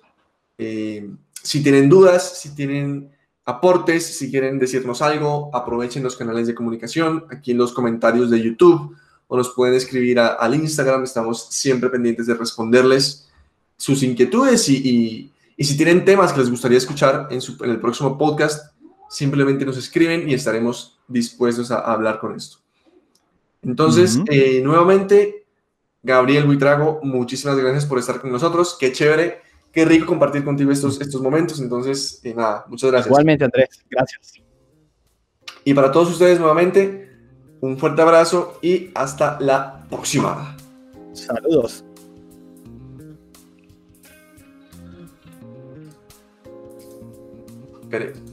[0.58, 1.10] Eh,
[1.46, 3.08] si tienen dudas, si tienen
[3.44, 8.42] aportes, si quieren decirnos algo, aprovechen los canales de comunicación aquí en los comentarios de
[8.42, 8.96] YouTube
[9.28, 11.04] o nos pueden escribir al Instagram.
[11.04, 13.28] Estamos siempre pendientes de responderles
[13.76, 18.72] sus inquietudes y, si tienen temas que les gustaría escuchar en, en, el próximo podcast,
[19.08, 22.58] simplemente nos escriben y estaremos dispuestos a, hablar con esto.
[23.62, 25.46] Entonces, eh, nuevamente,
[26.02, 28.76] Gabriel Buitrago, muchísimas gracias por estar con nosotros.
[28.78, 29.45] Qué chévere,
[29.76, 31.60] qué rico compartir contigo estos, estos momentos.
[31.60, 33.08] Entonces, eh, nada, muchas gracias.
[33.08, 34.32] Igualmente, Andrés, gracias.
[35.64, 37.10] Y para todos ustedes, nuevamente,
[37.60, 40.56] un fuerte abrazo y hasta la próxima.
[41.12, 41.84] Saludos.
[47.82, 48.25] Espere.